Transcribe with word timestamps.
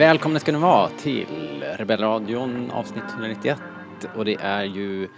Välkomna 0.00 0.40
ska 0.40 0.52
ni 0.52 0.58
vara 0.58 0.88
till 0.88 1.64
Rebellradion 1.76 2.70
avsnitt 2.70 3.04
191 3.12 3.58
och 4.16 4.24
det 4.24 4.36
är 4.40 4.64
ju 4.64 5.08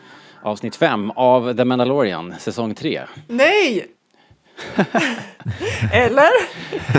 avsnitt 0.43 0.77
5 0.77 1.11
av 1.11 1.55
The 1.55 1.65
Mandalorian 1.65 2.35
säsong 2.39 2.75
3. 2.75 3.03
Nej! 3.29 3.87
Eller? 5.93 6.31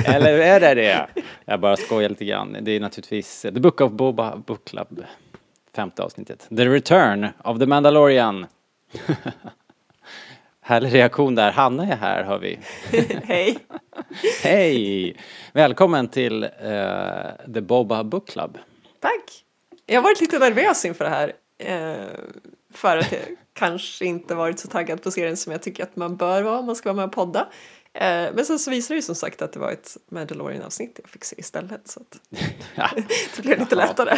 Eller 0.05 0.39
är 0.39 0.59
det 0.59 0.73
det? 0.73 1.07
Jag 1.45 1.59
bara 1.59 1.77
skojar 1.77 2.09
lite 2.09 2.25
grann. 2.25 2.57
Det 2.61 2.71
är 2.71 2.80
naturligtvis 2.80 3.41
The 3.41 3.52
Book 3.52 3.81
of 3.81 3.91
Boba 3.91 4.38
Book 4.38 4.65
Club, 4.65 5.04
femte 5.75 6.04
avsnittet. 6.04 6.47
The 6.50 6.65
Return 6.65 7.27
of 7.43 7.59
the 7.59 7.65
Mandalorian. 7.65 8.45
Härlig 10.66 10.94
reaktion 10.94 11.35
där. 11.35 11.52
Hanna 11.52 11.84
är 11.84 11.95
här 11.95 12.23
hör 12.23 12.40
vi. 12.40 12.59
Hej! 13.23 13.58
Hej! 14.44 15.17
Välkommen 15.54 16.08
till 16.08 16.44
uh, 16.44 17.54
The 17.54 17.62
Boba 17.62 18.04
Book 18.04 18.30
Club. 18.30 18.58
Tack! 18.99 19.45
Jag 19.85 19.95
har 19.95 20.04
varit 20.04 20.21
lite 20.21 20.40
nervös 20.40 20.85
inför 20.85 21.05
det 21.05 21.09
här. 21.09 21.34
Eh, 21.57 22.07
för 22.73 22.98
att 22.98 23.12
jag 23.12 23.21
kanske 23.54 24.05
inte 24.05 24.35
varit 24.35 24.59
så 24.59 24.68
taggad 24.68 25.02
på 25.02 25.12
serien 25.12 25.38
som 25.38 25.52
jag 25.52 25.62
tycker 25.62 25.84
att 25.84 25.95
man 25.95 26.16
bör 26.16 26.41
vara 26.41 26.59
om 26.59 26.66
man 26.66 26.76
ska 26.76 26.90
vara 26.90 26.95
med 26.95 27.05
och 27.05 27.12
podda. 27.12 27.48
Eh, 27.93 28.27
men 28.34 28.45
sen 28.45 28.59
så 28.59 28.71
visade 28.71 28.93
det 28.93 28.98
ju 28.98 29.02
som 29.02 29.16
sagt 29.16 29.41
att 29.41 29.54
det 29.54 29.59
var 29.59 29.71
ett 29.71 29.98
Mandalorian-avsnitt 30.09 30.99
jag 31.02 31.09
fick 31.09 31.23
se 31.23 31.35
istället. 31.40 31.88
Så 31.88 31.99
att 31.99 32.20
det 33.35 33.41
blev 33.41 33.59
lite 33.59 33.76
lättare. 33.76 34.18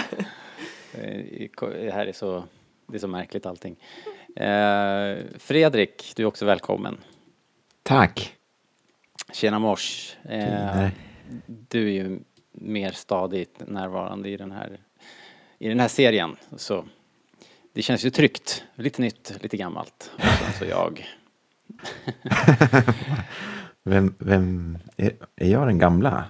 Det 1.60 1.92
här 1.94 2.06
är 2.06 2.14
så, 2.14 2.44
det 2.88 2.96
är 2.96 3.00
så 3.00 3.08
märkligt 3.08 3.46
allting. 3.46 3.76
Eh, 4.06 4.25
Fredrik, 5.40 6.14
du 6.16 6.24
är 6.24 6.28
också 6.28 6.46
välkommen. 6.46 6.98
Tack. 7.84 8.36
Tjena 9.34 9.60
mors. 9.60 10.16
Eh, 10.24 10.88
du 11.70 11.88
är 11.88 11.92
ju 11.92 12.20
mer 12.52 12.92
stadigt 12.92 13.62
närvarande 13.68 14.30
i 14.30 14.38
den 14.38 14.52
här, 14.52 14.80
i 15.60 15.68
den 15.68 15.80
här 15.80 15.88
serien. 15.88 16.36
Så 16.58 16.86
det 17.74 17.82
känns 17.82 18.06
ju 18.06 18.10
tryggt. 18.10 18.64
Lite 18.76 19.02
nytt, 19.02 19.38
lite 19.42 19.58
gammalt. 19.58 20.12
Och 20.16 20.22
sen 20.22 20.54
så 20.60 20.66
jag. 20.66 21.08
vem, 23.84 24.16
vem 24.18 24.78
är, 24.98 25.12
är 25.36 25.50
jag 25.50 25.68
den 25.68 25.80
gamla? 25.80 26.26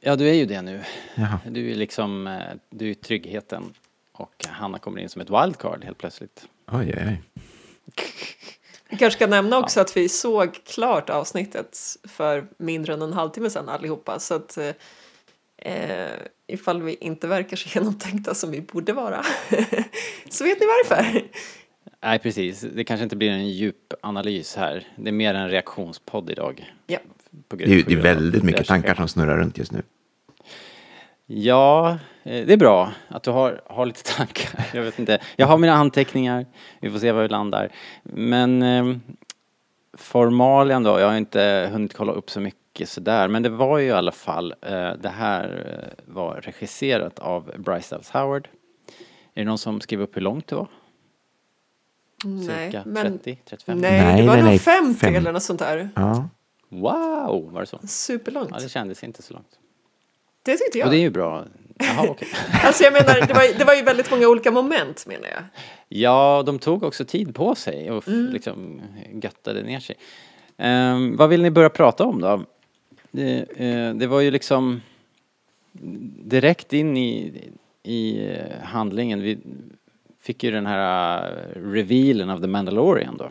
Ja, 0.00 0.16
du 0.16 0.28
är 0.28 0.34
ju 0.34 0.46
det 0.46 0.62
nu. 0.62 0.82
Jaha. 1.14 1.38
Du 1.50 1.70
är 1.70 1.74
liksom, 1.74 2.26
eh, 2.26 2.42
du 2.70 2.90
är 2.90 2.94
tryggheten. 2.94 3.74
Och 4.12 4.44
Hanna 4.48 4.78
kommer 4.78 5.00
in 5.00 5.08
som 5.08 5.22
ett 5.22 5.30
wildcard 5.30 5.84
helt 5.84 5.98
plötsligt. 5.98 6.48
Oj, 6.66 6.94
oj, 6.96 7.04
oj. 7.06 7.22
Vi 8.88 8.96
kanske 8.98 9.16
ska 9.16 9.26
nämna 9.26 9.58
också 9.58 9.80
att 9.80 9.96
vi 9.96 10.08
såg 10.08 10.64
klart 10.64 11.10
avsnittet 11.10 11.78
för 12.04 12.46
mindre 12.58 12.94
än 12.94 13.02
en 13.02 13.12
halvtimme 13.12 13.50
sedan 13.50 13.68
allihopa. 13.68 14.18
Så 14.18 14.34
att 14.34 14.58
eh, 15.56 16.10
ifall 16.46 16.82
vi 16.82 16.94
inte 16.94 17.26
verkar 17.26 17.56
så 17.56 17.68
genomtänkta 17.78 18.34
som 18.34 18.50
vi 18.50 18.60
borde 18.60 18.92
vara 18.92 19.22
så 20.30 20.44
vet 20.44 20.60
ni 20.60 20.66
varför. 20.66 21.22
Nej, 22.02 22.18
precis. 22.18 22.60
Det 22.60 22.84
kanske 22.84 23.04
inte 23.04 23.16
blir 23.16 23.30
en 23.30 23.48
djup 23.48 23.92
analys 24.02 24.56
här. 24.56 24.88
Det 24.96 25.08
är 25.08 25.12
mer 25.12 25.34
en 25.34 25.50
reaktionspodd 25.50 26.30
idag. 26.30 26.72
Ja. 26.86 26.98
På 27.48 27.56
Det 27.56 27.64
är, 27.64 27.82
det 27.82 27.92
är 27.92 27.96
väldigt 27.96 28.42
mycket 28.42 28.66
tankar 28.66 28.94
som 28.94 29.08
snurrar 29.08 29.38
runt 29.38 29.58
just 29.58 29.72
nu. 29.72 29.82
Ja, 31.26 31.98
det 32.24 32.52
är 32.52 32.56
bra 32.56 32.92
att 33.08 33.22
du 33.22 33.30
har, 33.30 33.60
har 33.66 33.86
lite 33.86 34.02
tankar. 34.02 34.64
Jag 34.74 34.82
vet 34.82 34.98
inte. 34.98 35.18
Jag 35.36 35.46
har 35.46 35.58
mina 35.58 35.72
anteckningar. 35.72 36.46
Vi 36.80 36.90
får 36.90 36.98
se 36.98 37.12
var 37.12 37.22
vi 37.22 37.28
landar. 37.28 37.68
Men 38.02 38.62
eh, 38.62 38.96
formalian 39.96 40.82
då, 40.82 41.00
jag 41.00 41.06
har 41.08 41.16
inte 41.16 41.68
hunnit 41.72 41.94
kolla 41.94 42.12
upp 42.12 42.30
så 42.30 42.40
mycket 42.40 42.88
sådär. 42.88 43.28
Men 43.28 43.42
det 43.42 43.48
var 43.48 43.78
ju 43.78 43.86
i 43.86 43.92
alla 43.92 44.12
fall, 44.12 44.54
eh, 44.62 44.92
det 44.92 45.08
här 45.08 45.72
eh, 45.82 46.04
var 46.14 46.34
regisserat 46.40 47.18
av 47.18 47.52
Bryce 47.58 47.94
Dallas 47.94 48.10
Howard. 48.10 48.48
Är 49.34 49.40
det 49.40 49.44
någon 49.44 49.58
som 49.58 49.80
skrev 49.80 50.00
upp 50.00 50.16
hur 50.16 50.22
långt 50.22 50.46
det 50.46 50.54
var? 50.56 50.68
Nej, 52.24 52.70
Cirka 52.70 52.82
men 52.86 53.18
30, 53.18 53.38
35? 53.44 53.78
nej, 53.78 54.02
Nej, 54.04 54.20
det 54.22 54.26
var 54.28 54.34
nej, 54.34 54.42
nog 54.42 54.50
nej, 54.50 54.58
50 54.58 55.00
fem. 55.00 55.14
eller 55.14 55.32
något 55.32 55.42
sånt 55.42 55.60
där. 55.60 55.88
Ja. 55.96 56.28
Wow, 56.68 57.52
var 57.52 57.60
det 57.60 57.66
så? 57.66 57.78
Superlångt. 57.86 58.50
Ja, 58.52 58.58
det 58.58 58.68
kändes 58.68 59.04
inte 59.04 59.22
så 59.22 59.34
långt. 59.34 59.58
Det 60.44 60.56
tyckte 60.56 60.78
jag. 60.78 60.86
Och 60.86 60.90
det 60.92 60.98
är 60.98 61.00
ju 61.00 61.10
bra. 61.10 61.44
Jaha, 61.78 62.06
okej. 62.10 62.28
Alltså 62.64 62.84
jag 62.84 62.92
menar, 62.92 63.26
det 63.26 63.34
var, 63.34 63.58
det 63.58 63.64
var 63.64 63.74
ju 63.74 63.82
väldigt 63.82 64.10
många 64.10 64.28
olika 64.28 64.50
moment 64.50 65.06
menar 65.06 65.28
jag. 65.28 65.42
Ja, 65.88 66.42
de 66.46 66.58
tog 66.58 66.82
också 66.82 67.04
tid 67.04 67.34
på 67.34 67.54
sig 67.54 67.90
och 67.90 68.08
Mm. 68.08 68.32
liksom 68.32 68.82
göttade 69.22 69.62
ner 69.62 69.80
sig. 69.80 69.96
Ehm, 70.56 71.16
vad 71.16 71.28
vill 71.28 71.42
ni 71.42 71.50
börja 71.50 71.68
prata 71.70 72.04
om 72.04 72.20
då? 72.20 72.44
Det, 73.10 73.46
eh, 73.56 73.94
det 73.94 74.06
var 74.06 74.20
ju 74.20 74.30
liksom 74.30 74.80
direkt 76.24 76.72
in 76.72 76.96
i, 76.96 77.32
i 77.82 78.26
eh, 78.30 78.64
handlingen. 78.64 79.22
Vi 79.22 79.38
fick 80.20 80.44
ju 80.44 80.50
den 80.50 80.66
här 80.66 81.28
eh, 81.30 81.60
revealen 81.60 82.30
av 82.30 82.40
The 82.40 82.46
Mandalorian 82.46 83.16
då. 83.16 83.30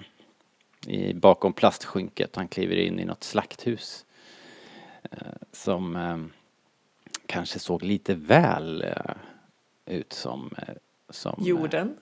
I, 0.92 1.14
bakom 1.14 1.54
plastskynket. 1.54 2.36
Han 2.36 2.48
kliver 2.48 2.76
in 2.76 3.00
i 3.00 3.06
något 3.06 3.24
slakthus. 3.24 4.06
eh, 5.12 5.18
som 5.52 5.96
eh, 5.96 6.18
kanske 7.28 7.60
såg 7.60 7.84
lite 7.84 8.14
väl 8.16 8.82
eh, 8.82 9.96
ut 9.98 10.14
som, 10.14 10.50
eh, 10.58 10.74
som 11.10 11.36
eh, 11.42 11.48
Jorden. 11.48 11.94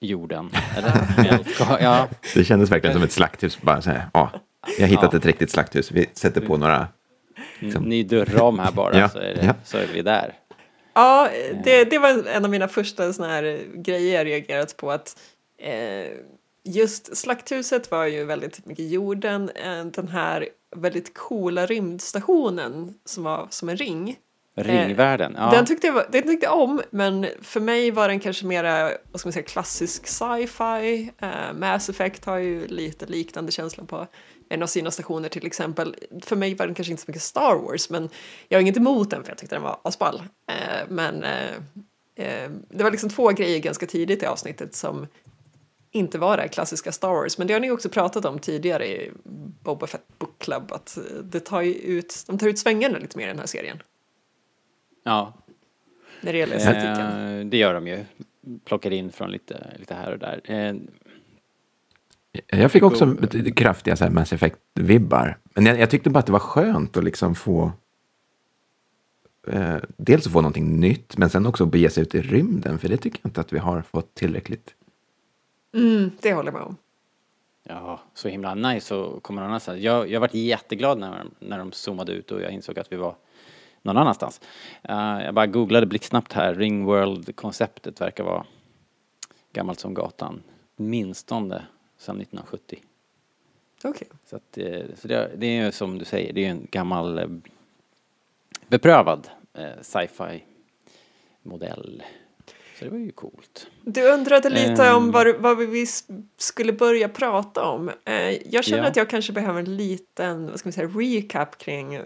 jorden. 0.00 0.50
Eller. 0.76 1.46
Ja, 1.82 2.08
Det 2.34 2.44
kändes 2.44 2.70
verkligen 2.70 2.94
som 2.94 3.02
ett 3.02 3.12
slakthus. 3.12 3.62
Bara 3.62 3.82
så 3.82 3.90
här, 3.90 4.08
ja, 4.14 4.30
jag 4.78 4.84
har 4.84 4.88
hittat 4.88 5.12
Ja. 5.12 5.18
ett 5.18 5.26
riktigt 5.26 5.50
slakthus. 5.50 5.90
Vi 5.90 6.06
sätter 6.14 6.40
på 6.40 6.56
några... 6.56 6.88
Liksom. 7.60 7.84
ny 7.84 8.04
dörram 8.04 8.58
här 8.58 8.72
bara 8.72 8.98
Ja, 8.98 9.08
så, 9.08 9.18
är 9.18 9.34
det, 9.34 9.44
ja. 9.44 9.54
så 9.64 9.76
är 9.78 9.86
vi 9.86 10.02
där. 10.02 10.34
Ja, 10.94 11.28
det, 11.64 11.84
det 11.84 11.98
var 11.98 12.28
en 12.28 12.44
av 12.44 12.50
mina 12.50 12.68
första 12.68 13.12
såna 13.12 13.28
här 13.28 13.60
grejer 13.74 14.14
jag 14.18 14.26
reagerat 14.26 14.76
på 14.76 14.90
att 14.90 15.18
eh, 15.58 16.12
just 16.64 17.16
slakthuset 17.16 17.90
var 17.90 18.06
ju 18.06 18.24
väldigt 18.24 18.66
mycket 18.66 18.90
jorden. 18.90 19.50
Den 19.94 20.08
här 20.08 20.48
väldigt 20.76 21.14
coola 21.14 21.66
rymdstationen 21.66 22.94
som 23.04 23.24
var 23.24 23.46
som 23.50 23.68
en 23.68 23.76
ring. 23.76 24.16
Ringvärlden. 24.62 25.34
Ja. 25.38 25.50
Den 25.50 25.66
tyckte 25.66 25.86
jag, 25.86 25.94
var- 25.94 26.06
den 26.12 26.22
tyckte 26.22 26.46
jag 26.46 26.60
om, 26.60 26.80
men 26.90 27.26
för 27.42 27.60
mig 27.60 27.90
var 27.90 28.08
den 28.08 28.20
kanske 28.20 28.46
mera 28.46 28.90
vad 29.12 29.20
ska 29.20 29.26
man 29.28 29.32
säga, 29.32 29.42
klassisk 29.44 30.06
sci-fi. 30.06 31.12
Eh, 31.18 31.52
Mass 31.54 31.88
Effect 31.88 32.24
har 32.24 32.36
ju 32.38 32.66
lite 32.66 33.06
liknande 33.06 33.52
känsla 33.52 33.84
på 33.84 34.06
en 34.50 34.62
av 34.62 34.66
sina 34.66 34.90
stationer 34.90 35.28
till 35.28 35.46
exempel. 35.46 35.96
För 36.22 36.36
mig 36.36 36.54
var 36.54 36.66
den 36.66 36.74
kanske 36.74 36.90
inte 36.90 37.02
så 37.02 37.10
mycket 37.10 37.22
Star 37.22 37.54
Wars, 37.54 37.90
men 37.90 38.08
jag 38.48 38.58
har 38.58 38.60
inget 38.62 38.76
emot 38.76 39.10
den 39.10 39.22
för 39.22 39.30
jag 39.30 39.38
tyckte 39.38 39.54
den 39.56 39.62
var 39.62 39.78
asball. 39.82 40.22
Eh, 40.50 40.88
men 40.88 41.24
eh, 41.24 41.50
eh, 42.16 42.50
det 42.70 42.84
var 42.84 42.90
liksom 42.90 43.10
två 43.10 43.28
grejer 43.28 43.58
ganska 43.58 43.86
tidigt 43.86 44.22
i 44.22 44.26
avsnittet 44.26 44.74
som 44.74 45.06
inte 45.90 46.18
var 46.18 46.36
det 46.36 46.48
klassiska 46.48 46.92
Star 46.92 47.08
Wars. 47.08 47.38
Men 47.38 47.46
det 47.46 47.52
har 47.52 47.60
ni 47.60 47.70
också 47.70 47.88
pratat 47.88 48.24
om 48.24 48.38
tidigare 48.38 48.86
i 48.86 49.12
Boba 49.64 49.86
Fett 49.86 50.04
Book 50.18 50.38
Club, 50.38 50.72
att 50.72 50.96
eh, 50.96 51.02
det 51.22 51.40
tar 51.40 51.62
ut, 51.62 52.24
de 52.26 52.38
tar 52.38 52.46
ut 52.48 52.58
svängarna 52.58 52.98
lite 52.98 53.18
mer 53.18 53.24
i 53.24 53.28
den 53.28 53.38
här 53.38 53.46
serien. 53.46 53.82
Ja. 55.08 55.32
När 56.20 56.32
det 56.32 56.38
gäller 56.38 56.56
estetiken. 56.56 57.38
Eh, 57.40 57.46
det 57.46 57.56
gör 57.56 57.74
de 57.74 57.86
ju. 57.86 58.04
Plockar 58.64 58.90
in 58.90 59.12
från 59.12 59.30
lite, 59.30 59.66
lite 59.78 59.94
här 59.94 60.12
och 60.12 60.18
där. 60.18 60.40
Eh, 60.44 60.74
Jag 62.60 62.72
fick 62.72 62.82
också 62.82 63.06
bet- 63.06 63.56
kraftiga 63.56 63.96
så 63.96 64.04
här 64.04 64.10
Mass 64.10 64.32
Effect-vibbar. 64.32 65.36
Men 65.54 65.66
jag, 65.66 65.80
jag 65.80 65.90
tyckte 65.90 66.10
bara 66.10 66.18
att 66.18 66.26
det 66.26 66.32
var 66.32 66.38
skönt 66.38 66.96
att 66.96 67.04
liksom 67.04 67.34
få... 67.34 67.72
Eh, 69.48 69.76
dels 69.96 70.26
att 70.26 70.32
få 70.32 70.40
någonting 70.40 70.80
nytt, 70.80 71.16
men 71.18 71.30
sen 71.30 71.46
också 71.46 71.66
bege 71.66 71.90
sig 71.90 72.02
ut 72.02 72.14
i 72.14 72.22
rymden. 72.22 72.78
För 72.78 72.88
det 72.88 72.96
tycker 72.96 73.18
jag 73.22 73.28
inte 73.30 73.40
att 73.40 73.52
vi 73.52 73.58
har 73.58 73.82
fått 73.82 74.14
tillräckligt. 74.14 74.74
Mm, 75.74 76.10
det 76.20 76.32
håller 76.32 76.48
jag 76.52 76.54
med 76.58 76.62
om. 76.66 76.76
ja, 77.62 78.00
så 78.14 78.28
himla 78.28 78.54
nice 78.54 78.94
att 78.94 79.22
komma 79.22 79.40
någon 79.40 79.48
annanstans. 79.48 79.78
Jag, 79.80 80.10
jag 80.10 80.20
varit 80.20 80.34
jätteglad 80.34 80.98
när, 80.98 81.24
när 81.38 81.58
de 81.58 81.72
zoomade 81.72 82.12
ut 82.12 82.30
och 82.30 82.40
jag 82.42 82.50
insåg 82.52 82.78
att 82.78 82.92
vi 82.92 82.96
var 82.96 83.14
någon 83.88 83.96
annanstans. 84.02 84.40
Eh, 84.82 84.96
jag 85.24 85.34
bara 85.34 85.46
googlade 85.46 85.86
blixtsnabbt 85.86 86.32
här. 86.32 86.54
Ringworld-konceptet 86.54 88.00
verkar 88.00 88.24
vara 88.24 88.46
gammalt 89.52 89.80
som 89.80 89.94
gatan. 89.94 90.42
Minstone 90.76 91.62
sedan 91.98 92.16
1970. 92.20 92.78
Okej. 93.84 94.08
Så, 94.30 94.36
att, 94.36 94.58
eh, 94.58 94.80
så 95.00 95.08
det, 95.08 95.30
det 95.36 95.46
är 95.46 95.64
ju 95.64 95.72
som 95.72 95.98
du 95.98 96.04
säger, 96.04 96.32
det 96.32 96.44
är 96.44 96.50
en 96.50 96.66
gammal 96.70 97.18
eh, 97.18 97.26
beprövad 98.68 99.28
sci-fi 99.82 100.44
modell. 101.42 102.02
Så 102.78 102.84
det 102.84 102.90
var 102.90 102.98
ju 102.98 103.10
coolt. 103.12 103.66
Du 103.82 104.12
undrade 104.12 104.50
lite 104.50 104.84
Ehm. 104.86 104.96
om 104.96 105.10
vad, 105.10 105.36
vad 105.36 105.58
vi 105.58 105.86
skulle 106.36 106.72
börja 106.72 107.08
prata 107.08 107.64
om. 107.64 107.90
Jag 108.44 108.64
känner 108.64 108.82
Ja. 108.82 108.88
att 108.88 108.96
jag 108.96 109.10
kanske 109.10 109.32
behöver 109.32 109.58
en 109.60 109.76
liten 109.76 110.46
vad 110.50 110.58
ska 110.58 110.66
man 110.66 110.72
säga, 110.72 110.86
recap 110.88 111.58
kring 111.58 112.00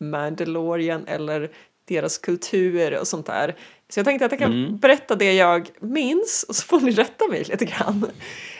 Mandalorian 0.00 1.06
eller 1.06 1.50
deras 1.84 2.18
kultur 2.18 2.98
och 3.00 3.08
sånt 3.08 3.26
där. 3.26 3.56
Så 3.88 3.98
jag 3.98 4.04
tänkte 4.06 4.26
att 4.26 4.32
jag 4.32 4.38
kan 4.38 4.52
Mm. 4.52 4.78
berätta 4.78 5.14
det 5.14 5.32
jag 5.34 5.70
minns 5.80 6.44
och 6.48 6.56
så 6.56 6.66
får 6.66 6.80
ni 6.80 6.90
rätta 6.90 7.28
mig 7.28 7.44
lite 7.44 7.64
grann. 7.64 8.10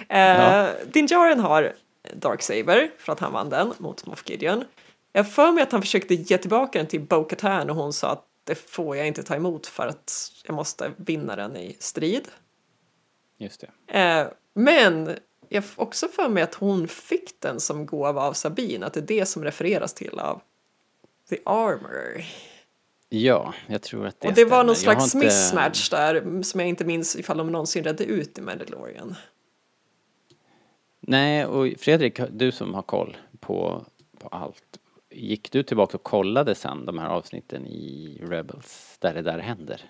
Eh, 0.09 0.19
Ja. 0.19 0.71
Din 0.93 1.07
Jaren 1.11 1.41
har 1.41 1.73
Darksaber 2.15 2.91
för 2.99 3.13
att 3.13 3.21
han 3.21 3.33
vann 3.33 3.49
den 3.51 3.73
mot 3.79 4.07
Moff 4.07 4.23
Gideon. 4.31 4.65
Jag 5.13 5.25
har 5.25 5.31
för 5.31 5.53
mig 5.53 5.63
att 5.63 5.73
han 5.73 5.83
försökte 5.83 6.15
ge 6.15 6.39
tillbaka 6.39 6.79
den 6.79 6.87
till 6.89 7.01
Bo-Katan 7.01 7.71
och 7.71 7.77
hon 7.77 7.93
sa 7.93 8.11
att 8.11 8.25
det 8.45 8.55
får 8.55 8.97
jag 8.97 9.07
inte 9.07 9.23
ta 9.23 9.35
emot 9.35 9.67
för 9.67 9.87
att 9.87 10.13
jag 10.47 10.55
måste 10.55 10.91
vinna 10.97 11.37
den 11.37 11.57
i 11.57 11.77
strid. 11.79 12.29
Just 13.39 13.65
det. 13.89 13.99
Eh, 14.01 14.27
men 14.55 15.17
jag 15.49 15.65
får 15.65 15.83
också 15.83 16.09
för 16.09 16.29
mig 16.29 16.43
att 16.43 16.55
hon 16.55 16.89
fick 16.89 17.41
den 17.41 17.61
som 17.61 17.87
gåva 17.87 18.23
av 18.23 18.33
Sabine, 18.33 18.87
att 18.87 18.93
det 18.95 19.01
är 19.01 19.07
det 19.19 19.27
som 19.27 19.45
refereras 19.45 19.95
till 19.95 20.19
av 20.19 20.41
The 21.31 21.39
Armor. 21.45 22.25
Ja, 23.09 23.55
jag 23.67 23.83
tror 23.83 24.07
att 24.07 24.21
det 24.21 24.29
och 24.29 24.35
det 24.35 24.45
var 24.45 24.49
stämmer. 24.51 24.65
någon 24.65 24.67
Jag 24.85 24.95
har 24.95 25.01
slags 25.01 25.15
inte- 25.15 25.27
mismatch 25.27 25.91
där 25.91 26.43
som 26.43 26.61
jag 26.61 26.69
inte 26.69 26.85
minns 26.85 27.17
ifall 27.17 27.37
de 27.39 27.53
någonsin 27.53 27.85
redde 27.85 28.05
ut 28.05 28.39
i 28.39 28.41
Mandalorian. 28.41 29.15
Nej, 31.01 31.47
och 31.47 31.69
Fredrik, 31.79 32.21
du 32.31 32.53
som 32.53 32.75
har 32.75 32.83
koll 32.83 33.17
på, 33.41 33.87
på 34.19 34.29
allt. 34.29 34.79
Gick 35.11 35.53
du 35.53 35.63
tillbaka 35.63 35.97
och 35.97 36.03
kollade 36.03 36.55
sen 36.55 36.87
de 36.87 36.99
här 36.99 37.09
avsnitten 37.09 37.67
i 37.67 38.19
Rebels 38.29 38.97
där 38.99 39.15
det 39.15 39.23
där 39.23 39.39
händer? 39.39 39.81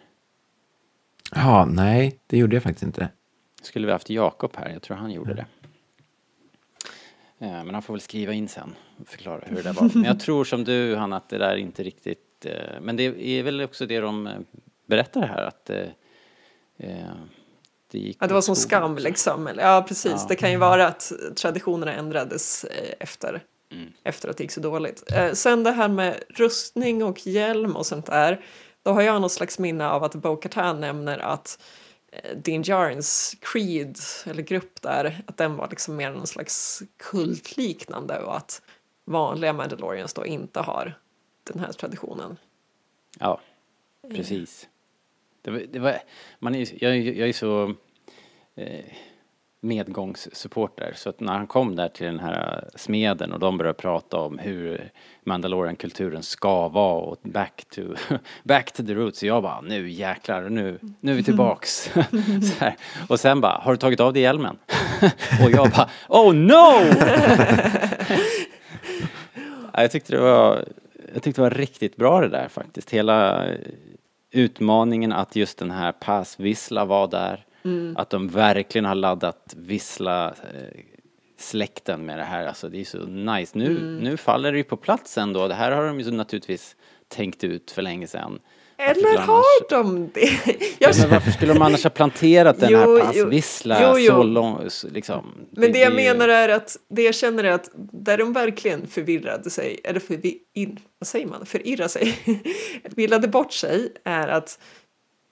Ja, 1.34 1.64
nej, 1.64 2.18
det 2.26 2.38
gjorde 2.38 2.56
jag 2.56 2.62
faktiskt 2.62 2.82
inte. 2.82 3.08
Skulle 3.62 3.86
vi 3.86 3.92
haft 3.92 4.10
Jakob 4.10 4.56
här, 4.56 4.68
jag 4.72 4.82
tror 4.82 4.96
han 4.96 5.10
gjorde 5.10 5.34
det. 5.34 5.46
Eh, 7.44 7.64
Men 7.64 7.74
han 7.74 7.82
får 7.82 7.94
väl 7.94 8.00
skriva 8.00 8.32
in 8.32 8.48
sen 8.48 8.74
och 9.00 9.08
förklara 9.08 9.40
hur 9.46 9.56
det 9.56 9.62
där 9.62 9.72
var. 9.72 9.90
Men 9.94 10.04
jag 10.04 10.20
tror 10.20 10.44
som 10.44 10.64
du, 10.64 10.96
han 10.96 11.12
att 11.12 11.28
det 11.28 11.38
där 11.38 11.56
inte 11.56 11.82
riktigt... 11.82 12.46
eh, 12.46 12.80
Men 12.80 12.96
det 12.96 13.22
är 13.22 13.42
väl 13.42 13.60
också 13.60 13.86
det 13.86 14.00
de 14.00 14.26
eh, 14.26 14.32
berättar 14.86 15.26
här 15.26 15.42
att 15.42 15.64
det 17.90 17.98
gick 17.98 18.16
Ja, 18.20 18.26
det 18.26 18.34
var 18.34 18.40
som 18.40 18.56
skam 18.56 18.96
liksom. 18.98 19.48
Ja, 19.58 19.84
precis. 19.88 20.12
Ja. 20.12 20.26
Det 20.28 20.36
kan 20.36 20.50
ju 20.50 20.56
vara 20.56 20.86
att 20.86 21.12
traditionerna 21.36 21.92
ändrades 21.94 22.64
efter, 23.00 23.42
Mm. 23.72 23.92
efter 24.04 24.28
att 24.28 24.36
det 24.36 24.44
gick 24.44 24.50
så 24.50 24.60
dåligt. 24.60 25.02
Sen 25.32 25.62
det 25.64 25.70
här 25.72 25.88
med 25.88 26.24
rustning 26.28 27.04
och 27.04 27.26
hjälm 27.26 27.76
och 27.76 27.86
sånt 27.86 28.06
där. 28.06 28.40
Då 28.82 28.90
har 28.92 29.02
jag 29.02 29.20
något 29.22 29.32
slags 29.32 29.58
minne 29.58 29.88
av 29.88 30.04
att 30.04 30.14
Bo-Katan 30.14 30.80
nämner 30.80 31.18
att 31.18 31.62
Eh, 32.14 32.36
Dean 32.36 32.62
Jarns 32.62 33.36
creed, 33.40 33.98
eller 34.26 34.42
grupp 34.42 34.82
där, 34.82 35.22
att 35.26 35.36
den 35.36 35.56
var 35.56 35.68
liksom 35.70 35.96
mer 35.96 36.10
någon 36.10 36.26
slags 36.26 36.82
kultliknande 36.96 38.18
och 38.18 38.36
att 38.36 38.62
vanliga 39.04 39.52
Mandalorians 39.52 40.14
då 40.14 40.26
inte 40.26 40.60
har 40.60 40.98
den 41.44 41.58
här 41.60 41.72
traditionen. 41.72 42.36
Ja, 43.18 43.40
precis. 44.10 44.68
Det 45.42 45.50
var, 45.50 45.62
det 45.70 45.78
var, 45.78 45.98
man 46.38 46.54
är, 46.54 46.84
jag, 46.84 46.96
jag 46.96 47.28
är 47.28 47.32
så 47.32 47.74
eh, 48.54 48.84
medgångssupporter 49.64 50.92
så 50.96 51.08
att 51.08 51.20
när 51.20 51.32
han 51.32 51.46
kom 51.46 51.76
där 51.76 51.88
till 51.88 52.06
den 52.06 52.20
här 52.20 52.68
smeden 52.74 53.32
och 53.32 53.38
de 53.38 53.58
började 53.58 53.78
prata 53.78 54.16
om 54.16 54.38
hur 54.38 54.90
Mandalorian-kulturen 55.24 56.22
ska 56.22 56.68
vara 56.68 57.00
och 57.00 57.18
back 57.22 57.64
to, 57.74 57.82
back 58.42 58.72
to 58.72 58.82
the 58.86 58.94
roots. 58.94 59.18
Så 59.18 59.26
jag 59.26 59.42
bara, 59.42 59.60
nu 59.60 59.90
jäklar, 59.90 60.48
nu, 60.48 60.78
nu 61.00 61.12
är 61.12 61.16
vi 61.16 61.22
tillbaks. 61.22 61.90
så 62.42 62.64
här. 62.64 62.76
Och 63.08 63.20
sen 63.20 63.40
bara, 63.40 63.60
har 63.62 63.72
du 63.72 63.76
tagit 63.76 64.00
av 64.00 64.12
dig 64.12 64.22
hjälmen? 64.22 64.58
och 65.44 65.50
jag 65.50 65.70
bara, 65.70 65.90
oh 66.08 66.34
no! 66.34 66.80
Jag 69.72 69.90
tyckte 69.90 70.12
det 70.12 70.20
var, 70.20 70.64
jag 71.14 71.22
tyckte 71.22 71.40
det 71.40 71.48
var 71.48 71.56
riktigt 71.56 71.96
bra 71.96 72.20
det 72.20 72.28
där 72.28 72.48
faktiskt. 72.48 72.90
Hela 72.90 73.46
utmaningen 74.30 75.12
att 75.12 75.36
just 75.36 75.58
den 75.58 75.70
här 75.70 75.92
Pass 75.92 76.40
Vissla 76.40 76.84
var 76.84 77.08
där. 77.08 77.44
Att 77.96 78.10
de 78.10 78.28
verkligen 78.28 78.84
har 78.84 78.94
laddat 78.94 79.54
Vissla 79.56 80.28
eh, 80.28 80.80
släkten 81.38 82.06
med 82.06 82.18
det 82.18 82.24
här. 82.24 82.46
Alltså 82.46 82.68
det 82.68 82.80
är 82.80 82.84
så 82.84 82.98
nice. 83.06 83.58
Nu, 83.58 83.98
nu 84.02 84.16
faller 84.16 84.52
det 84.52 84.58
ju 84.58 84.64
på 84.64 84.76
plats 84.76 85.18
ändå. 85.18 85.48
Det 85.48 85.54
här 85.54 85.72
har 85.72 85.86
de 85.86 86.00
ju 86.00 86.10
naturligtvis 86.10 86.76
tänkt 87.08 87.44
ut 87.44 87.70
för 87.70 87.82
länge 87.82 88.06
sedan. 88.06 88.38
Eller 88.76 88.94
skulle 88.94 89.18
har 89.18 89.70
de 89.70 90.10
det? 90.14 90.20
Ja, 90.44 90.52
Jag, 90.78 90.94
men 91.00 91.10
varför 91.10 91.30
skulle 91.30 91.52
de 91.52 91.62
annars 91.62 91.82
ha 91.82 91.90
planterat 91.90 92.60
den 92.60 92.72
Jo, 92.72 92.78
här 92.78 92.86
jo. 92.88 93.00
Pass 93.00 93.16
Vissla 93.32 93.78
Jo, 93.82 93.98
jo. 93.98 94.12
så 94.12 94.22
långt? 94.22 94.84
Liksom. 94.90 95.34
Men 95.50 95.72
det 95.72 95.78
jag 95.78 95.86
är 95.86 95.90
ju- 95.90 96.08
menar 96.12 96.28
är 96.28 96.48
att 96.48 96.76
det 96.90 97.02
jag 97.02 97.14
känner 97.14 97.44
är 97.44 97.50
att 97.52 97.70
där 97.92 98.18
de 98.18 98.32
verkligen 98.32 98.86
förvirrade 98.86 99.50
sig, 99.50 99.80
eller 99.84 100.00
förvi, 100.00 100.38
in, 100.54 100.78
vad 100.98 101.06
säger 101.06 101.26
man, 101.26 101.46
förirra 101.46 101.88
sig, 101.88 102.18
villade 102.96 103.28
bort 103.28 103.52
sig 103.52 103.92
är 104.04 104.28
att 104.28 104.58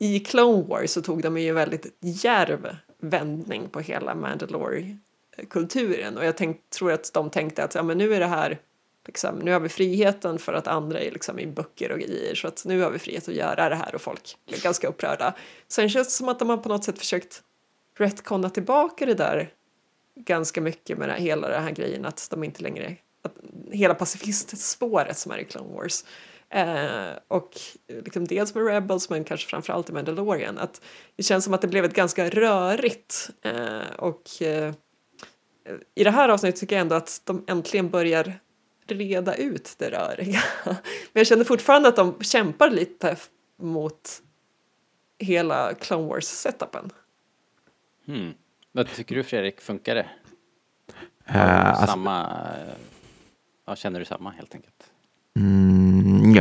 i 0.03 0.21
Clone 0.21 0.63
Wars 0.63 0.91
så 0.91 1.03
tog 1.03 1.23
de 1.23 1.39
ju 1.39 1.49
en 1.49 1.55
väldigt 1.55 1.97
djärv 2.01 2.77
vändning 3.01 3.69
på 3.69 3.81
hela 3.81 4.15
Mandalore-kulturen 4.15 6.19
och 6.19 6.25
jag 6.25 6.37
tänk, 6.37 6.71
tror 6.71 6.93
att 6.93 7.11
de 7.15 7.31
tänkte 7.31 7.65
att 7.65 7.75
ja, 7.75 7.83
men 7.83 7.99
nu 7.99 8.15
är 8.15 8.21
det 8.21 8.27
här 8.27 8.59
Liksom, 9.07 9.39
nu 9.39 9.53
har 9.53 9.61
vi 9.61 9.69
friheten 9.69 10.39
för 10.39 10.53
att 10.53 10.67
andra 10.67 11.01
är 11.01 11.11
liksom 11.11 11.39
i 11.39 11.47
böcker 11.47 11.93
och 11.93 11.99
grejer 11.99 12.35
så 12.35 12.49
att 12.49 12.65
nu 12.65 12.81
har 12.81 12.91
vi 12.91 12.99
frihet 12.99 13.29
att 13.29 13.35
göra 13.35 13.69
det 13.69 13.75
här 13.75 13.95
och 13.95 14.01
folk 14.01 14.37
blev 14.49 14.63
ganska 14.63 14.89
upprörda. 14.89 15.35
Sen 15.69 15.89
känns 15.89 16.09
det 16.09 16.13
som 16.13 16.29
att 16.29 16.39
de 16.39 16.49
har 16.49 16.57
på 16.57 16.69
något 16.69 16.85
sätt 16.85 16.99
försökt 16.99 17.43
retconna 17.99 18.51
tillbaka 18.51 19.07
det 19.07 19.15
där 19.15 19.51
ganska 20.15 20.61
mycket 20.61 20.99
med 20.99 21.09
det, 21.09 21.15
hela 21.15 21.49
den 21.49 21.63
här 21.63 21.71
grejen 21.71 22.05
att 22.05 22.29
de 22.31 22.45
inte 22.45 22.63
längre, 22.63 22.97
att 23.23 23.35
hela 23.71 23.95
pacifistspåret 23.95 25.19
som 25.19 25.33
är 25.33 25.39
i 25.39 25.45
Clone 25.45 25.75
Wars. 25.75 26.05
Eh, 26.55 27.13
och 27.29 27.61
liksom 27.87 28.27
dels 28.27 28.55
med 28.55 28.67
Rebels 28.67 29.11
men 29.11 29.25
kanske 29.25 29.49
framförallt 29.49 29.91
i 29.91 29.93
Mandalorian 29.93 30.59
att 30.59 30.83
det 31.17 31.23
känns 31.23 31.45
som 31.45 31.55
att 31.55 31.61
det 31.61 31.69
blev 31.69 31.85
ett 31.85 31.95
ganska 31.95 32.31
rörigt 32.31 33.31
eh, 33.43 33.91
och 33.99 34.43
eh, 34.43 34.75
i 35.95 36.05
det 36.05 36.11
här 36.11 36.29
avsnittet 36.29 36.61
tycker 36.61 36.77
jag 36.77 36.81
ändå 36.81 36.95
att 36.95 37.21
de 37.25 37.45
äntligen 37.47 37.91
börjar 37.91 38.41
reda 38.87 39.35
ut 39.35 39.75
det 39.79 39.91
röriga. 39.91 40.41
Men 40.65 40.77
jag 41.13 41.27
känner 41.27 41.45
fortfarande 41.45 41.89
att 41.89 41.97
de 41.97 42.21
kämpar 42.21 42.71
lite 42.71 43.17
mot 43.57 44.23
hela 45.19 45.75
Clone 45.75 46.09
Wars-setupen. 46.09 46.91
Hmm. 48.07 48.35
Vad 48.73 48.89
tycker 48.95 49.15
du 49.15 49.25
Fredrik, 49.25 49.61
funkar 49.61 49.95
det? 49.95 50.07
Eh, 51.25 51.69
alltså, 51.69 51.87
samma, 51.87 52.23
eh, 52.23 52.75
ja, 53.65 53.77
känner 53.77 53.99
du 53.99 54.05
samma 54.05 54.31
helt 54.31 54.55
enkelt? 54.55 54.92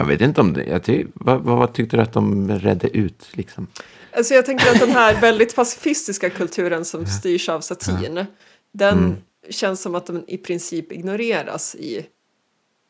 Mm, 0.02 0.12
jag 0.12 0.18
vet 0.18 0.28
inte 0.28 0.42
om 0.42 0.54
det. 0.54 0.64
Jag 0.64 0.84
ty, 0.84 1.06
vad, 1.14 1.42
vad, 1.42 1.74
tyckte 1.74 1.98
du 1.98 2.04
att 2.04 2.14
de 2.14 2.52
redde 2.60 2.98
ut 2.98 3.28
liksom? 3.32 3.68
Alltså 4.14 4.34
jag 4.34 4.46
tänker 4.46 4.72
att 4.72 4.80
den 4.80 4.90
här 4.92 5.22
väldigt 5.22 5.56
pacifistiska 5.56 6.30
kulturen 6.30 6.86
som 6.86 7.06
styrs 7.06 7.50
av 7.50 7.62
satin, 7.62 8.26
den 8.72 8.98
Mm. 8.98 9.16
känns 9.50 9.82
som 9.82 9.96
att 9.96 10.06
den 10.06 10.24
i 10.28 10.38
princip 10.38 10.92
ignoreras 10.92 11.76
i 11.76 12.06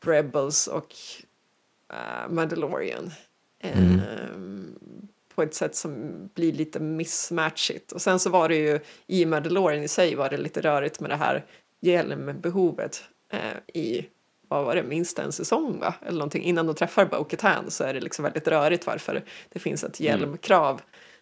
Rebels 0.05 0.67
och 0.67 0.95
uh, 1.93 2.33
Mandalorian. 2.33 3.11
Ehm, 3.63 4.75
på 5.35 5.43
ett 5.43 5.53
sätt 5.53 5.75
som 5.75 6.11
blir 6.33 6.53
lite 6.53 6.79
mismatchigt. 6.79 7.91
Och 7.91 8.01
sen 8.01 8.19
så 8.19 8.29
var 8.29 8.49
det 8.49 8.55
ju 8.55 8.79
i 9.07 9.25
Mandalorian 9.25 9.83
i 9.83 9.87
sig 9.87 10.15
var 10.15 10.29
det 10.29 10.37
lite 10.37 10.61
rörigt 10.61 10.99
med 10.99 11.09
det 11.09 11.15
här 11.15 11.45
hjälmbehovet 11.81 13.03
eh, 13.29 13.75
i 13.81 14.05
vad 14.51 14.65
var 14.65 14.75
det, 14.75 14.83
minst 14.83 15.19
en 15.19 15.31
säsong 15.31 15.79
va? 15.79 15.93
Eller 16.01 16.17
någonting 16.17 16.43
innan 16.43 16.67
de 16.67 16.75
träffar 16.75 17.05
Bo-Katan 17.05 17.71
så 17.71 17.83
är 17.83 17.93
det 17.93 17.99
liksom 17.99 18.23
väldigt 18.23 18.47
rörigt 18.47 18.87
varför 18.87 19.23
det 19.49 19.59
finns 19.59 19.83
ett 19.83 19.99
hjälmkrav 19.99 20.81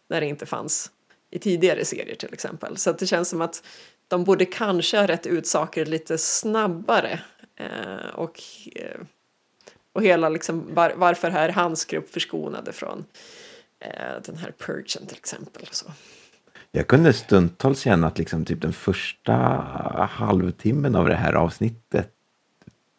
när 0.09 0.21
det 0.21 0.27
inte 0.27 0.45
fanns 0.45 0.91
i 1.31 1.39
tidigare 1.39 1.86
serier 1.86 2.15
till 2.15 2.33
exempel. 2.33 2.77
Så 2.77 2.91
det 2.91 3.07
känns 3.07 3.29
som 3.29 3.41
att 3.41 3.63
de 4.07 4.24
borde 4.24 4.45
kanske 4.45 4.98
ha 4.98 5.07
rätt 5.07 5.27
ut 5.27 5.48
saker 5.48 5.86
lite 5.86 6.17
snabbare. 6.17 7.19
Eh, 7.55 8.09
och, 8.15 8.41
eh, 8.75 9.01
och 9.93 10.03
hela 10.03 10.29
liksom 10.29 10.75
var, 10.75 10.93
varför 10.95 11.31
är 11.31 11.50
hans 11.50 11.86
grupp 11.86 12.09
förskonade 12.09 12.74
från 12.74 13.05
eh, 13.79 14.21
den 14.25 14.38
här 14.38 14.53
purgen 14.57 15.07
till 15.07 15.17
exempel. 15.17 15.67
Så. 15.71 15.86
Jag 16.71 16.88
kunde 16.88 17.13
stundtals 17.13 17.79
känna 17.81 18.07
att 18.07 18.17
liksom 18.17 18.45
typ 18.45 18.62
den 18.62 18.74
första 18.74 19.33
halvtimmen 20.12 20.95
av 20.95 21.07
det 21.07 21.15
här 21.15 21.33
avsnittet 21.33 22.13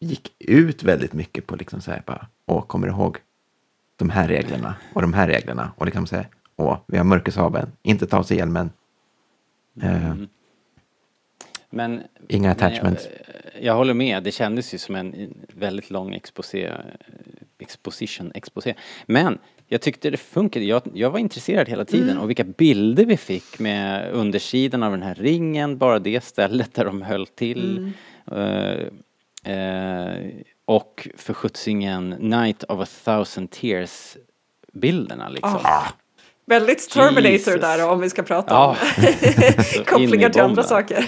gick 0.01 0.33
ut 0.39 0.83
väldigt 0.83 1.13
mycket 1.13 1.47
på 1.47 1.55
liksom 1.55 1.81
så 1.81 1.91
här 1.91 2.03
bara, 2.05 2.27
åh, 2.45 2.65
kommer 2.65 2.87
du 2.87 2.93
ihåg 2.93 3.17
de 3.95 4.09
här 4.09 4.27
reglerna 4.27 4.75
och 4.93 5.01
de 5.01 5.13
här 5.13 5.27
reglerna? 5.27 5.71
Och 5.77 5.85
liksom 5.85 6.07
så 6.07 6.15
här, 6.15 6.27
åh, 6.55 6.77
vi 6.87 6.97
har 6.97 7.03
mörkersabeln, 7.03 7.71
inte 7.81 8.07
ta 8.07 8.17
av 8.17 8.23
sig 8.23 8.37
hjälmen, 8.37 8.69
eh, 9.81 10.15
Men, 11.69 12.03
inga 12.27 12.47
men 12.47 12.51
attachments. 12.51 13.07
Jag, 13.53 13.63
jag 13.63 13.75
håller 13.75 13.93
med, 13.93 14.23
det 14.23 14.31
kändes 14.31 14.73
ju 14.73 14.77
som 14.77 14.95
en 14.95 15.33
väldigt 15.53 15.89
lång 15.89 16.13
exposé, 16.13 16.71
exposition, 17.59 18.31
exposé. 18.35 18.73
Men 19.05 19.37
jag 19.67 19.81
tyckte 19.81 20.09
det 20.09 20.17
funkade, 20.17 20.65
jag, 20.65 20.81
jag 20.93 21.09
var 21.09 21.19
intresserad 21.19 21.69
hela 21.69 21.85
tiden. 21.85 22.17
Och 22.17 22.29
vilka 22.29 22.43
bilder 22.43 23.05
vi 23.05 23.17
fick 23.17 23.59
med 23.59 24.11
undersidan 24.11 24.83
av 24.83 24.91
den 24.91 25.03
här 25.03 25.15
ringen, 25.15 25.77
bara 25.77 25.99
det 25.99 26.23
stället 26.23 26.73
där 26.73 26.85
de 26.85 27.01
höll 27.01 27.27
till. 27.27 27.93
Eh, 28.31 28.87
eh, 29.45 30.29
och 30.65 31.07
för 31.17 31.33
sjuttsingen 31.33 32.09
Night 32.09 32.63
of 32.63 32.79
a 32.79 32.85
thousand 33.05 33.51
tears 33.51 34.17
bilderna 34.73 35.29
liksom. 35.29 35.59
Ah, 35.63 35.87
Väldigt 36.45 36.89
Terminator 36.89 37.31
Jesus. 37.31 37.61
där 37.61 37.89
om 37.89 37.99
vi 37.99 38.09
ska 38.09 38.23
prata 38.23 38.53
Ja. 38.53 38.69
om 39.77 39.83
kopplingar 39.85 40.29
till 40.29 40.41
andra 40.41 40.63
saker. 40.63 41.05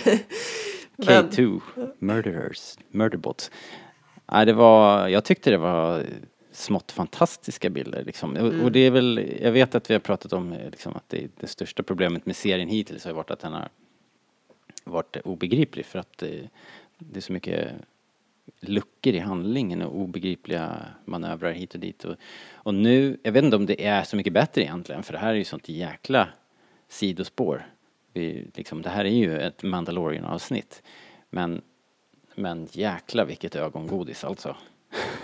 Men- 0.96 1.30
K2, 1.30 1.62
Murderers, 2.00 2.78
Murderbots. 2.92 3.52
Nej, 4.32 4.46
det 4.46 4.54
var, 4.54 5.08
jag 5.08 5.24
tyckte 5.24 5.50
det 5.52 5.58
var 5.58 6.04
smått 6.52 6.92
fantastiska 6.92 7.70
bilder 7.70 8.04
liksom. 8.04 8.36
Och, 8.38 8.64
och 8.64 8.72
det 8.72 8.80
är 8.80 8.92
väl, 8.92 9.32
jag 9.42 9.52
vet 9.52 9.76
att 9.76 9.90
vi 9.90 9.94
har 9.94 10.00
pratat 10.00 10.34
om 10.34 10.54
eh, 10.54 10.70
liksom, 10.70 10.96
att 10.96 11.10
det, 11.10 11.28
det 11.40 11.48
största 11.48 11.84
problemet 11.84 12.26
med 12.26 12.36
serien 12.36 12.70
hittills 12.70 13.06
har 13.06 13.14
varit 13.14 13.32
att 13.32 13.40
den 13.40 13.54
har 13.54 13.70
varit 14.84 15.18
obegriplig 15.24 15.86
för 15.86 16.00
att 16.00 16.18
det, 16.18 16.50
det 16.98 17.20
är 17.20 17.22
så 17.22 17.34
mycket 17.34 17.72
luckor 18.62 19.14
i 19.14 19.20
handlingen 19.20 19.82
och 19.82 19.96
obegripliga 19.96 20.86
manövrar 21.06 21.52
hit 21.52 21.74
och 21.74 21.80
dit. 21.80 22.06
Och, 22.06 22.16
och 22.54 22.74
nu, 22.74 23.18
jag 23.24 23.32
vet 23.32 23.44
inte 23.44 23.56
om 23.56 23.66
det 23.66 23.86
är 23.86 24.04
så 24.04 24.16
mycket 24.16 24.34
bättre 24.34 24.62
egentligen 24.62 25.04
för 25.04 25.14
det 25.14 25.20
här 25.20 25.30
är 25.30 25.38
ju 25.38 25.44
sånt 25.44 25.70
jäkla 25.70 26.28
sidospår. 26.90 27.68
Vi, 28.14 28.48
liksom, 28.54 28.82
det 28.82 28.90
här 28.90 29.06
är 29.06 29.10
ju 29.10 29.40
ett 29.40 29.64
Mandalorian-avsnitt. 29.64 30.84
Men, 31.30 31.62
men 32.36 32.68
jäkla 32.72 33.26
vilket 33.26 33.56
ögongodis 33.56 34.24
alltså. 34.24 34.56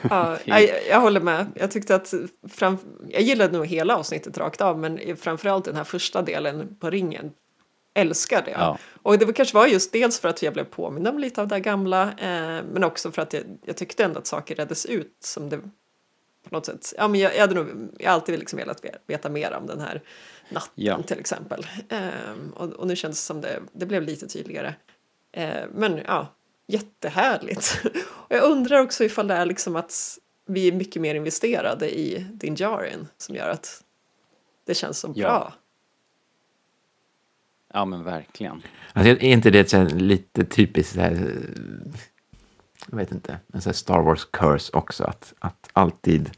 Ja, 0.09 0.37
jag, 0.45 0.69
jag 0.89 1.01
håller 1.01 1.21
med. 1.21 1.45
Jag 1.55 1.71
tyckte 1.71 1.95
att 1.95 2.13
fram, 2.49 2.77
jag 3.07 3.21
gillade 3.21 3.57
nog 3.57 3.67
hela 3.67 3.95
avsnittet 3.97 4.37
rakt 4.37 4.61
av 4.61 4.79
men 4.79 5.17
framförallt 5.17 5.65
den 5.65 5.75
här 5.75 5.83
första 5.83 6.21
delen 6.21 6.75
på 6.79 6.89
ringen 6.89 7.31
älskade 7.93 8.51
jag. 8.51 8.59
Ja. 8.59 8.77
Och 9.03 9.17
det 9.19 9.33
kanske 9.33 9.55
var 9.55 9.67
just 9.67 9.91
dels 9.91 10.19
för 10.19 10.29
att 10.29 10.41
jag 10.43 10.53
blev 10.53 10.63
påmind 10.63 11.07
om 11.07 11.19
lite 11.19 11.41
av 11.41 11.47
det 11.47 11.59
gamla 11.59 12.03
eh, 12.03 12.63
men 12.73 12.83
också 12.83 13.11
för 13.11 13.21
att 13.21 13.33
jag, 13.33 13.43
jag 13.65 13.77
tyckte 13.77 14.03
ändå 14.03 14.19
att 14.19 14.27
saker 14.27 14.55
reddes 14.55 14.85
ut 14.85 15.17
som 15.19 15.49
det 15.49 15.57
på 15.57 16.55
något 16.55 16.65
sätt. 16.65 16.93
Ja, 16.97 17.07
men 17.07 17.19
jag, 17.19 17.35
jag 17.35 17.41
hade 17.41 17.55
nog 17.55 17.67
jag 17.99 18.13
alltid 18.13 18.39
liksom 18.39 18.57
velat 18.57 18.83
ve- 18.85 18.95
veta 19.07 19.29
mer 19.29 19.53
om 19.53 19.67
den 19.67 19.79
här 19.79 20.01
natten 20.49 20.71
Ja. 20.75 21.01
till 21.03 21.19
exempel. 21.19 21.67
Eh, 21.89 22.07
och, 22.55 22.69
och 22.69 22.87
nu 22.87 22.95
känns 22.95 23.17
det 23.17 23.25
som 23.25 23.41
det, 23.41 23.59
det 23.71 23.85
blev 23.85 24.03
lite 24.03 24.27
tydligare. 24.27 24.73
Eh, 25.31 25.63
men 25.73 26.01
ja, 26.07 26.27
jättehärligt. 26.67 27.81
och 28.11 28.35
jag 28.35 28.43
undrar 28.43 28.79
också 28.79 29.03
ifall 29.03 29.27
det 29.27 29.33
är 29.33 29.45
liksom 29.45 29.75
att 29.75 30.17
vi 30.47 30.67
är 30.67 30.71
mycket 30.71 31.01
mer 31.01 31.15
investerade 31.15 31.99
i 31.99 32.27
Din 32.33 32.55
Djarin 32.55 33.07
som 33.17 33.35
gör 33.35 33.49
att 33.49 33.83
det 34.65 34.73
känns 34.75 34.99
så 34.99 35.13
Ja. 35.15 35.27
bra. 35.27 35.53
Ja 37.73 37.85
men 37.85 38.03
verkligen. 38.03 38.61
Alltså, 38.93 39.11
är 39.11 39.23
inte 39.23 39.49
det 39.49 39.73
här, 39.73 39.89
lite 39.89 40.45
typiskt 40.45 40.93
så 40.93 41.01
här, 41.01 41.33
jag 42.89 42.97
vet 42.97 43.11
inte, 43.11 43.37
en 43.53 43.61
så 43.61 43.69
här 43.69 43.73
Star 43.73 44.01
Wars 44.01 44.25
curse 44.31 44.71
också, 44.73 45.03
att, 45.03 45.33
att 45.39 45.69
alltid 45.73 46.29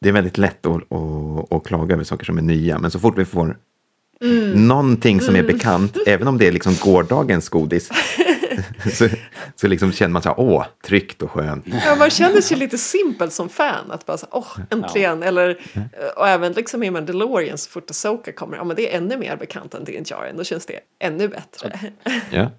det 0.00 0.08
är 0.08 0.12
väldigt 0.12 0.38
lätt 0.38 0.66
att, 0.66 0.92
att, 0.92 1.52
att 1.52 1.64
klaga 1.64 1.94
över 1.94 2.04
saker 2.04 2.24
som 2.24 2.38
är 2.38 2.42
nya, 2.42 2.78
men 2.78 2.90
så 2.90 2.98
fort 2.98 3.18
vi 3.18 3.24
får 3.24 3.56
någonting 4.54 5.20
som 5.20 5.36
är 5.36 5.42
bekant, 5.42 5.96
även 6.06 6.28
om 6.28 6.38
det 6.38 6.48
är 6.48 6.52
liksom 6.52 6.74
gårdagens 6.80 7.48
godis, 7.48 7.90
så, 8.92 9.08
så 9.56 9.68
liksom 9.68 9.92
känner 9.92 10.12
man 10.12 10.22
så 10.22 10.28
här, 10.28 10.40
åh, 10.40 10.66
tryggt 10.84 11.22
och 11.22 11.30
skönt. 11.30 11.66
Ja, 11.86 11.96
man 11.98 12.10
känner 12.10 12.40
sig 12.40 12.56
lite 12.56 12.78
simpel 12.78 13.30
som 13.30 13.48
fan. 13.48 13.90
Att 13.90 14.06
bara 14.06 14.18
så, 14.18 14.26
åh, 14.30 14.58
äntligen. 14.70 15.22
Eller, 15.22 15.60
och 16.16 16.28
även 16.28 16.52
liksom 16.52 16.82
i 16.82 16.90
Mandalorian 16.90 17.58
så 17.58 17.70
fort 17.70 17.90
Asoka 17.90 18.32
kommer, 18.32 18.56
ja 18.56 18.64
men 18.64 18.76
det 18.76 18.92
är 18.92 18.98
ännu 18.98 19.16
mer 19.16 19.36
bekant 19.36 19.74
än 19.74 19.84
Din 19.84 20.04
Djarin. 20.06 20.36
Då 20.36 20.44
känns 20.44 20.66
det 20.66 20.80
ännu 20.98 21.28
bättre. 21.28 21.78
Ja. 22.30 22.50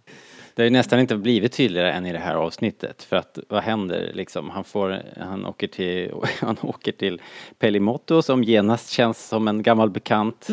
Det 0.56 0.62
har 0.62 0.66
ju 0.66 0.70
nästan 0.70 1.00
inte 1.00 1.16
blivit 1.16 1.54
tydligare 1.54 1.92
än 1.92 2.06
i 2.06 2.12
det 2.12 2.20
här 2.20 2.36
avsnittet. 2.36 3.04
För 3.04 3.16
att 3.16 3.40
vad 3.50 3.64
händer 3.64 4.12
liksom? 4.14 4.50
Han 4.50 4.64
får, 4.64 5.02
han 5.20 5.46
åker 5.46 5.68
till, 5.68 6.12
han 6.40 6.58
åker 6.62 6.92
till 6.92 7.22
Pelimoto 7.60 8.22
som 8.22 8.44
genast 8.44 8.90
känns 8.90 9.28
som 9.28 9.48
en 9.48 9.64
gammal 9.64 9.90
bekant. 9.90 10.48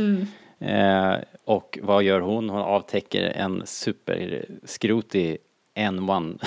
Eh, 0.60 1.14
och 1.44 1.78
vad 1.82 2.02
gör 2.02 2.20
hon? 2.20 2.50
Hon 2.50 2.60
avtäcker 2.60 3.22
en 3.22 3.62
superskrotig 3.64 5.38
N1 5.78 6.44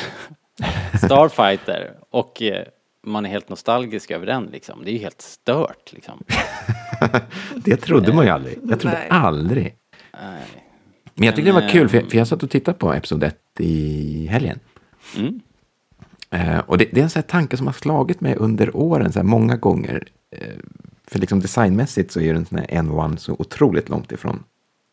Starfighter. 1.05 1.93
Och 2.10 2.41
eh, 2.41 2.65
man 3.03 3.25
är 3.25 3.29
helt 3.29 3.50
nostalgisk 3.50 4.12
över 4.12 4.25
den 4.25 4.46
liksom. 4.46 4.82
Det 4.84 4.91
är 4.91 4.93
ju 4.93 5.00
helt 5.00 5.22
stört 5.22 5.93
liksom. 5.93 6.24
Det 7.55 7.77
trodde 7.77 8.13
man 8.13 8.25
ju 8.25 8.32
aldrig. 8.32 8.60
Jag 8.63 8.79
trodde 8.79 8.98
Nej. 8.98 9.08
aldrig. 9.10 9.75
Nej. 10.22 10.43
Men 11.13 11.25
jag 11.25 11.36
tyckte 11.36 11.51
det 11.51 11.62
var 11.62 11.70
kul, 11.70 11.89
för 11.89 11.98
jag, 11.98 12.12
för 12.12 12.17
jag 12.17 12.27
satt 12.27 12.43
och 12.43 12.50
tittade 12.50 12.77
på 12.77 12.93
episod 12.93 13.24
1 13.24 13.38
i 13.60 14.27
helgen. 14.32 14.60
Mm. 15.17 15.39
Eh, 16.29 16.60
och 16.60 16.77
det, 16.77 16.86
det 16.91 17.00
är 17.00 17.03
en 17.03 17.10
sån 17.10 17.20
här 17.20 17.27
tanke 17.27 17.58
som 17.58 17.67
har 17.67 17.74
slagit 17.74 18.22
mig 18.22 18.36
under 18.36 18.75
åren 18.75 19.12
så 19.13 19.20
här 19.20 19.24
många 19.24 19.55
gånger. 19.58 20.08
Eh, 20.32 20.48
för 21.13 21.20
liksom 21.20 21.39
designmässigt 21.39 22.12
så 22.12 22.20
är 22.20 22.24
ju 22.24 22.34
den 22.34 22.46
här 22.51 22.65
N1 22.67 23.17
så 23.17 23.34
otroligt 23.39 23.89
långt 23.89 24.12
ifrån 24.12 24.43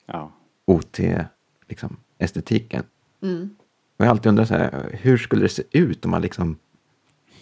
Ja. 0.07 0.33
OT-estetiken. 0.65 1.27
Liksom, 1.69 1.97
estetiken. 2.19 2.83
Och 3.97 4.05
jag 4.05 4.07
har 4.07 4.11
alltid 4.11 4.27
undrat 4.31 4.49
så 4.49 4.55
här, 4.55 4.99
hur 5.03 5.19
skulle 5.19 5.43
det 5.43 5.49
se 5.49 5.63
ut 5.71 6.05
om 6.05 6.11
man 6.11 6.23
liksom 6.23 6.59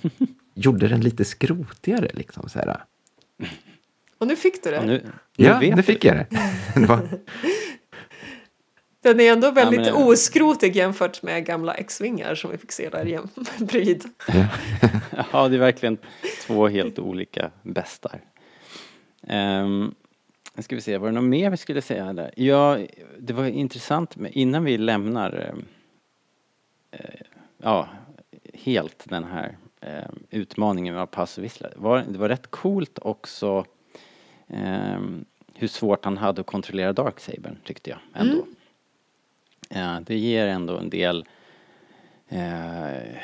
gjorde 0.54 0.88
den 0.88 1.00
lite 1.00 1.24
skrotigare? 1.24 2.10
Liksom, 2.14 2.48
så 2.48 2.58
här. 2.58 2.84
Och 4.18 4.26
nu 4.26 4.36
fick 4.36 4.64
du 4.64 4.70
det. 4.70 4.84
Nu, 4.84 5.02
nu 5.36 5.44
Ja, 5.44 5.60
nu 5.60 5.82
fick 5.82 6.04
jag 6.04 6.16
det. 6.16 6.26
det 6.74 6.86
var, 6.86 7.08
Den 9.02 9.20
är 9.20 9.32
ändå 9.32 9.50
väldigt 9.50 9.80
men- 9.80 9.94
oskrotig 9.94 10.76
jämfört 10.76 11.22
med 11.22 11.46
gamla 11.46 11.74
X-vingar 11.74 12.34
som 12.34 12.50
vi 12.50 12.58
fick 12.58 12.72
se 12.72 12.88
där 12.88 13.04
jäm- 13.04 13.64
bredvid. 13.66 14.04
Ja, 15.32 15.48
det 15.48 15.56
är 15.56 15.60
verkligen 15.60 15.98
två 16.46 16.68
helt 16.68 16.98
olika 16.98 17.50
bästar. 17.62 18.20
Um, 19.32 19.94
ska 20.58 20.74
vi 20.74 20.80
se, 20.80 20.98
var 20.98 21.08
det 21.08 21.14
något 21.14 21.24
mer 21.24 21.50
vi 21.50 21.56
skulle 21.56 21.82
säga 21.82 22.12
där? 22.12 22.30
Ja, 22.36 22.78
det 23.18 23.32
var 23.32 23.46
intressant 23.46 24.16
med, 24.16 24.32
innan 24.32 24.64
vi 24.64 24.78
lämnar 24.78 25.32
ehm, 25.32 25.64
eh, 26.90 27.20
ja, 27.58 27.88
helt 28.54 29.08
den 29.08 29.24
här 29.24 29.56
eh, 29.80 30.10
utmaningen 30.30 30.94
med 30.94 31.10
pass 31.10 31.38
och 31.38 31.44
vissla. 31.44 31.68
Var, 31.76 32.04
det 32.08 32.18
var 32.18 32.28
rätt 32.28 32.50
coolt 32.50 32.98
också 33.02 33.64
ehm, 34.48 35.24
hur 35.54 35.68
svårt 35.68 36.04
han 36.04 36.18
hade 36.18 36.40
att 36.40 36.46
kontrollera 36.46 36.92
Darksabern 36.92 37.56
tyckte 37.64 37.90
jag 37.90 37.98
ändå. 38.14 38.46
Ja, 39.68 40.00
det 40.06 40.18
ger 40.18 40.46
ändå 40.46 40.76
en 40.76 40.90
del 40.90 41.24
eh, 42.28 43.18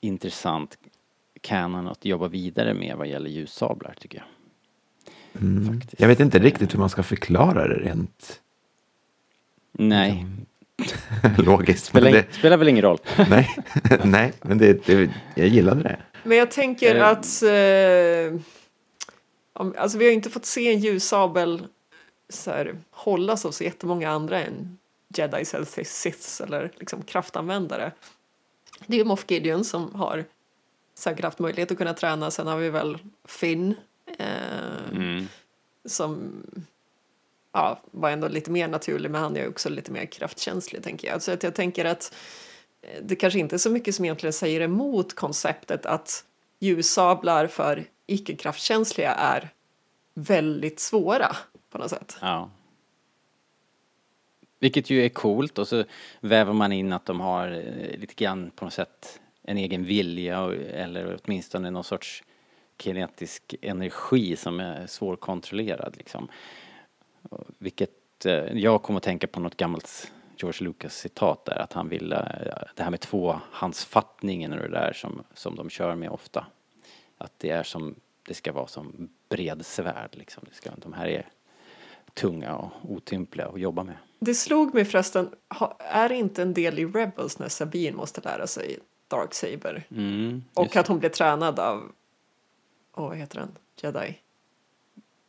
intressant 0.00 0.78
canon 1.40 1.88
att 1.88 2.04
jobba 2.04 2.28
vidare 2.28 2.74
med 2.74 2.96
vad 2.96 3.08
gäller 3.08 3.30
ljussablar 3.30 3.94
tycker 3.98 4.18
jag. 4.18 4.26
Faktiskt. 5.32 6.00
jag 6.00 6.08
vet 6.08 6.20
inte 6.20 6.38
riktigt 6.38 6.74
hur 6.74 6.78
man 6.78 6.90
ska 6.90 7.02
förklara 7.02 7.68
det 7.68 7.74
rent 7.74 8.40
Nej, 9.72 10.26
logiskt. 11.38 11.92
Men 11.92 12.02
spelar, 12.02 12.18
det, 12.18 12.32
spelar 12.32 12.56
väl 12.56 12.68
ingen 12.68 12.82
roll. 12.82 12.98
nej, 13.30 13.56
nej, 14.04 14.32
men 14.42 14.58
det, 14.58 14.86
det, 14.86 15.10
jag 15.34 15.48
gillade 15.48 15.82
det. 15.82 15.98
Men 16.22 16.36
jag 16.38 16.50
tänker 16.50 16.94
Eh. 16.94 17.08
att 17.08 17.42
eh, 17.42 18.40
om, 19.52 19.74
alltså 19.78 19.98
vi 19.98 20.04
har 20.04 20.12
inte 20.12 20.30
fått 20.30 20.44
se 20.44 20.72
en 20.72 20.78
ljussabel 20.78 21.66
så 22.28 22.50
här, 22.50 22.76
hållas 22.90 23.44
av 23.44 23.50
så 23.50 23.64
jättemånga 23.64 24.10
andra 24.10 24.40
än 24.40 24.78
jedis 25.16 25.54
eller 25.54 25.84
siths 25.84 26.40
eller 26.40 26.70
liksom 26.76 27.02
kraftanvändare. 27.02 27.92
Det 28.86 28.94
är 28.96 28.98
ju 28.98 29.04
Moff 29.04 29.24
Gideon 29.28 29.64
som 29.64 29.94
har 29.94 30.24
säkert 30.94 31.24
haft 31.24 31.38
möjlighet 31.38 31.70
att 31.70 31.78
kunna 31.78 31.94
träna. 31.94 32.30
Sen 32.30 32.46
har 32.46 32.56
vi 32.56 32.70
väl 32.70 32.98
Finn 33.24 33.74
eh, 34.18 34.67
Mm. 34.92 35.28
som 35.84 36.42
ja, 37.52 37.80
var 37.90 38.10
ändå 38.10 38.28
lite 38.28 38.50
mer 38.50 38.68
naturlig 38.68 39.10
men 39.10 39.20
han 39.20 39.36
är 39.36 39.48
också 39.48 39.68
lite 39.68 39.92
mer 39.92 40.06
kraftkänslig 40.06 40.82
tänker 40.82 41.08
jag. 41.08 41.22
Så 41.22 41.32
att 41.32 41.42
jag 41.42 41.54
tänker 41.54 41.84
att 41.84 42.14
eh, 42.82 43.02
det 43.02 43.16
kanske 43.16 43.38
inte 43.38 43.56
är 43.56 43.58
så 43.58 43.70
mycket 43.70 43.94
som 43.94 44.04
egentligen 44.04 44.32
säger 44.32 44.60
emot 44.60 45.14
konceptet 45.14 45.86
att 45.86 46.24
ljussablar 46.58 47.46
för 47.46 47.84
icke-kraftkänsliga 48.06 49.12
är 49.14 49.48
väldigt 50.14 50.80
svåra 50.80 51.36
på 51.70 51.78
något 51.78 51.90
sätt. 51.90 52.16
Ja. 52.20 52.50
Vilket 54.60 54.90
ju 54.90 55.04
är 55.04 55.08
coolt 55.08 55.58
och 55.58 55.68
så 55.68 55.84
väver 56.20 56.52
man 56.52 56.72
in 56.72 56.92
att 56.92 57.06
de 57.06 57.20
har 57.20 57.48
eh, 57.48 57.98
lite 57.98 58.14
grann 58.14 58.50
på 58.50 58.64
något 58.64 58.74
sätt 58.74 59.20
en 59.42 59.58
egen 59.58 59.84
vilja 59.84 60.38
eller 60.72 61.18
åtminstone 61.24 61.70
någon 61.70 61.84
sorts 61.84 62.24
kinetisk 62.78 63.54
energi 63.62 64.36
som 64.36 64.60
är 64.60 64.86
svårkontrollerad 64.86 65.94
liksom. 65.96 66.28
Vilket 67.58 68.26
eh, 68.26 68.32
jag 68.34 68.82
kommer 68.82 68.96
att 68.96 69.02
tänka 69.04 69.26
på 69.26 69.40
något 69.40 69.56
gammalt 69.56 70.12
George 70.36 70.64
Lucas 70.64 70.96
citat 70.96 71.44
där 71.44 71.58
att 71.58 71.72
han 71.72 71.88
ville 71.88 72.16
eh, 72.16 72.68
det 72.74 72.82
här 72.82 72.90
med 72.90 73.00
tvåhandsfattningen 73.00 74.52
och 74.52 74.58
det 74.58 74.68
där 74.68 74.92
som, 74.92 75.22
som 75.34 75.56
de 75.56 75.70
kör 75.70 75.94
med 75.94 76.10
ofta. 76.10 76.46
Att 77.18 77.32
det 77.38 77.50
är 77.50 77.62
som, 77.62 77.94
det 78.22 78.34
ska 78.34 78.52
vara 78.52 78.66
som 78.66 79.08
bredsvärd 79.28 80.10
liksom. 80.12 80.44
Det 80.48 80.54
ska, 80.54 80.70
de 80.76 80.92
här 80.92 81.06
är 81.06 81.28
tunga 82.14 82.56
och 82.56 82.70
otympliga 82.82 83.46
att 83.46 83.60
jobba 83.60 83.84
med. 83.84 83.96
Det 84.20 84.34
slog 84.34 84.74
mig 84.74 84.84
förresten, 84.84 85.30
är 85.78 86.08
det 86.08 86.14
inte 86.14 86.42
en 86.42 86.54
del 86.54 86.78
i 86.78 86.86
Rebels 86.86 87.38
när 87.38 87.48
Sabine 87.48 87.96
måste 87.96 88.20
lära 88.20 88.46
sig 88.46 88.78
Darksaber? 89.08 89.86
Mm, 89.90 90.44
Och 90.54 90.76
att 90.76 90.86
hon 90.88 90.98
blir 90.98 91.10
tränad 91.10 91.58
av, 91.58 91.92
åh 92.98 93.08
vad 93.08 93.16
heter 93.16 93.38
den, 93.38 93.56
Jedi? 93.82 94.18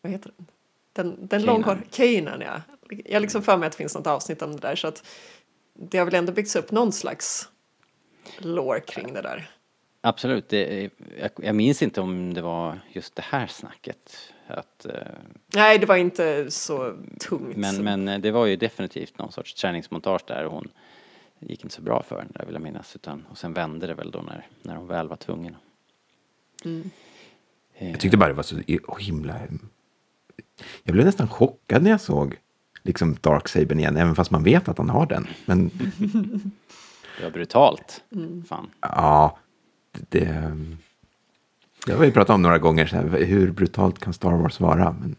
Vad 0.02 0.12
heter 0.12 0.32
den? 0.38 0.46
Den, 0.94 1.28
den 1.28 1.28
Kanan. 1.28 1.46
långhår, 1.46 1.82
Kanan 1.92 2.42
ja. 2.42 2.62
Jag 3.06 3.22
liksom 3.22 3.42
för 3.42 3.58
mig 3.58 3.68
att 3.68 3.74
det 3.74 3.78
finns 3.78 3.96
något 3.96 4.08
avsnitt 4.08 4.42
om 4.42 4.52
det 4.52 4.62
där 4.62 4.76
så 4.76 4.88
att 4.88 5.04
det 5.74 5.98
har 5.98 6.06
väl 6.06 6.16
ändå 6.16 6.32
byggts 6.32 6.56
upp 6.56 6.72
någon 6.72 6.92
slags 6.92 7.50
lore 8.38 8.80
kring 8.80 9.14
det 9.14 9.22
där. 9.22 9.52
Absolut, 10.02 10.50
det, 10.50 10.90
jag, 11.20 11.32
jag 11.36 11.56
minns 11.56 11.82
inte 11.82 12.02
om 12.02 12.34
det 12.34 12.42
var 12.42 12.80
just 12.92 13.16
det 13.16 13.22
här 13.22 13.48
snacket. 13.48 14.34
Att, 14.48 14.86
eh, 14.86 14.94
Nej, 15.56 15.80
det 15.80 15.86
var 15.86 15.96
inte 15.96 16.52
så 16.52 16.96
tungt. 17.20 17.58
men, 17.58 17.84
men 17.84 18.08
eh, 18.08 18.20
det 18.20 18.32
var 18.32 18.46
ju 18.46 18.56
definitivt 18.56 19.18
någon 19.18 19.32
sorts 19.32 19.54
träningsmontage 19.54 20.24
där 20.28 20.46
och 20.46 20.52
hon 20.52 20.68
gick 21.40 21.64
inte 21.64 21.76
så 21.76 21.82
bra 21.82 22.04
för 22.04 22.20
henne, 22.20 22.46
vill 22.46 22.54
jag 22.54 22.62
minnas. 22.62 22.96
Utan, 22.96 23.26
och 23.30 23.38
sen 23.38 23.54
vände 23.54 23.88
det 23.88 23.94
väl 23.94 24.12
då 24.12 24.22
när, 24.22 24.48
när 24.62 24.76
hon 24.76 24.88
väl 24.88 25.08
var 25.08 25.16
tvungen. 25.16 25.56
Eh, 26.66 26.72
Jag 27.80 28.00
tyckte 28.00 28.18
bara 28.18 28.30
det 28.30 28.36
var 28.36 28.44
så 28.44 28.56
himla... 29.00 29.36
Jag 30.84 30.94
blev 30.94 31.06
nästan 31.06 31.28
chockad 31.28 31.84
när 31.84 31.92
jag 31.92 32.02
såg 32.02 32.38
liksom 32.84 33.18
Darksabern 33.22 33.80
igen, 33.80 33.98
även 33.98 34.16
fast 34.16 34.32
man 34.32 34.44
vet 34.44 34.68
att 34.70 34.78
han 34.78 34.90
har 34.90 35.06
den. 35.06 35.28
Men 35.46 35.70
Det 37.18 37.24
var 37.24 37.32
brutalt. 37.32 38.04
Fan. 38.50 38.70
ja, 38.82 39.38
det... 40.10 40.52
Det 41.86 41.92
har 41.94 42.00
vi 42.00 42.12
pratat 42.12 42.34
om 42.34 42.42
några 42.42 42.58
gånger, 42.58 42.86
så 42.88 42.96
här, 42.96 43.26
hur 43.26 43.52
brutalt 43.52 44.00
kan 44.00 44.14
Star 44.14 44.32
Wars 44.32 44.60
vara? 44.60 44.96
Men 45.00 45.16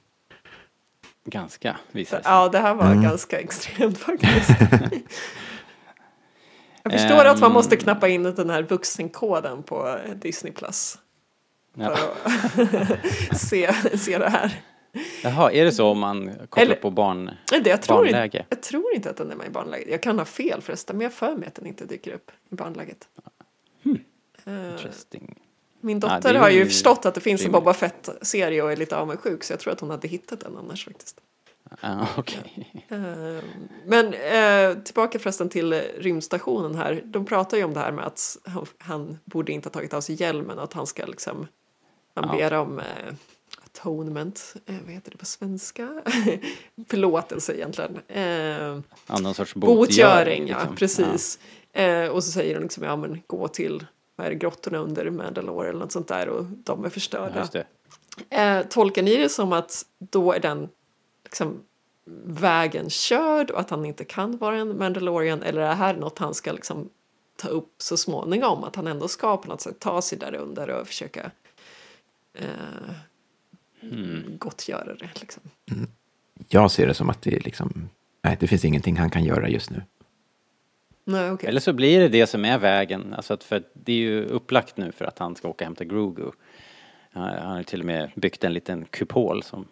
Ganska, 1.24 1.76
visar 1.92 2.16
det 2.16 2.22
sig. 2.22 2.32
Ja, 2.32 2.48
det 2.48 2.58
här 2.58 2.74
var 2.74 2.86
Mm. 2.86 3.02
ganska 3.02 3.40
extremt 3.40 3.98
faktiskt. 4.08 4.50
Jag 6.82 6.92
förstår 6.92 7.24
att 7.24 7.40
man 7.40 7.52
måste 7.52 7.76
knappa 7.76 8.08
in 8.08 8.22
den 8.22 8.50
här 8.50 8.62
vuxenkoden 8.62 9.62
på 9.62 9.98
Disney 10.16 10.52
Plus. 10.52 10.98
För 11.74 11.82
Ja. 11.82 12.12
att 13.30 13.38
se, 13.40 13.72
se 13.98 14.18
det 14.18 14.28
här. 14.30 14.62
Jaha, 15.22 15.52
är 15.52 15.64
det 15.64 15.72
så 15.72 15.86
om 15.86 15.98
man 15.98 16.30
kopplar 16.48 16.62
Eller- 16.62 16.74
på 16.74 16.90
barn? 16.90 17.30
Det, 17.50 17.70
jag, 17.70 17.82
tror 17.82 18.06
inte, 18.06 18.12
Barnläge. 18.12 18.46
jag 18.48 18.62
tror 18.62 18.94
inte 18.94 19.10
att 19.10 19.16
den 19.16 19.30
är 19.30 19.36
med 19.36 19.46
i 19.46 19.50
barnläget. 19.50 19.88
Jag 19.90 20.02
kan 20.02 20.18
ha 20.18 20.24
fel 20.24 20.62
förresten, 20.62 20.96
men 20.96 21.04
jag 21.04 21.12
för 21.12 21.36
mig 21.36 21.48
att 21.48 21.54
den 21.54 21.66
inte 21.66 21.84
dyker 21.84 22.12
upp 22.12 22.30
i 22.50 22.54
barnläget. 22.54 23.08
Eh, 24.44 24.70
Interesting. 24.72 25.38
min 25.80 26.00
Ja, 26.02 26.08
dotter 26.16 26.34
är 26.34 26.38
har 26.38 26.50
ju 26.50 26.66
förstått 26.66 27.06
att 27.06 27.14
det 27.14 27.20
finns 27.20 27.40
en 27.40 27.44
rimligt. 27.46 27.60
Boba 27.62 27.74
Fett-serie 27.74 28.62
och 28.62 28.72
är 28.72 28.76
lite 28.76 28.96
avundsjuk 28.96 29.44
så 29.44 29.52
jag 29.52 29.60
tror 29.60 29.72
att 29.72 29.80
hon 29.80 29.90
hade 29.90 30.08
hittat 30.08 30.40
den 30.40 30.56
annars 30.56 30.84
faktiskt. 30.84 31.20
Ja, 31.80 32.06
okej. 32.16 32.84
Eh, 32.88 32.98
Men 33.86 34.14
eh, 34.14 34.82
tillbaka 34.82 35.18
förresten 35.18 35.48
till 35.48 35.72
rymdstationen 35.98 36.74
här. 36.74 37.02
De 37.04 37.24
pratar 37.26 37.56
ju 37.56 37.64
om 37.64 37.74
det 37.74 37.80
här 37.80 37.92
med 37.92 38.06
att 38.06 38.36
han, 38.44 38.66
han 38.78 39.18
borde 39.24 39.52
inte 39.52 39.66
ha 39.68 39.72
tagit 39.72 39.94
av 39.94 40.00
sig 40.00 40.14
hjälmen 40.22 40.58
och 40.58 40.64
att 40.64 40.72
han 40.72 40.86
ska 40.86 41.06
liksom 41.06 41.46
han 42.20 42.38
Ja. 42.38 42.50
ber 42.50 42.56
om 42.58 42.78
eh, 42.78 43.14
atonement, 43.64 44.54
eh, 44.66 44.74
vad 44.84 44.94
heter 44.94 45.10
det 45.10 45.16
på 45.18 45.24
svenska? 45.26 46.02
Förlåtelse 46.88 47.54
egentligen. 47.54 47.98
Eh, 48.08 48.22
Ja, 49.06 49.18
någon 49.22 49.34
sorts 49.34 49.54
botgöring, 49.54 50.48
ja 50.48 50.58
liksom. 50.58 50.76
precis. 50.76 51.38
Eh, 51.72 52.06
och 52.08 52.24
så 52.24 52.30
säger 52.30 52.54
de 52.54 52.62
liksom, 52.62 52.84
ja 52.84 52.96
men 52.96 53.22
gå 53.26 53.48
till 53.48 53.86
vad 54.16 54.26
är 54.26 54.30
det, 54.30 54.36
grottorna 54.36 54.78
under 54.78 55.10
Mandalore 55.10 55.68
eller 55.68 55.78
något 55.80 55.92
sånt 55.92 56.08
där 56.08 56.28
och 56.28 56.44
de 56.44 56.80
är 56.80 56.84
Ja, 56.86 56.90
förstörda. 56.90 57.48
Eh, 58.30 58.62
tolkar 58.66 59.02
ni 59.02 59.16
det 59.16 59.28
som 59.28 59.52
att 59.52 59.84
då 59.98 60.32
är 60.32 60.40
den 60.40 60.68
liksom, 61.24 61.60
vägen 62.24 62.90
körd 62.90 63.50
och 63.50 63.60
att 63.60 63.70
han 63.70 63.84
inte 63.84 64.04
kan 64.04 64.36
vara 64.38 64.56
en 64.56 64.78
Mandalorian 64.78 65.42
eller 65.42 65.62
är 65.62 65.68
det 65.68 65.74
här 65.74 65.94
något 65.94 66.18
han 66.18 66.34
ska 66.34 66.52
liksom, 66.52 66.88
ta 67.36 67.48
upp 67.48 67.74
så 67.78 67.96
småningom? 67.96 68.64
Att 68.64 68.76
han 68.76 68.86
ändå 68.86 69.08
ska 69.08 69.36
på 69.36 69.48
något 69.48 69.60
sätt 69.60 69.78
ta 69.80 70.02
sig 70.02 70.18
där 70.18 70.34
under 70.34 70.70
och 70.70 70.86
försöka 70.86 71.30
eh, 72.34 72.94
gottgöra 74.38 74.94
det. 74.94 75.20
Liksom. 75.20 75.42
jag 76.48 76.70
ser 76.70 76.86
det 76.86 76.94
som 76.94 77.10
att 77.10 77.22
det 77.22 77.34
är 77.34 77.40
liksom... 77.40 77.88
Nej, 78.22 78.36
det 78.40 78.46
finns 78.46 78.64
ingenting 78.64 78.96
han 78.96 79.10
kan 79.10 79.24
göra 79.24 79.48
just 79.48 79.70
nu. 79.70 79.82
Nej, 81.04 81.30
okej. 81.30 81.48
Eller 81.48 81.60
så 81.60 81.72
blir 81.72 82.00
det 82.00 82.08
det 82.08 82.26
som 82.26 82.44
är 82.44 82.58
vägen. 82.58 83.14
Alltså 83.14 83.34
att 83.34 83.44
för 83.44 83.62
det 83.72 83.92
är 83.92 83.96
ju 83.96 84.24
upplagt 84.24 84.76
nu 84.76 84.92
för 84.92 85.04
att 85.04 85.18
han 85.18 85.36
ska 85.36 85.48
åka 85.48 85.64
och 85.64 85.66
hämta 85.66 85.84
Grogu. 85.84 86.30
Han 87.12 87.46
har 87.46 87.58
ju 87.58 87.64
till 87.64 87.80
och 87.80 87.86
med 87.86 88.10
byggt 88.14 88.44
en 88.44 88.52
liten 88.52 88.84
kupol 88.84 89.42
som 89.42 89.66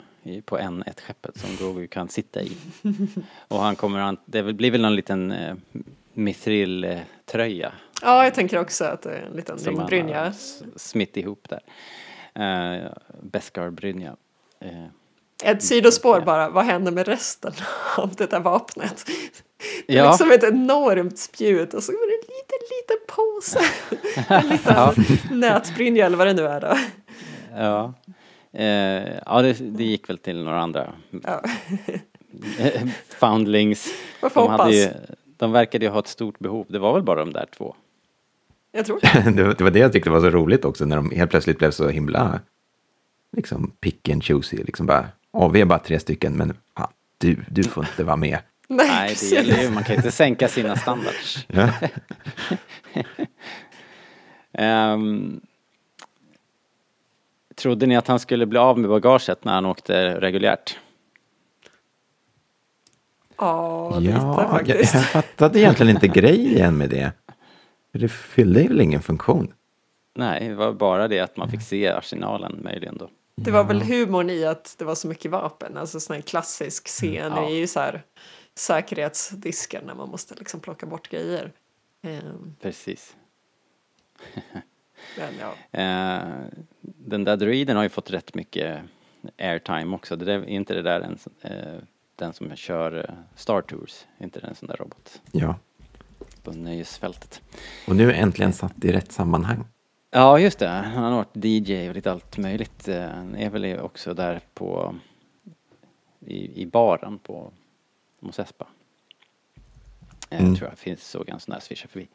på 0.45 0.59
N1-skeppet 0.59 1.39
som 1.39 1.57
Grogu 1.57 1.87
kan 1.87 2.09
sitta 2.09 2.43
i. 2.43 2.57
Och 3.49 3.61
han 3.61 3.77
kommer, 3.77 4.17
det 4.25 4.43
blir 4.43 4.71
väl 4.71 4.81
någon 4.81 4.97
liten 4.97 5.31
eh, 5.31 5.55
mithril-tröja 6.13 7.73
Ja, 8.03 8.25
jag 8.25 8.35
tänker 8.35 8.59
också 8.59 8.85
att 8.85 9.03
det 9.03 9.11
är 9.11 9.23
en 9.23 9.37
liten 9.37 9.59
som 9.59 9.79
han 9.79 10.09
har 10.09 10.33
smitt 10.79 11.17
ihop 11.17 11.49
där. 11.49 11.61
Uh, 12.39 12.89
Beskar-brynja. 13.23 14.17
Eh, 14.61 15.51
Ett 15.51 15.63
sidospår 15.63 16.21
bara, 16.21 16.49
vad 16.51 16.65
händer 16.65 16.93
med 16.93 17.09
resten 17.09 17.53
av 17.97 18.15
det 18.15 18.31
där 18.31 18.41
vapnet? 18.41 19.05
Det 19.87 19.93
är 19.93 19.97
Ja. 19.99 20.11
liksom 20.11 20.31
ett 20.31 20.45
enormt 20.45 21.19
spjut 21.19 21.75
och 21.75 21.83
så 21.83 21.93
är 21.93 21.97
det 21.97 22.15
en 22.15 22.35
liten, 22.37 22.61
liten 22.79 23.07
påse. 23.09 23.61
En 24.35 24.49
liten 24.49 25.39
nätbrynja 25.41 26.07
eller 26.07 26.17
vad 26.17 26.27
det 26.27 26.33
nu 26.33 26.43
är 26.47 26.61
då. 26.61 26.77
Ja, 27.57 27.95
eh, 28.53 29.19
ja 29.27 29.43
det, 29.43 29.53
det 29.53 29.85
gick 29.85 30.09
väl 30.09 30.19
till 30.19 30.45
några 30.45 30.61
andra 30.61 30.93
Ja. 31.25 31.43
foundlings. 33.09 33.89
De, 34.35 34.49
hade 34.51 34.75
ju, 34.77 34.89
de 35.37 35.53
verkade 35.53 35.85
ju 35.85 35.91
ha 35.91 35.99
ett 35.99 36.07
stort 36.09 36.39
behov. 36.39 36.67
Det 36.69 36.79
var 36.79 36.93
väl 36.95 37.03
bara 37.03 37.21
de 37.21 37.33
där 37.33 37.47
två. 37.57 37.75
Jag 38.73 38.87
tror 38.87 39.01
det. 39.33 39.55
det, 39.55 39.65
var, 39.65 39.71
det 39.71 39.79
jag 39.79 39.93
tyckte 39.93 40.11
var 40.11 40.21
så 40.21 40.31
roligt 40.31 40.65
också, 40.65 40.85
när 40.85 40.97
de 40.97 41.11
helt 41.11 41.31
plötsligt 41.31 41.59
blev 41.59 41.71
så 41.71 41.89
himla 41.89 42.41
liksom 43.37 43.73
pick 43.81 44.09
and 44.09 44.25
choosy. 44.25 44.57
Liksom 44.57 44.87
bara, 44.87 45.09
vi 45.53 45.61
är 45.61 45.65
bara 45.65 45.79
tre 45.79 46.01
stycken, 46.01 46.33
men 46.33 46.55
fan, 46.77 46.93
du, 47.19 47.37
du 47.51 47.63
får 47.63 47.85
inte 47.85 48.05
vara 48.05 48.17
med. 48.17 48.39
Nej, 48.69 48.87
Nej, 48.89 49.17
det 49.21 49.27
gäller 49.37 49.63
ju. 49.63 49.71
Man 49.71 49.85
kan 49.85 49.97
inte 49.97 50.11
sänka 50.11 50.49
sina 50.49 50.77
standards. 50.77 51.47
Ja. 51.49 51.71
Ehm, 54.53 55.41
trodde 57.55 57.87
ni 57.87 57.97
att 57.97 58.09
han 58.09 58.19
skulle 58.19 58.47
bli 58.47 58.59
av 58.59 58.79
med 58.79 58.91
bagaget 58.91 59.45
när 59.45 59.53
han 59.53 59.67
åkte 59.67 60.21
reguljärt? 60.21 60.79
Ja, 63.39 63.99
lite 63.99 64.13
Ja, 64.13 64.41
jag, 64.43 64.51
faktiskt. 64.51 64.95
jag 64.95 65.05
fattade 65.05 65.59
egentligen 65.61 65.91
inte 65.91 66.09
grejen 66.09 66.77
med 66.77 66.91
det. 66.91 67.13
För 67.93 67.99
Det 67.99 68.09
fyllde 68.09 68.69
väl 68.69 68.81
ingen 68.81 69.03
funktion. 69.03 69.53
Nej, 70.15 70.49
det 70.49 70.55
var 70.55 70.73
bara 70.73 71.09
det 71.09 71.21
att 71.21 71.37
man 71.37 71.51
fick 71.51 71.63
se 71.63 71.89
arsenalen 71.89 72.61
möjligen 72.65 72.97
då. 72.99 73.11
Det 73.37 73.51
var 73.51 73.65
väl 73.65 73.83
humorn 73.83 74.31
i 74.31 74.45
att 74.45 74.75
det 74.79 74.85
var 74.85 74.95
så 74.95 75.09
mycket 75.09 75.31
vapen. 75.31 75.77
Alltså 75.77 76.01
sån 76.01 76.15
här 76.17 76.23
klassisk 76.23 76.89
scen 76.89 77.33
Ja. 77.37 77.51
i 77.51 77.67
så 77.67 77.81
här 77.81 78.03
säkerhetsdisken 78.55 79.85
när 79.87 79.95
man 79.95 80.09
måste 80.09 80.35
liksom 80.35 80.61
plocka 80.61 80.87
bort 80.87 81.09
grejer. 81.09 81.53
Ehm, 82.03 82.55
Precis. 82.61 83.17
men 85.19 85.35
ja. 85.41 85.79
Eh, 85.81 86.47
den 86.83 87.25
där 87.25 87.37
droiden 87.37 87.77
har 87.77 87.83
ju 87.83 87.89
fått 87.89 88.11
rätt 88.11 88.35
mycket 88.35 88.81
airtime 89.39 89.95
också. 89.97 90.17
Det 90.17 90.25
där, 90.25 90.39
är 90.39 90.45
inte 90.47 90.75
det 90.75 90.83
där 90.83 91.01
en, 91.01 91.19
eh, 91.43 91.83
den 92.17 92.33
som 92.33 92.57
kör 92.57 92.99
eh, 93.09 93.15
Star 93.37 93.61
Tours? 93.63 94.05
Är 94.19 94.25
inte 94.25 94.41
det 94.41 94.47
en 94.47 94.55
sån 94.55 94.69
där 94.69 94.77
robot 94.77 95.23
Ja. 95.33 95.55
På 96.51 96.59
nöjesfältet? 96.59 97.43
Och 97.89 97.97
nu 97.97 98.11
är 98.11 98.15
äntligen 98.15 98.53
satt 98.53 98.85
i 98.85 98.93
rätt 98.93 99.13
sammanhang. 99.13 99.65
Ja, 100.11 100.39
just 100.39 100.59
det. 100.59 100.69
Han 100.69 101.05
har 101.05 101.11
varit 101.11 101.45
DJ 101.45 101.89
och 101.89 101.95
lite 101.95 102.13
allt 102.13 102.39
möjligt. 102.39 102.89
Han 103.15 103.35
är 103.37 103.51
väl 103.51 103.79
också 103.81 104.15
där 104.15 104.41
på 104.55 104.95
i, 106.27 106.63
i 106.63 106.67
baren 106.67 107.19
på 107.19 107.53
Mos 108.21 108.39
Espa. 108.39 108.67
Eh, 110.31 110.41
Mm. 110.41 110.57
tror 110.57 110.69
jag 110.69 110.79
finns, 110.79 111.09
såg 111.11 111.29
en 111.29 111.41
sån 111.41 111.53
där 111.53 111.61
swisha 111.61 111.89
förbi. 111.89 112.09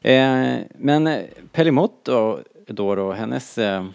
Eh, 0.00 0.58
men 0.78 1.06
eh, 1.06 1.22
Pelimot 1.52 2.04
då, 2.04 2.40
då, 2.66 2.94
då 2.94 3.12
hennes 3.12 3.58
eh, 3.58 3.86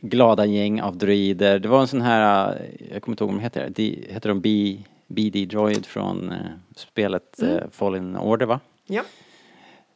glada 0.00 0.44
gäng 0.46 0.80
av 0.80 0.96
droider. 0.96 1.58
Det 1.58 1.68
var 1.68 1.80
en 1.80 1.88
sån 1.88 2.00
här, 2.00 2.58
jag 2.90 3.02
kommer 3.02 3.12
inte 3.12 3.24
ihåg 3.24 3.30
vad 3.32 3.40
de 3.40 3.42
heter. 3.44 3.70
De, 3.70 4.06
heter 4.10 4.28
de 4.28 4.40
B, 4.40 4.78
BD 5.06 5.46
Droid 5.50 5.86
från 5.86 6.32
eh, 6.32 6.38
spelet 6.76 7.42
eh, 7.42 7.70
Fallen 7.70 8.16
Order 8.16 8.46
va? 8.46 8.60
Ja. 8.88 9.04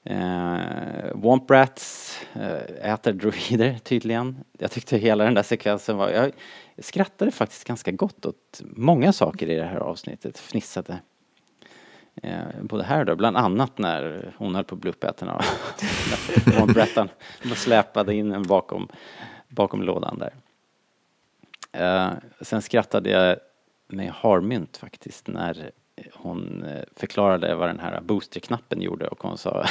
Eh, 0.05 1.12
Womp 1.14 1.50
Rats 1.50 2.18
eh, 2.33 2.92
äter 2.92 3.12
droider 3.12 3.78
tydligen. 3.78 4.44
Jag 4.59 4.70
tyckte 4.70 4.96
hela 4.96 5.24
den 5.24 5.35
där 5.35 5.42
sekvensen 5.42 5.96
var... 5.96 6.11
Jag 6.11 6.33
skrattade 6.78 7.31
faktiskt 7.31 7.64
ganska 7.64 7.90
gott 7.90 8.26
åt 8.26 8.62
många 8.62 9.12
saker 9.12 9.50
i 9.50 9.57
det 9.57 9.64
här 9.64 9.76
avsnittet. 9.76 10.38
Fnissade. 10.38 10.98
Eh, 12.22 12.40
både 12.62 12.85
här 12.85 13.00
och 13.00 13.07
då, 13.07 13.16
bland 13.16 13.37
annat 13.37 13.78
när 13.78 14.33
hon 14.38 14.55
höll 14.55 14.64
på 14.64 14.74
att 14.74 14.81
bli 14.81 14.90
uppäten 14.90 15.28
av 15.28 15.44
Womp 16.59 16.76
Rattan. 16.76 17.09
De 17.42 17.48
släpade 17.48 18.14
in 18.14 18.33
en 18.33 18.42
bakom, 18.42 18.88
bakom 19.48 19.83
lådan 19.83 20.18
där. 20.18 20.35
Eh, 21.72 22.12
sen 22.40 22.62
skrattade 22.62 23.11
jag 23.11 23.37
med 23.87 24.11
harmynt 24.12 24.76
faktiskt 24.76 25.26
när 25.26 25.70
hon 26.12 26.64
eh, 26.64 26.82
förklarade 26.96 27.54
vad 27.54 27.68
den 27.68 27.78
här 27.80 28.00
boosterknappen 28.00 28.80
gjorde 28.82 29.06
och 29.08 29.22
hon 29.22 29.38
sa 29.38 29.66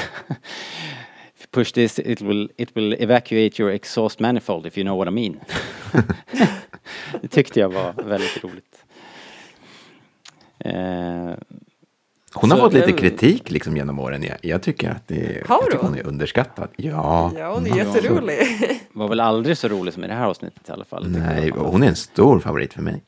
push 1.51 1.73
this 1.73 1.99
it 1.99 2.21
will, 2.21 2.51
it 2.57 2.77
will 2.77 2.93
evacuate 2.93 3.61
your 3.61 3.71
exhaust 3.71 4.19
manifold 4.19 4.65
if 4.65 4.77
you 4.77 4.85
know 4.85 4.97
what 4.97 5.07
I 5.07 5.11
mean. 5.11 5.39
det 7.21 7.27
tyckte 7.27 7.59
jag 7.59 7.69
var 7.69 7.93
väldigt 8.03 8.43
roligt. 8.43 8.85
Eh, 10.59 11.31
Hon 12.33 12.51
har 12.51 12.57
fått 12.57 12.73
lite 12.73 12.91
kritik 12.91 13.51
liksom 13.51 13.77
genom 13.77 13.99
åren. 13.99 14.23
Jag, 14.23 14.37
jag 14.41 14.61
tycker 14.63 14.89
att 14.89 15.07
det, 15.07 15.47
Har 15.47 15.55
jag 15.61 15.71
tycker 15.71 15.83
hon? 15.85 15.95
är 15.97 16.07
underskattad. 16.07 16.69
Ja. 16.75 17.31
Ja, 17.37 17.53
hon 17.53 17.65
är 17.67 17.77
jätterolig. 17.77 18.37
Var 18.93 19.07
väl 19.07 19.19
aldrig 19.19 19.57
så 19.57 19.67
rolig 19.67 19.93
som 19.93 20.03
i 20.03 20.07
det 20.07 20.13
här 20.13 20.25
avsnittet 20.25 20.69
i 20.69 20.71
alla 20.71 20.85
fall. 20.85 21.07
Nej, 21.09 21.49
hon 21.49 21.83
är 21.83 21.87
en 21.87 21.95
stor 21.95 22.39
favorit 22.39 22.73
för 22.73 22.81
mig. 22.81 23.03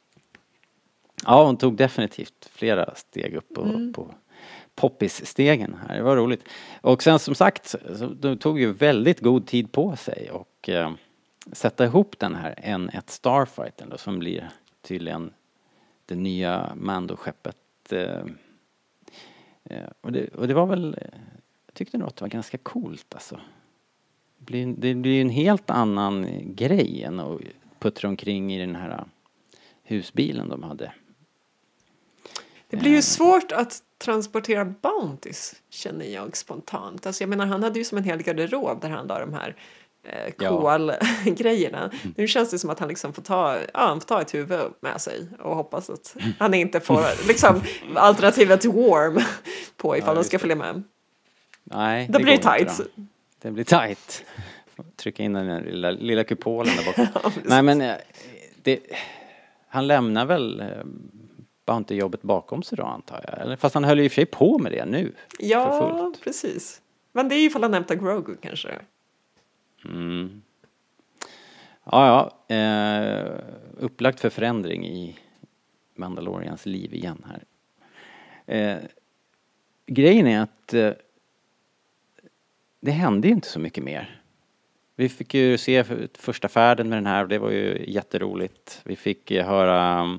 Ja, 1.26 1.46
hon 1.46 1.58
tog 1.58 1.78
definitivt 1.78 2.50
flera 2.52 2.96
steg 2.96 3.36
upp 3.36 3.54
på, 3.54 3.62
Mm. 3.62 3.94
på 3.94 4.14
poppis-stegen 4.76 5.76
här. 5.88 5.96
Det 5.98 6.04
var 6.04 6.16
roligt. 6.16 6.44
Och 6.82 7.04
sen 7.04 7.20
som 7.20 7.36
sagt, 7.36 7.76
de 8.16 8.38
tog 8.38 8.60
ju 8.60 8.74
väldigt 8.74 9.20
god 9.20 9.48
tid 9.48 9.72
på 9.72 9.96
sig 9.96 10.32
och 10.32 10.70
eh, 10.70 10.92
sätta 11.52 11.86
ihop 11.86 12.20
den 12.20 12.36
här 12.36 12.56
N1 12.64 13.04
Starfighter 13.08 13.88
då, 13.92 13.98
som 13.98 14.20
blir 14.20 14.50
tydligen 14.82 15.34
det 16.06 16.16
nya 16.16 16.74
Mando-skeppet. 16.76 17.92
Eh, 17.92 18.26
eh, 19.64 19.90
och, 20.02 20.12
det, 20.12 20.28
och 20.28 20.48
det 20.48 20.54
var 20.54 20.66
väl, 20.66 20.94
eh, 21.02 21.20
jag 21.66 21.74
tyckte 21.74 21.98
nog 21.98 22.08
att 22.08 22.16
det 22.16 22.24
var 22.24 22.30
ganska 22.30 22.58
coolt 22.58 23.14
alltså. 23.14 23.40
Det 24.38 24.46
blir, 24.46 24.74
det 24.78 24.94
blir 24.96 25.12
ju 25.14 25.22
en 25.22 25.30
helt 25.30 25.70
annan 25.70 26.28
grej 26.56 27.04
än 27.04 27.20
att 27.20 27.42
puttra 27.80 28.08
omkring 28.10 28.54
i 28.54 28.60
den 28.60 28.76
här 28.76 29.06
husbilen 29.84 30.50
de 30.50 30.64
hade. 30.64 30.92
Det 32.74 32.80
blir 32.80 32.92
ju 32.92 33.02
svårt 33.02 33.52
att 33.52 33.80
transportera 33.98 34.66
Bounties, 34.66 35.56
känner 35.70 36.06
jag 36.06 36.38
spontant. 36.38 37.06
Alltså 37.06 37.24
jag 37.24 37.30
menar, 37.30 37.46
han 37.46 37.64
hade 37.64 37.80
ju 37.80 37.86
som 37.86 37.98
en 37.98 38.04
hel 38.04 38.24
garderob 38.24 38.82
där 38.82 38.90
han 38.90 39.08
la 39.08 39.20
de 39.20 39.34
här 39.34 39.56
eh, 40.08 40.34
Ja. 40.40 40.50
kol-grejerna. 40.50 41.92
Nu 42.16 42.28
känns 42.28 42.52
det 42.52 42.60
som 42.60 42.70
att 42.70 42.80
han 42.80 42.90
liksom 42.90 43.14
får 43.14 43.22
ta, 43.22 43.58
ja, 43.74 43.80
han 43.88 44.00
får 44.02 44.08
ta 44.08 44.22
ett 44.22 44.34
huvud 44.34 44.60
med 44.80 45.02
sig 45.02 45.28
och 45.40 45.56
hoppas 45.56 45.90
att 45.90 46.16
han 46.40 46.54
inte 46.54 46.80
får 46.80 47.28
liksom, 47.28 47.62
alternativet 47.96 48.66
warm 48.66 49.20
på 49.78 49.98
ifall 49.98 50.16
Ja, 50.16 50.20
just 50.20 50.28
ska 50.30 50.38
det. 50.38 50.42
följa 50.42 50.56
med. 50.56 50.84
Nej, 51.64 52.08
Då 52.12 52.20
blir 52.20 52.26
det 52.26 52.44
går 52.44 52.56
inte 52.56 52.66
tight. 52.74 52.78
då. 52.96 53.04
Det 53.42 53.52
blir 53.52 53.64
tight. 53.64 54.24
Trycka 54.96 55.24
in 55.24 55.34
den 55.34 55.48
där 55.48 55.62
lilla, 55.62 55.92
lilla 55.92 56.24
kupolen 56.24 56.74
där 56.78 56.86
bakom. 57.14 57.32
Nej 57.44 57.62
men, 57.64 57.82
eh, 57.82 57.96
det, 58.62 58.80
han 59.68 59.88
lämnar 59.88 60.26
väl 60.26 60.64
eh, 61.66 61.74
Bounty-jobbet 61.74 62.22
bakom 62.22 62.64
sig 62.64 62.78
då 62.78 62.84
antar 62.84 63.26
jag? 63.28 63.42
Eller, 63.42 63.56
fast 63.56 63.76
han 63.76 63.84
höll 63.84 64.00
ju 64.00 64.06
i 64.06 64.08
och 64.08 64.12
för 64.12 64.16
sig 64.16 64.26
på 64.26 64.58
med 64.58 64.72
det 64.72 64.86
nu. 64.86 65.14
Ja, 65.40 66.14
precis. 66.24 66.82
Men 67.12 67.30
det 67.30 67.36
är 67.36 67.40
ju 67.40 67.46
ifall 67.46 67.64
han 67.64 67.74
hämtar 67.74 67.96
Grogu 67.96 68.36
kanske. 68.42 68.70
Mm. 69.86 70.42
Ja, 71.84 72.32
ja. 72.48 72.56
Eh, 72.56 73.40
upplagt 73.78 74.20
för 74.20 74.30
förändring 74.30 74.88
i 74.88 75.16
Mandalorians 75.96 76.66
liv 76.66 76.94
igen 76.94 77.26
här. 77.28 77.44
Eh, 78.46 78.84
grejen 79.86 80.28
är 80.28 80.42
att 80.42 80.74
eh, 80.74 80.92
det 82.80 82.92
hände 82.92 83.28
ju 83.28 83.34
inte 83.34 83.48
så 83.48 83.60
mycket 83.60 83.84
mer. 83.84 84.22
Vi 84.96 85.10
fick 85.10 85.34
ju 85.34 85.58
se 85.58 85.84
första 86.14 86.48
färden 86.48 86.90
med 86.90 86.98
den 86.98 87.06
här 87.06 87.24
och 87.24 87.30
det 87.30 87.38
var 87.38 87.52
ju 87.52 87.86
jätteroligt. 87.88 88.82
Vi 88.84 88.96
fick 88.96 89.32
höra 89.32 90.00
eh, 90.00 90.18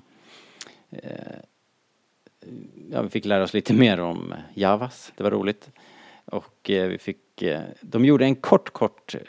ja, 2.91 3.03
vi 3.03 3.09
fick 3.09 3.25
lära 3.25 3.43
oss 3.45 3.55
lite 3.55 3.73
mer 3.75 4.01
om 4.01 4.35
Javas, 4.55 5.13
det 5.17 5.23
var 5.23 5.31
roligt. 5.31 5.71
Och 6.25 6.71
eh, 6.71 6.89
vi 6.89 6.99
fick, 6.99 7.43
eh, 7.43 7.63
de 7.81 8.05
gjorde 8.05 8.25
en 8.25 8.35
kort, 8.37 8.71
kort 8.71 9.15
eh, 9.15 9.21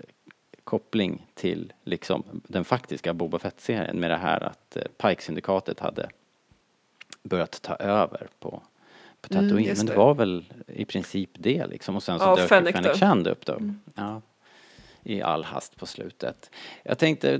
koppling 0.63 1.25
till 1.33 1.73
liksom 1.83 2.23
den 2.47 2.65
faktiska 2.65 3.13
Boba 3.13 3.39
Fett-serien 3.39 3.99
med 3.99 4.11
det 4.11 4.17
här 4.17 4.43
att 4.43 4.75
eh, 4.77 4.83
Pike-syndikatet 4.97 5.79
hade 5.79 6.09
börjat 7.23 7.61
ta 7.61 7.75
över 7.75 8.27
på, 8.39 8.49
på 9.21 9.33
Mm, 9.33 9.43
Tatooine. 9.49 9.67
just 9.69 9.79
Men 9.79 9.85
det 9.85 9.91
det. 9.93 9.97
var 9.97 10.13
väl 10.13 10.45
i 10.67 10.85
princip 10.85 11.29
det 11.33 11.67
liksom 11.67 11.95
och 11.95 12.03
sen 12.03 12.19
så 12.19 12.25
Ja, 12.25 12.35
dök 12.35 12.49
Fennec 12.49 12.75
Fennec. 12.75 12.99
Shand 12.99 13.27
upp 13.27 13.45
då. 13.45 13.59
Ja, 13.95 14.21
I 15.03 15.21
all 15.21 15.43
hast 15.43 15.75
på 15.77 15.85
slutet. 15.85 16.49
Jag 16.83 16.97
tänkte, 16.97 17.39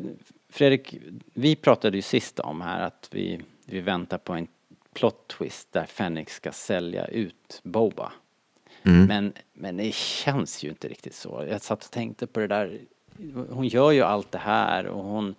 Fredrik, 0.50 0.96
vi 1.34 1.56
pratade 1.56 1.98
ju 1.98 2.02
sist 2.02 2.40
om 2.40 2.62
här 2.62 2.80
att 2.86 3.08
vi, 3.12 3.42
vi 3.66 3.82
väntar 3.82 4.18
på 4.18 4.34
en 4.34 4.48
plot 4.94 5.28
twist 5.28 5.72
där 5.72 5.86
Fennec 5.86 6.30
ska 6.30 6.52
sälja 6.52 7.06
ut 7.06 7.62
Boba. 7.64 8.12
Mm. 8.84 9.06
Men, 9.06 9.34
men 9.54 9.78
det 9.78 9.94
känns 9.94 10.64
ju 10.64 10.70
inte 10.70 10.88
riktigt 10.88 11.16
så. 11.16 11.46
Jag 11.50 11.62
satt 11.62 11.86
och 11.86 11.92
tänkte 11.92 12.28
på 12.28 12.40
det 12.40 12.48
där. 12.48 12.80
Hon 13.50 13.68
gör 13.68 13.92
ju 13.92 14.02
allt 14.02 14.32
det 14.32 14.38
här 14.38 14.86
och 14.88 15.04
hon 15.04 15.36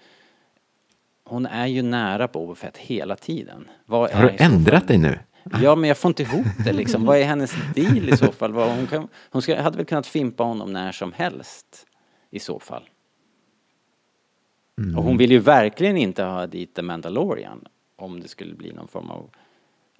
hon 1.29 1.47
är 1.47 1.67
ju 1.67 1.83
nära 1.83 2.29
Boba 2.29 2.55
Fett 2.55 2.77
hela 2.77 3.17
tiden. 3.17 3.69
Vad 3.87 4.11
Har 4.11 4.23
du 4.23 4.29
så 4.29 4.37
fall- 4.45 4.53
ändrat 4.53 4.89
dig 4.89 4.99
nu? 4.99 5.19
Ja, 5.62 5.75
men 5.77 5.89
jag 5.89 5.99
får 5.99 6.09
inte 6.09 6.23
ihop 6.23 6.47
det 6.65 6.73
liksom. 6.73 7.05
Vad 7.05 7.19
är 7.19 7.25
hennes 7.25 7.55
deal 7.75 8.09
i 8.09 8.17
så 8.17 8.33
fall? 8.33 8.53
Hon 8.53 8.87
kan, 8.87 9.09
hon 9.31 9.43
ska, 9.43 9.62
hade 9.62 9.77
väl 9.77 9.87
kunnat 9.87 10.07
fimpa 10.07 10.45
honom 10.45 10.73
när 10.73 10.93
som 10.93 11.12
helst 11.12 11.87
i 12.31 12.39
så 12.39 12.59
fall. 12.59 12.89
Och 14.97 15.03
hon 15.03 15.17
vill 15.17 15.31
ju 15.31 15.39
verkligen 15.39 15.97
inte 15.97 16.23
ha 16.23 16.47
dit 16.47 16.75
The 16.75 16.83
Mandalorian 16.83 17.65
om 17.96 18.20
det 18.20 18.28
skulle 18.28 18.54
bli 18.54 18.72
någon 18.72 18.88
form 18.88 19.11
av 19.11 19.30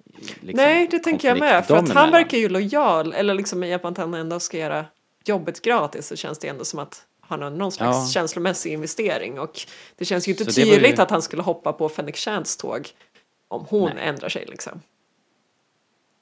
liksom, 0.05 0.51
Nej, 0.65 0.87
det 0.91 0.99
tänker 0.99 1.27
jag 1.27 1.39
med. 1.39 1.65
För 1.65 1.75
att 1.77 1.89
han 1.89 2.11
verkar 2.11 2.37
ju 2.37 2.49
lojal, 2.49 3.13
eller 3.13 3.33
liksom 3.33 3.63
i 3.63 3.73
att 3.73 3.97
han 3.97 4.13
ändå 4.13 4.39
ska 4.39 4.57
göra 4.57 4.85
jobbet 5.25 5.61
gratis 5.61 6.07
så 6.07 6.15
känns 6.15 6.39
det 6.39 6.47
ändå 6.47 6.65
som 6.65 6.79
att 6.79 7.05
han 7.21 7.41
har 7.41 7.49
någon 7.49 7.71
slags 7.71 7.97
Ja. 7.97 8.07
känslomässig 8.21 8.73
investering 8.73 9.39
och 9.39 9.59
det 9.95 10.05
känns 10.05 10.27
ju 10.27 10.31
inte 10.31 10.51
Så 10.53 10.61
var 10.61 10.65
ju- 10.67 10.73
tydligt 10.73 10.99
att 10.99 11.09
han 11.11 11.21
skulle 11.21 11.41
hoppa 11.41 11.73
på 11.73 11.89
Fennec 11.89 12.15
Shands 12.17 12.57
tåg 12.57 12.87
om 13.47 13.65
hon 13.69 13.91
Nej. 13.95 14.07
ändrar 14.07 14.29
sig 14.29 14.45
liksom. 14.47 14.81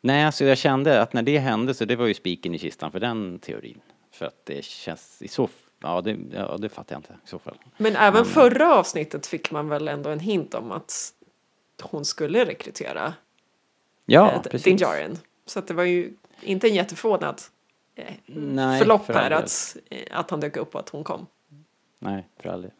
Nej, 0.01 0.23
alltså 0.23 0.45
jag 0.45 0.57
kände 0.57 1.01
att 1.01 1.13
när 1.13 1.21
det 1.21 1.37
hände 1.39 1.73
så 1.73 1.85
det 1.85 1.95
var 1.95 2.05
ju 2.05 2.13
spiken 2.13 2.55
i 2.55 2.59
kistan 2.59 2.91
för 2.91 2.99
den 2.99 3.39
teorin. 3.39 3.79
För 4.11 4.25
att 4.25 4.45
det 4.45 4.65
känns 4.65 5.21
i 5.21 5.27
så 5.27 5.49
ja 5.81 6.01
det, 6.01 6.17
ja, 6.33 6.57
det 6.57 6.69
fattar 6.69 6.95
jag 6.95 6.99
inte 6.99 7.13
i 7.25 7.27
så 7.29 7.39
fall. 7.39 7.57
Men 7.77 7.95
även 7.95 8.25
förra 8.25 8.75
avsnittet 8.75 9.27
fick 9.27 9.51
man 9.51 9.69
väl 9.69 9.87
ändå 9.87 10.09
en 10.09 10.19
hint 10.19 10.53
om 10.53 10.71
att 10.71 11.13
hon 11.81 12.05
skulle 12.05 12.45
rekrytera 12.45 13.13
Ja, 14.05 14.31
eh. 14.51 14.61
Din 14.61 14.77
Djarin. 14.77 15.17
Så 15.45 15.61
det 15.61 15.73
var 15.73 15.83
ju 15.83 16.13
inte 16.41 16.67
en 16.67 16.75
jätteförvånad 16.75 17.41
eh, 17.95 18.13
Nej, 18.25 18.79
förlopp 18.79 19.05
för 19.05 19.13
här 19.13 19.21
all 19.23 19.29
del. 19.29 19.39
att, 19.43 19.77
eh, 19.89 20.19
att 20.19 20.31
han 20.31 20.39
dök 20.39 20.57
upp 20.57 20.75
och 20.75 20.79
att 20.81 20.89
hon 20.89 21.03
kom. 21.03 21.27
Nej, 21.99 22.27
för 22.39 22.49
aldrig. 22.49 22.73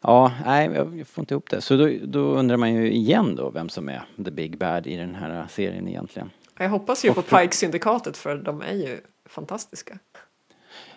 Ja, 0.00 0.32
nej, 0.44 0.70
jag 0.72 1.06
får 1.06 1.22
inte 1.22 1.34
ihop 1.34 1.50
det. 1.50 1.60
Så 1.60 1.76
då, 1.76 1.90
då 2.04 2.20
undrar 2.20 2.56
man 2.56 2.74
ju 2.74 2.92
igen 2.92 3.36
då 3.36 3.50
vem 3.50 3.68
som 3.68 3.88
är 3.88 4.02
the 4.24 4.30
big 4.30 4.58
bad 4.58 4.86
i 4.86 4.96
den 4.96 5.14
här 5.14 5.46
serien 5.50 5.88
egentligen. 5.88 6.30
Jag 6.58 6.68
hoppas 6.68 7.04
ju 7.04 7.12
på 7.12 7.20
Och- 7.20 7.26
Pike-syndikatet 7.26 8.16
för 8.16 8.36
de 8.36 8.62
är 8.62 8.72
ju 8.74 9.00
fantastiska. 9.24 9.98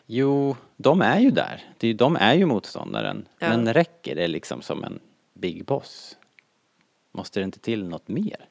Jo, 0.05 0.55
de 0.77 1.01
är 1.01 1.19
ju 1.19 1.31
där. 1.31 1.63
De 1.95 2.15
är 2.15 2.33
ju 2.33 2.45
motståndaren. 2.45 3.25
Ja. 3.39 3.49
Men 3.49 3.73
räcker 3.73 4.15
det 4.15 4.27
liksom 4.27 4.61
som 4.61 4.83
en 4.83 4.99
big 5.33 5.65
boss? 5.65 6.17
Måste 7.11 7.39
det 7.39 7.43
inte 7.43 7.59
till 7.59 7.87
något 7.87 8.07
mer? 8.07 8.49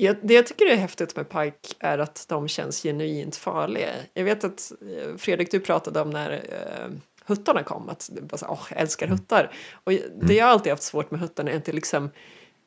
Jag, 0.00 0.16
det 0.22 0.34
jag 0.34 0.46
tycker 0.46 0.66
är 0.66 0.76
häftigt 0.76 1.16
med 1.16 1.28
Pike 1.28 1.74
är 1.78 1.98
att 1.98 2.26
de 2.28 2.48
känns 2.48 2.82
genuint 2.82 3.36
farliga. 3.36 3.94
Jag 4.14 4.24
vet 4.24 4.44
att 4.44 4.72
eh, 4.82 5.16
Fredrik, 5.16 5.50
du 5.50 5.60
pratade 5.60 6.00
om 6.00 6.10
när 6.10 6.30
eh, 6.32 6.96
huttarna 7.26 7.62
kom, 7.62 7.88
att 7.88 8.10
du 8.12 8.22
bara 8.22 8.36
så, 8.36 8.46
åh, 8.48 8.66
jag 8.70 8.80
älskar 8.80 9.06
huttar. 9.06 9.52
Och 9.84 9.92
det 10.22 10.34
jag 10.34 10.48
alltid 10.48 10.72
haft 10.72 10.82
svårt 10.82 11.10
med 11.10 11.20
huttarna 11.20 11.50
är 11.50 11.56
att 11.56 11.64
det 11.64 11.72
liksom, 11.72 12.10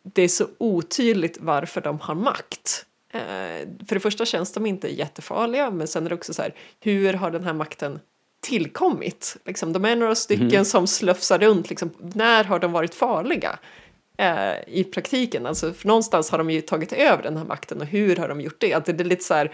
det 0.03 0.21
är 0.21 0.27
så 0.27 0.47
otydligt 0.57 1.37
varför 1.41 1.81
de 1.81 1.99
har 1.99 2.15
makt. 2.15 2.85
Eh, 3.13 3.67
för 3.87 3.93
det 3.93 3.99
första 3.99 4.25
känns 4.25 4.53
de 4.53 4.65
inte 4.65 4.95
jättefarliga, 4.95 5.71
men 5.71 5.87
sen 5.87 6.05
är 6.05 6.09
det 6.09 6.15
också 6.15 6.33
så 6.33 6.41
här, 6.41 6.55
hur 6.79 7.13
har 7.13 7.31
den 7.31 7.43
här 7.43 7.53
makten 7.53 7.99
tillkommit? 8.41 9.37
Liksom, 9.45 9.73
de 9.73 9.85
är 9.85 9.95
några 9.95 10.15
stycken 10.15 10.65
som 10.65 10.87
slöfsar 10.87 11.39
runt, 11.39 11.69
liksom, 11.69 11.91
när 11.99 12.43
har 12.43 12.59
de 12.59 12.71
varit 12.71 12.95
farliga? 12.95 13.59
Eh, 14.21 14.55
i 14.67 14.83
praktiken. 14.83 15.45
Alltså, 15.45 15.73
för 15.73 15.87
någonstans 15.87 16.31
har 16.31 16.37
de 16.37 16.49
ju 16.49 16.61
tagit 16.61 16.93
över 16.93 17.23
den 17.23 17.37
här 17.37 17.45
makten 17.45 17.81
och 17.81 17.87
hur 17.87 18.15
har 18.15 18.27
de 18.27 18.41
gjort 18.41 18.59
det? 18.59 18.73
Att 18.73 18.85
det 18.85 18.99
är 18.99 19.03
lite 19.03 19.23
så 19.23 19.33
här, 19.33 19.45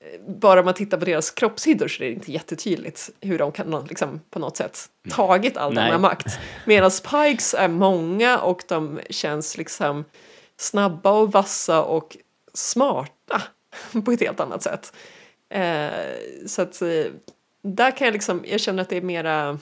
eh, 0.00 0.20
bara 0.28 0.62
man 0.62 0.74
tittar 0.74 0.98
på 0.98 1.04
deras 1.04 1.30
kroppshyddor 1.30 1.88
så 1.88 2.02
är 2.02 2.08
det 2.08 2.14
inte 2.14 2.32
jättetydligt 2.32 3.10
hur 3.20 3.38
de 3.38 3.52
kan 3.52 3.86
liksom, 3.88 4.20
på 4.30 4.38
något 4.38 4.56
sätt 4.56 4.88
tagit 5.10 5.56
all 5.56 5.74
den 5.74 5.84
Nej. 5.84 5.92
här 5.92 5.98
makt. 5.98 6.38
Medan 6.66 6.90
Pikes 6.90 7.54
är 7.54 7.68
många 7.68 8.38
och 8.38 8.62
de 8.68 9.00
känns 9.10 9.56
liksom 9.56 10.04
snabba 10.56 11.10
och 11.10 11.32
vassa 11.32 11.82
och 11.82 12.16
smarta 12.54 13.42
på 14.04 14.12
ett 14.12 14.20
helt 14.20 14.40
annat 14.40 14.62
sätt. 14.62 14.92
Eh, 15.48 15.90
så 16.46 16.62
att 16.62 16.82
eh, 16.82 17.04
där 17.62 17.96
kan 17.96 18.04
jag 18.04 18.12
liksom, 18.12 18.44
jag 18.46 18.60
känner 18.60 18.82
att 18.82 18.88
det 18.88 18.96
är 18.96 19.02
mera 19.02 19.58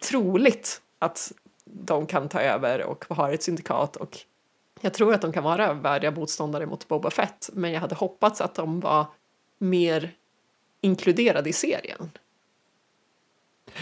troligt 0.00 0.80
att 0.98 1.32
de 1.72 2.06
kan 2.06 2.28
ta 2.28 2.40
över 2.40 2.82
och 2.82 3.04
har 3.08 3.32
ett 3.32 3.42
syndikat 3.42 3.96
och 3.96 4.18
jag 4.80 4.94
tror 4.94 5.14
att 5.14 5.22
de 5.22 5.32
kan 5.32 5.44
vara 5.44 5.72
värdiga 5.72 6.10
motståndare 6.10 6.66
mot 6.66 6.88
Boba 6.88 7.10
Fett 7.10 7.50
men 7.52 7.72
jag 7.72 7.80
hade 7.80 7.94
hoppats 7.94 8.40
att 8.40 8.54
de 8.54 8.80
var 8.80 9.06
mer 9.58 10.12
inkluderade 10.80 11.50
i 11.50 11.52
serien. 11.52 12.10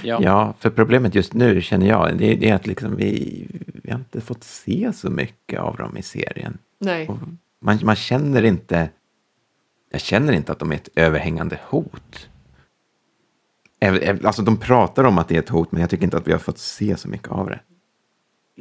Ja. 0.03 0.21
Ja, 0.23 0.55
för 0.59 0.71
problemet 0.71 1.15
just 1.15 1.33
nu 1.35 1.63
känner 1.63 1.87
jag, 1.87 2.19
det, 2.19 2.35
det 2.35 2.49
är 2.51 2.55
att 2.55 2.67
liksom 2.67 2.97
vi, 2.97 3.47
vi 3.83 3.91
har 3.91 3.99
inte 3.99 4.21
fått 4.21 4.45
se 4.45 4.93
så 4.95 5.11
mycket 5.11 5.61
av 5.61 5.77
dem 5.77 5.97
i 5.97 6.03
serien. 6.03 6.59
Nej, 6.79 7.09
Och 7.09 7.19
Man, 7.61 7.79
man 7.83 7.97
känner 7.97 8.43
inte, 8.43 8.91
jag 9.91 10.01
känner 10.01 10.33
inte 10.33 10.53
att 10.53 10.59
de 10.59 10.73
är 10.73 10.77
ett 10.77 10.89
överhängande 10.95 11.61
hot. 11.69 12.29
Alltså 14.25 14.43
de 14.43 14.57
pratar 14.57 15.05
om 15.05 15.19
att 15.19 15.29
det 15.29 15.35
är 15.35 15.39
ett 15.39 15.49
hot, 15.49 15.73
men 15.73 15.81
jag 15.81 15.91
tycker 15.91 16.05
inte 16.05 16.17
att 16.17 16.29
vi 16.29 16.33
har 16.33 16.39
fått 16.39 16.59
se 16.59 16.97
så 16.97 17.09
mycket 17.09 17.29
av 17.29 17.47
det. 17.47 17.61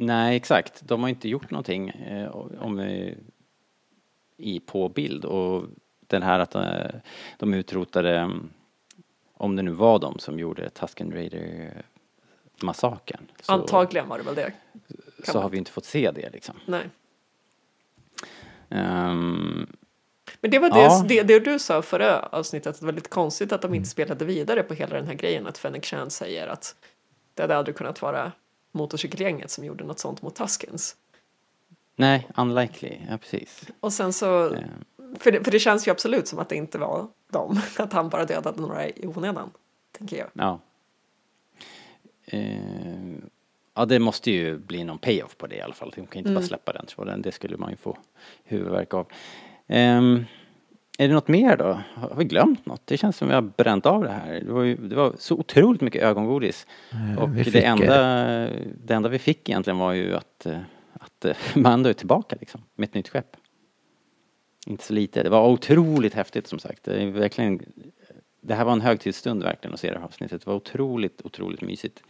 Nej, 0.00 0.36
exakt. 0.36 0.88
De 0.88 1.02
har 1.02 1.08
inte 1.08 1.28
gjort 1.28 1.50
någonting 1.50 1.88
eh, 1.88 2.28
om, 2.60 2.78
eh, 2.78 3.14
i, 4.36 4.60
på 4.60 4.88
bild. 4.88 5.24
Och 5.24 5.64
den 6.06 6.22
här 6.22 6.38
att 6.38 6.54
eh, 6.54 6.86
de 7.38 7.54
utrotade, 7.54 8.18
mm, 8.18 8.50
om 9.34 9.56
det 9.56 9.62
nu 9.62 9.70
var 9.70 9.98
de 9.98 10.18
som 10.18 10.38
gjorde 10.38 10.70
Tusken 10.70 11.12
Raider-massakern. 11.12 13.20
Så, 13.42 13.52
Antagligen 13.52 14.08
var 14.08 14.18
det 14.18 14.24
väl 14.24 14.34
det. 14.34 14.52
så 15.24 15.32
man- 15.34 15.42
har 15.42 15.50
vi 15.50 15.58
inte 15.58 15.70
fått 15.70 15.84
se 15.84 16.10
det 16.10 16.30
liksom. 16.32 16.54
Nej. 16.66 16.88
Ehm, 18.68 19.66
Men 20.40 20.50
det 20.50 20.58
var 20.58 20.70
det, 20.70 20.80
Ja. 20.80 21.04
det, 21.08 21.22
det 21.22 21.40
du 21.40 21.58
sa 21.58 21.82
förra 21.82 22.20
avsnittet, 22.22 22.66
att 22.66 22.80
det 22.80 22.86
var 22.86 22.92
lite 22.92 23.08
konstigt 23.08 23.52
att 23.52 23.62
de 23.62 23.74
inte 23.74 23.88
spelade 23.88 24.24
vidare 24.24 24.62
på 24.62 24.74
hela 24.74 24.96
den 24.96 25.06
här 25.06 25.14
grejen, 25.14 25.46
att 25.46 25.58
Fennec 25.58 25.84
Chan 25.84 26.10
säger 26.10 26.46
att 26.46 26.76
det 27.34 27.42
hade 27.42 27.56
aldrig 27.56 27.76
kunnat 27.76 28.02
vara 28.02 28.32
motorcykelgänget 28.72 29.50
som 29.50 29.64
gjorde 29.64 29.84
något 29.84 29.98
sånt 29.98 30.22
mot 30.22 30.34
Tuskens. 30.36 30.96
nej, 31.96 32.28
unlikely. 32.36 32.96
Ja, 33.10 33.18
precis. 33.18 33.68
Och 33.80 33.92
sen 33.92 34.12
så, 34.12 34.54
Ehm, 34.54 34.84
för 35.18 35.32
det, 35.32 35.44
för 35.44 35.50
det 35.50 35.58
känns 35.58 35.88
ju 35.88 35.90
absolut 35.90 36.28
som 36.28 36.38
att 36.38 36.48
det 36.48 36.56
inte 36.56 36.78
var 36.78 37.08
dem, 37.32 37.60
att 37.78 37.92
han 37.92 38.08
bara 38.08 38.24
dödade 38.24 38.60
några 38.60 38.88
i 38.88 39.06
onödan, 39.06 39.50
tänker 39.98 40.16
jag. 40.16 40.28
Ja. 40.32 40.60
Eh, 42.24 43.16
ja, 43.74 43.84
det 43.86 43.98
måste 43.98 44.30
ju 44.30 44.58
bli 44.58 44.84
någon 44.84 44.98
payoff 44.98 45.36
på 45.36 45.46
det 45.46 45.56
i 45.56 45.60
alla 45.60 45.74
fall. 45.74 45.92
De 45.96 46.06
kan 46.06 46.18
inte 46.18 46.32
bara 46.32 46.44
släppa 46.44 46.72
den 46.72 46.86
tråden. 46.86 47.22
Det 47.22 47.32
skulle 47.32 47.56
man 47.56 47.70
ju 47.70 47.76
få 47.76 47.98
huvudvärk 48.44 48.94
av. 48.94 49.06
Ehm, 49.66 50.24
är 51.00 51.08
det 51.08 51.14
något 51.14 51.28
mer 51.28 51.56
då? 51.56 51.80
Har 51.94 52.14
vi 52.16 52.24
glömt 52.24 52.66
något? 52.66 52.82
Det 52.84 52.96
känns 52.96 53.16
som 53.16 53.28
vi 53.28 53.34
har 53.34 53.42
bränt 53.42 53.86
av 53.86 54.02
det 54.02 54.10
här. 54.10 54.40
Det 54.40 54.52
var, 54.52 54.62
ju, 54.62 54.76
det 54.76 54.96
var 54.96 55.14
så 55.18 55.34
otroligt 55.34 55.80
mycket 55.80 56.02
ögongodis. 56.02 56.66
Och 57.18 57.36
vi 57.36 57.42
det 57.42 57.62
enda, 57.64 57.96
det 58.84 58.94
enda 58.94 59.08
vi 59.08 59.18
fick 59.18 59.48
egentligen 59.48 59.78
var 59.78 59.92
ju 59.92 60.16
att, 60.16 60.46
eh, 60.46 60.58
att 60.92 61.24
eh, 61.24 61.36
Mando 61.54 61.90
är 61.90 61.94
tillbaka 61.94 62.36
liksom, 62.40 62.60
med 62.74 62.88
ett 62.88 62.94
nytt 62.94 63.08
skepp. 63.08 63.36
Inte 64.66 64.84
så 64.84 64.92
lite. 64.92 65.22
Det 65.22 65.30
var 65.30 65.48
otroligt 65.48 66.14
häftigt 66.14 66.46
som 66.46 66.58
sagt. 66.58 66.84
Det, 66.84 67.02
är 67.02 67.06
verkligen, 67.06 67.62
det 68.40 68.54
här 68.54 68.64
var 68.64 68.72
en 68.72 68.80
högtidsstund 68.80 69.42
verkligen 69.42 69.74
att 69.74 69.80
se 69.80 69.90
det 69.90 69.98
här 69.98 70.04
avsnittet. 70.04 70.44
Det 70.44 70.50
var 70.50 70.56
otroligt, 70.56 71.20
otroligt 71.24 71.60
mysigt. 71.60 72.02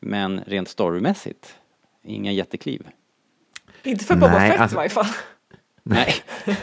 Men 0.00 0.40
rent 0.46 0.68
storymässigt, 0.68 1.58
inga 2.02 2.32
jättekliv. 2.32 2.88
Inte 3.82 4.04
för 4.04 4.14
Boba 4.14 4.40
Fett 4.40 4.60
alltså- 4.60 4.74
i 4.74 4.76
varje 4.76 4.90
fall. 4.90 5.06
Nej, 5.88 6.14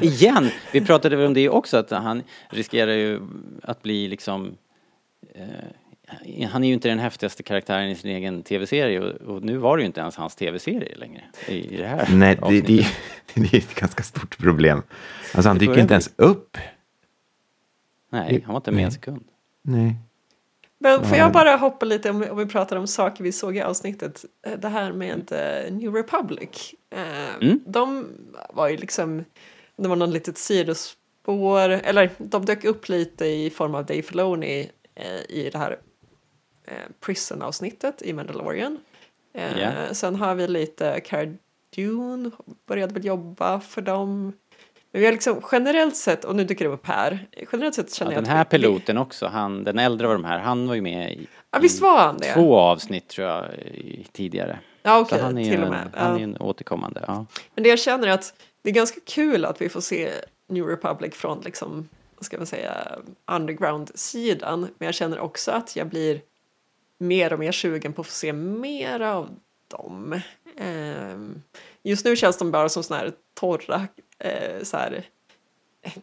igen! 0.02 0.50
Vi 0.72 0.82
pratade 0.82 1.16
väl 1.16 1.26
om 1.28 1.34
det 1.34 1.50
också, 1.50 1.78
att 1.78 1.90
han 1.92 2.24
riskerar 2.50 2.92
ju 2.92 3.22
att 3.64 3.84
bli 3.84 4.08
liksom... 4.08 4.58
Eh, 5.36 6.46
han 6.48 6.64
är 6.64 6.68
ju 6.68 6.74
inte 6.74 6.90
den 6.90 7.00
häftigaste 7.00 7.44
karaktären 7.44 7.90
i 7.90 7.96
sin 7.96 8.12
egen 8.12 8.44
tv-serie 8.44 9.00
och, 9.00 9.36
och 9.36 9.44
nu 9.44 9.58
var 9.58 9.78
det 9.78 9.82
ju 9.82 9.88
inte 9.88 10.02
ens 10.02 10.16
hans 10.16 10.36
tv-serie 10.36 10.96
längre 10.98 11.24
i, 11.48 11.54
i 11.54 11.78
det 11.78 11.88
här 11.88 12.08
Nej, 12.14 12.40
det, 12.50 12.62
det, 12.62 12.88
det 13.34 13.54
är 13.54 13.58
ett 13.58 13.76
ganska 13.76 14.04
stort 14.04 14.38
problem. 14.38 14.84
Alltså 15.34 15.50
han 15.50 15.58
dyker 15.58 15.80
inte 15.80 15.94
ens 15.94 16.14
upp. 16.16 16.58
Nej, 18.12 18.42
han 18.46 18.54
var 18.54 18.60
inte 18.60 18.72
med 18.72 18.86
en 18.86 18.92
sekund. 18.92 19.24
Nej. 19.62 19.96
Men 20.80 21.06
får 21.06 21.18
jag 21.18 21.32
bara 21.32 21.56
hoppa 21.56 21.86
lite 21.86 22.10
om, 22.10 22.26
om 22.32 22.38
vi 22.38 22.46
pratar 22.46 22.76
om 22.76 22.88
saker 22.88 23.24
vi 23.24 23.32
såg 23.32 23.58
i 23.58 23.62
avsnittet. 23.62 24.26
Eh, 24.48 24.60
Det 24.60 24.70
här 24.70 24.92
med 24.92 25.32
eh, 25.32 25.74
New 25.74 25.94
Republic. 25.94 26.76
Eh, 26.96 27.00
Mm. 27.42 27.60
De 27.66 28.08
var 28.54 28.70
ju 28.70 28.78
liksom, 28.78 29.26
det 29.78 29.88
var 29.88 29.96
någon 29.96 30.12
litet 30.12 30.38
sidospår, 30.38 31.70
eller 31.70 32.10
de 32.18 32.46
dök 32.46 32.64
upp 32.64 32.90
lite 32.90 33.26
i 33.26 33.50
form 33.50 33.76
av 33.76 33.86
Dave 33.86 34.02
Filoni 34.02 34.70
eh, 34.96 35.36
i 35.38 35.50
det 35.52 35.58
här 35.58 35.78
eh, 36.68 36.74
Prison-avsnittet 37.06 38.02
i 38.02 38.14
Mandalorian. 38.14 38.78
Eh, 39.34 39.60
Ja. 39.60 39.72
Sen 39.94 40.16
har 40.16 40.36
vi 40.36 40.48
lite 40.48 41.00
Cara 41.00 41.34
Dune, 41.76 42.32
började 42.68 42.94
väl 42.94 43.06
jobba 43.06 43.60
för 43.60 43.82
dem. 43.82 44.34
Men 44.92 45.00
vi 45.00 45.06
har 45.06 45.14
liksom 45.14 45.42
generellt 45.52 45.96
sett, 45.96 46.26
och 46.26 46.36
nu 46.36 46.44
dyker 46.44 46.66
det 46.66 46.72
upp 46.72 46.88
här, 46.88 47.28
generellt 47.52 47.76
sett 47.76 47.86
Ja, 47.90 47.94
känner 47.96 48.12
jag 48.12 48.24
den 48.24 48.32
här 48.32 48.46
vi- 48.46 48.50
piloten 48.50 48.98
också, 48.98 49.28
han, 49.28 49.64
den 49.64 49.80
äldre 49.80 50.08
av 50.08 50.14
de 50.14 50.26
här, 50.26 50.40
han 50.40 50.68
var 50.68 50.76
ju 50.76 50.82
med 50.82 51.12
i, 51.14 51.28
Ja, 51.52 51.60
visst 51.60 51.82
var 51.82 51.98
han 52.00 52.18
det? 52.18 52.34
två 52.34 52.58
avsnitt 52.58 53.08
tror 53.08 53.28
jag 53.28 53.46
tidigare. 54.12 54.60
Ja, 54.84 55.00
okej, 55.00 55.20
han 55.22 55.38
är 55.38 55.42
ju 55.44 55.52
till 55.52 55.64
och 55.64 55.70
med. 55.70 55.90
han 55.94 56.10
Ja. 56.10 56.16
är 56.16 56.18
ju 56.18 56.24
en 56.24 56.38
återkommande. 56.38 57.04
Ja. 57.08 57.26
Men 57.56 57.64
det 57.64 57.70
jag 57.70 57.80
känner 57.80 58.08
är 58.08 58.12
att 58.12 58.34
det 58.64 58.70
är 58.70 58.74
ganska 58.74 59.00
kul 59.06 59.46
att 59.46 59.62
vi 59.62 59.70
får 59.70 59.82
se 59.82 60.12
New 60.48 60.66
Republic 60.66 61.16
från 61.16 61.42
liksom, 61.42 61.90
vad 62.16 62.26
ska 62.26 62.38
man 62.38 62.46
säga, 62.46 63.00
underground-sidan. 63.26 64.62
Men 64.78 64.86
jag 64.86 64.96
känner 64.96 65.20
också 65.20 65.52
att 65.52 65.76
jag 65.76 65.88
blir 65.88 66.22
mer 66.98 67.34
och 67.34 67.40
mer 67.40 67.52
sugen 67.52 67.94
på 67.94 68.02
att 68.02 68.08
få 68.08 68.14
se 68.14 68.34
mer 68.34 69.00
av 69.00 69.30
dem. 69.68 70.22
Ehm, 70.58 71.42
just 71.84 72.06
nu 72.06 72.16
känns 72.16 72.38
de 72.38 72.52
bara 72.52 72.70
som 72.70 72.84
såna 72.84 73.00
här 73.00 73.12
torra 73.34 73.88
eh, 74.20 74.64
så 74.64 74.78
här, 74.78 75.06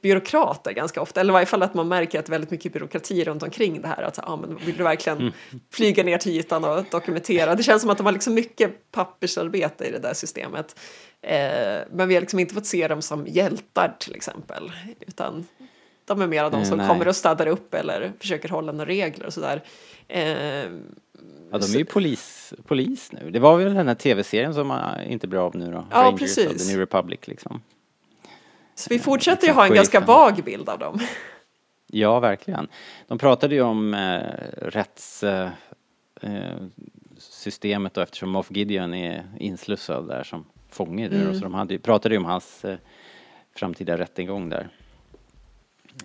byråkrater 0.02 0.72
ganska 0.72 1.00
ofta, 1.02 1.20
eller 1.20 1.32
i 1.32 1.34
varje 1.34 1.46
fall 1.46 1.62
att 1.62 1.74
man 1.74 1.88
märker 1.88 2.18
att 2.18 2.26
det 2.26 2.30
är 2.30 2.32
väldigt 2.34 2.50
mycket 2.50 2.72
byråkrati 2.72 3.24
runt 3.24 3.42
omkring 3.42 3.80
det 3.82 3.88
här. 3.88 4.02
Att, 4.02 4.18
ah, 4.22 4.36
men 4.36 4.56
vill 4.56 4.76
du 4.76 4.82
verkligen 4.82 5.32
flyga 5.72 6.02
ner 6.04 6.18
till 6.18 6.32
ytan 6.32 6.64
och 6.64 6.84
dokumentera? 6.90 7.54
Det 7.54 7.62
känns 7.62 7.82
som 7.82 7.90
att 7.90 7.96
de 7.98 8.06
har 8.06 8.12
liksom 8.12 8.34
mycket 8.34 8.90
pappersarbete 8.92 9.84
i 9.84 9.90
det 9.90 9.98
där 9.98 10.14
systemet. 10.14 10.78
Eh, 11.22 11.38
men 11.92 12.08
vi 12.08 12.14
har 12.14 12.20
liksom 12.20 12.38
inte 12.38 12.54
fått 12.54 12.66
se 12.66 12.88
dem 12.88 13.02
som 13.02 13.26
hjältar 13.26 13.96
till 14.00 14.14
exempel, 14.14 14.72
utan 15.00 15.46
de 16.04 16.22
är 16.22 16.26
mera 16.26 16.50
de 16.50 16.60
Eh, 16.60 16.68
som 16.68 16.78
nej. 16.78 16.88
kommer 16.88 17.08
och 17.08 17.16
städar 17.16 17.46
upp 17.46 17.74
eller 17.74 18.12
försöker 18.20 18.48
hålla 18.48 18.72
några 18.72 18.86
regler 18.90 19.26
och 19.26 19.32
sådär. 19.32 19.62
Eh, 20.08 20.24
Ja, 21.52 21.58
de 21.58 21.74
är 21.74 21.78
ju 21.78 21.84
polis, 21.84 22.54
polis 22.66 23.12
nu. 23.12 23.30
Det 23.30 23.38
var 23.38 23.58
väl 23.58 23.74
den 23.74 23.88
här 23.88 23.94
tv-serien 23.94 24.54
som 24.54 24.70
äh, 24.70 25.12
inte 25.12 25.26
blir 25.28 25.38
av 25.46 25.56
nu 25.56 25.72
då? 25.72 25.86
Ja, 25.90 25.96
Rangers 25.96 26.12
of 26.12 26.18
precis. 26.18 26.66
the 26.66 26.72
New 26.72 26.80
Republic 26.80 27.20
liksom. 27.24 27.62
Så 28.80 28.88
vi 28.90 28.98
fortsätter 28.98 29.46
ju 29.46 29.52
ha 29.52 29.66
en 29.66 29.74
ganska 29.74 30.00
vag 30.00 30.44
bild 30.44 30.68
av 30.68 30.78
dem. 30.78 30.98
Ja, 31.86 32.20
verkligen. 32.20 32.68
De 33.08 33.18
pratade 33.18 33.54
ju 33.54 33.62
om 33.62 33.94
eh, 33.94 34.20
rättssystemet 34.56 35.52
eh, 36.20 36.84
systemet 37.18 37.94
då 37.94 38.00
eftersom 38.00 38.30
Moff 38.30 38.50
Gideon 38.50 38.94
är 38.94 39.24
inslussad 39.38 40.08
där 40.08 40.22
som 40.22 40.44
fånge 40.68 41.08
då, 41.08 41.34
så 41.34 41.40
de 41.40 41.54
hade, 41.54 41.78
pratade 41.78 42.14
ju 42.14 42.18
om 42.18 42.24
hans 42.24 42.64
eh, 42.64 42.78
framtida 43.54 43.98
rättegång 43.98 44.48
där. 44.48 44.68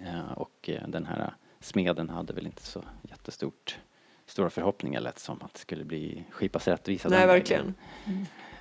Ja, 0.05 0.33
och 0.35 0.69
eh, 0.69 0.88
den 0.88 1.05
här 1.05 1.33
smeden 1.59 2.09
hade 2.09 2.33
väl 2.33 2.45
inte 2.45 2.63
så 2.63 2.83
jättestort 3.01 3.79
stora 4.25 4.49
förhoppningar 4.49 5.01
lät 5.01 5.19
som 5.19 5.41
att 5.41 5.53
det 5.53 5.59
skulle 5.59 5.83
bli 5.83 6.23
skipas 6.31 6.67
rättvisa 6.67 7.09
Nej, 7.09 7.27
verkligen. 7.27 7.73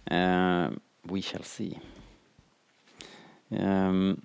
Eh, 0.04 0.70
we 1.02 1.22
shall 1.22 1.42
see. 1.42 1.78
Ehm, 3.50 4.20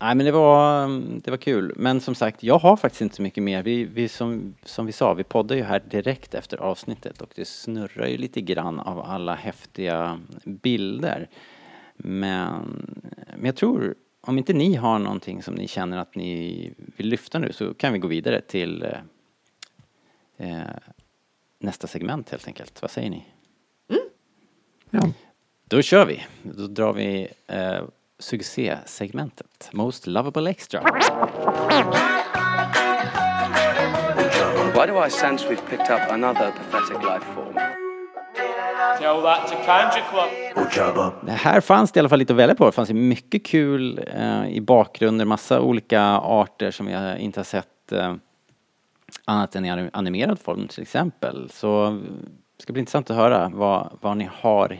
nej 0.00 0.14
men 0.14 0.26
det 0.26 0.32
var, 0.32 0.88
det 1.20 1.30
var 1.30 1.38
kul. 1.38 1.72
Men 1.76 2.00
som 2.00 2.14
sagt, 2.14 2.42
jag 2.42 2.58
har 2.58 2.76
faktiskt 2.76 3.02
inte 3.02 3.16
så 3.16 3.22
mycket 3.22 3.42
mer. 3.42 3.62
Vi, 3.62 3.84
vi 3.84 4.08
som, 4.08 4.54
som 4.64 4.86
vi 4.86 4.92
sa, 4.92 5.14
vi 5.14 5.24
poddar 5.24 5.56
ju 5.56 5.62
här 5.62 5.82
direkt 5.90 6.34
efter 6.34 6.56
avsnittet 6.56 7.22
och 7.22 7.30
det 7.34 7.44
snurrar 7.44 8.06
ju 8.06 8.16
lite 8.16 8.40
grann 8.40 8.80
av 8.80 9.00
alla 9.00 9.34
häftiga 9.34 10.20
bilder. 10.44 11.28
Men, 11.96 12.86
men 13.36 13.46
jag 13.46 13.56
tror, 13.56 13.94
om 14.20 14.38
inte 14.38 14.52
ni 14.52 14.74
har 14.74 14.98
någonting 14.98 15.42
som 15.42 15.54
ni 15.54 15.68
känner 15.68 15.98
att 15.98 16.14
ni 16.14 16.72
vill 16.76 17.08
lyfta 17.08 17.38
nu 17.38 17.52
så 17.52 17.74
kan 17.74 17.92
vi 17.92 17.98
gå 17.98 18.08
vidare 18.08 18.40
till 18.40 18.82
eh, 18.82 18.98
eh, 20.36 20.76
nästa 21.58 21.86
segment 21.86 22.30
helt 22.30 22.46
enkelt. 22.46 22.82
Vad 22.82 22.90
säger 22.90 23.10
ni? 23.10 23.24
Ja. 24.90 25.12
Då 25.64 25.82
kör 25.82 26.06
vi. 26.06 26.24
Då 26.42 26.66
drar 26.66 26.92
vi 26.92 27.28
eh, 27.46 27.82
succésegmentet. 28.24 29.68
Most 29.72 30.06
lovable 30.06 30.50
extra. 30.50 30.80
Why 34.74 34.86
do 34.86 35.06
I 35.06 35.10
sense 35.10 35.48
we've 35.48 35.66
picked 35.70 35.90
up 35.90 36.10
another 36.10 36.52
pathetic 36.52 37.02
life 37.02 37.24
form? 37.34 37.54
Tell 38.98 39.22
that 39.22 39.48
to 39.48 39.54
Kanja 39.66 40.02
Club. 40.10 41.12
Det 41.26 41.32
här 41.32 41.60
fanns 41.60 41.92
det 41.92 41.98
i 41.98 42.00
alla 42.00 42.08
fall 42.08 42.18
lite 42.18 42.32
att 42.32 42.38
välja 42.38 42.54
på. 42.54 42.66
Det 42.66 42.72
fanns 42.72 42.90
ju 42.90 42.94
mycket 42.94 43.46
kul 43.46 44.00
eh, 44.14 44.48
i 44.48 44.60
bakgrunden. 44.60 45.28
Massa 45.28 45.60
olika 45.60 46.02
arter 46.16 46.70
som 46.70 46.88
jag 46.88 47.18
inte 47.18 47.40
har 47.40 47.44
sett 47.44 47.92
eh, 47.92 48.14
annat 49.24 49.56
än 49.56 49.64
i 49.64 49.70
anim- 49.70 49.90
animerad 49.92 50.38
form 50.40 50.68
till 50.68 50.82
exempel. 50.82 51.48
Så 51.52 51.84
eh, 51.86 51.92
det 52.56 52.62
ska 52.62 52.72
bli 52.72 52.80
intressant 52.80 53.10
att 53.10 53.16
höra 53.16 53.50
vad, 53.54 53.98
vad 54.00 54.16
ni 54.16 54.28
har 54.40 54.78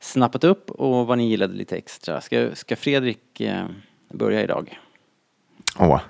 snappat 0.00 0.44
upp 0.44 0.70
och 0.70 1.06
vad 1.06 1.18
ni 1.18 1.28
gillade 1.28 1.54
lite 1.54 1.76
extra. 1.76 2.20
Ska, 2.20 2.54
ska 2.54 2.76
Fredrik 2.76 3.40
eh, 3.40 3.64
börja 4.12 4.42
idag? 4.42 4.78
Åh. 5.78 6.00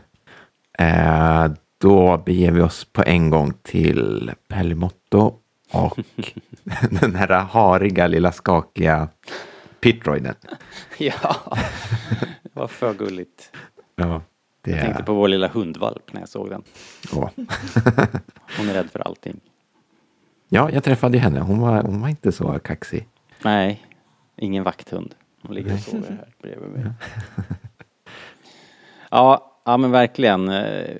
Eh, 0.79 1.51
då 1.79 2.17
beger 2.17 2.51
vi 2.51 2.61
oss 2.61 2.85
på 2.85 3.03
en 3.07 3.31
gång 3.31 3.53
till 3.63 4.33
Pellimotto 4.49 5.35
och 5.73 5.99
den 7.01 7.15
här 7.15 7.29
hariga 7.29 8.07
lilla 8.07 8.33
skakiga 8.33 9.09
Pitroiden. 9.81 10.35
Ja, 10.99 11.37
det 12.43 12.51
var 12.53 12.67
för 12.69 12.95
gulligt. 12.95 13.53
Ja, 13.97 14.23
det 14.63 14.71
Jag 14.71 14.81
tänkte 14.81 15.03
på 15.03 15.15
vår 15.15 15.29
lilla 15.29 15.49
hundvalp 15.49 16.13
när 16.13 16.21
jag 16.21 16.29
såg 16.29 16.51
den. 16.51 16.63
Åh. 17.13 17.29
Hon 18.57 18.69
är 18.69 18.75
rädd 18.75 18.91
för 18.91 19.01
allting. 19.01 19.41
Ja, 20.49 20.71
jag 20.71 20.85
träffade 20.85 21.19
henne. 21.19 21.41
Hon 21.41 21.61
var, 21.61 21.83
hon 21.83 22.01
var 22.01 22.09
inte 22.09 22.33
så 22.33 22.59
kaxig. 22.59 23.09
Nej, 23.45 23.87
ingen 24.37 24.65
vakthund. 24.65 25.15
Hon 25.43 25.55
ligger 25.55 25.73
och 25.75 25.81
sover 25.81 26.11
här 26.11 26.29
bredvid 26.43 26.69
mig. 26.71 26.85
Ja, 29.11 29.57
ja 29.65 29.77
men 29.77 29.91
verkligen. 29.91 30.49
eh, 30.49 30.97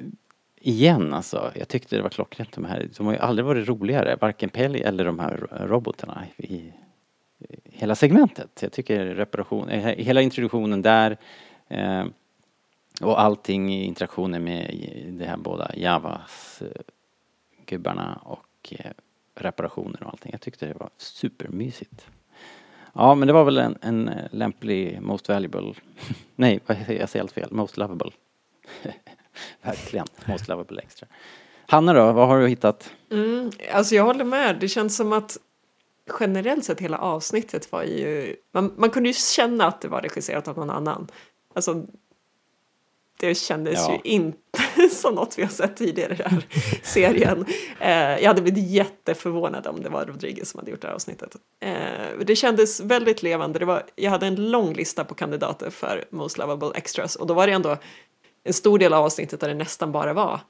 Igen 0.63 1.15
alltså. 1.15 1.53
Jag 1.55 1.69
tyckte 1.69 1.97
det 1.97 2.03
var 2.03 2.11
klockrent 2.11 2.53
de 2.53 2.65
här. 2.65 2.89
De 2.97 3.07
har 3.07 3.13
ju 3.13 3.19
aldrig 3.19 3.47
varit 3.47 3.69
roligare. 3.69 4.17
Varken 4.21 4.49
Pelli 4.49 4.81
eller 4.83 5.05
de 5.05 5.19
här 5.19 5.37
robotarna 5.67 6.25
i, 6.37 6.73
hela 7.65 7.95
segmentet. 7.95 8.59
Jag 8.63 8.73
tycker 8.73 9.07
reparation, 9.07 9.69
eh, 9.69 9.85
hela 9.97 10.21
introduktionen 10.23 10.83
där 10.83 11.17
eh, 11.69 12.05
och 13.03 13.21
allting 13.21 13.75
i 13.75 13.85
interaktionen 13.85 14.45
med 14.45 14.75
de 15.19 15.25
här 15.25 15.37
båda 15.37 15.71
Javas 15.77 16.63
eh, 16.63 16.83
gubbarna 17.67 18.21
och 18.25 18.75
eh, 18.79 18.91
reparationer 19.35 20.03
och 20.03 20.11
allting. 20.11 20.33
Jag 20.33 20.41
tyckte 20.41 20.67
det 20.67 20.75
var 20.75 20.91
supermysigt. 20.97 22.07
Ja, 22.95 23.15
men 23.15 23.27
det 23.27 23.33
var 23.33 23.45
väl 23.45 23.59
en, 23.59 23.79
en 23.81 24.09
eh, 24.09 24.25
lämplig 24.31 25.03
Most 25.03 25.29
Valuable, 25.29 25.75
nej, 26.37 26.61
jag 26.67 26.77
säger 26.87 27.19
helt 27.19 27.33
fel, 27.33 27.49
Most 27.53 27.77
Lovable. 27.77 28.11
Verkligen, 29.63 30.07
Most 30.27 30.49
Lovable 30.49 30.83
Extra. 30.83 31.09
Hanna 31.67 31.93
då, 31.93 32.13
vad 32.13 32.29
har 32.29 32.41
du 32.41 32.49
hittat? 32.49 32.91
Mm, 33.11 33.51
alltså 33.73 33.95
jag 33.95 34.05
håller 34.05 34.25
med. 34.25 34.57
Det 34.61 34.69
känns 34.69 34.97
som 34.97 35.13
att 35.13 35.39
generellt 36.21 36.65
sett 36.65 36.81
hela 36.81 36.99
avsnittet 36.99 37.73
var 37.73 37.83
ju... 37.83 38.37
Man, 38.53 38.73
man 38.77 38.91
kunde 38.91 39.09
ju 39.09 39.15
känna 39.15 39.67
att 39.67 39.81
det 39.81 39.89
var 39.89 40.01
regisserat 40.01 40.49
av 40.49 40.57
någon 40.57 40.71
annan. 40.71 41.09
Alltså, 41.55 41.85
det 43.21 43.35
kändes 43.35 43.75
Ja. 43.75 43.93
ju 44.05 44.11
inte 44.11 44.39
som 44.91 45.15
något 45.15 45.39
vi 45.39 45.43
har 45.43 45.51
sett 45.51 45.77
tidigare 45.77 46.13
i 46.15 46.17
den 46.17 46.31
här 46.31 46.47
serien. 46.83 47.45
Eh, 47.81 47.91
jag 48.23 48.29
hade 48.29 48.43
blivit 48.43 48.71
jätteförvånad 48.71 49.67
om 49.67 49.83
det 49.83 49.89
var 49.89 50.07
Rodriguez 50.07 50.51
som 50.51 50.59
hade 50.59 50.71
gjort 50.71 50.81
det 50.81 50.87
här 50.89 50.95
avsnittet. 50.95 51.37
Eh, 51.61 51.73
det 52.25 52.37
kändes 52.37 52.81
väldigt 52.81 53.23
levande. 53.23 53.59
Det 53.59 53.65
var, 53.65 53.83
jag 53.97 54.11
hade 54.11 54.27
en 54.27 54.51
lång 54.51 54.73
lista 54.73 55.05
på 55.05 55.15
kandidater 55.15 55.71
för 55.71 56.05
Most 56.11 56.39
Lovable 56.39 56.71
Extras 56.75 57.17
och 57.17 57.27
då 57.27 57.35
var 57.35 57.47
det 57.47 57.53
ändå 57.53 57.77
en 58.45 58.53
stor 58.53 58.79
del 58.79 58.93
av 58.93 59.05
avsnittet 59.05 59.41
där 59.41 59.49
det 59.49 59.55
nästan 59.55 59.93
bara 59.93 60.13
var 60.13 60.41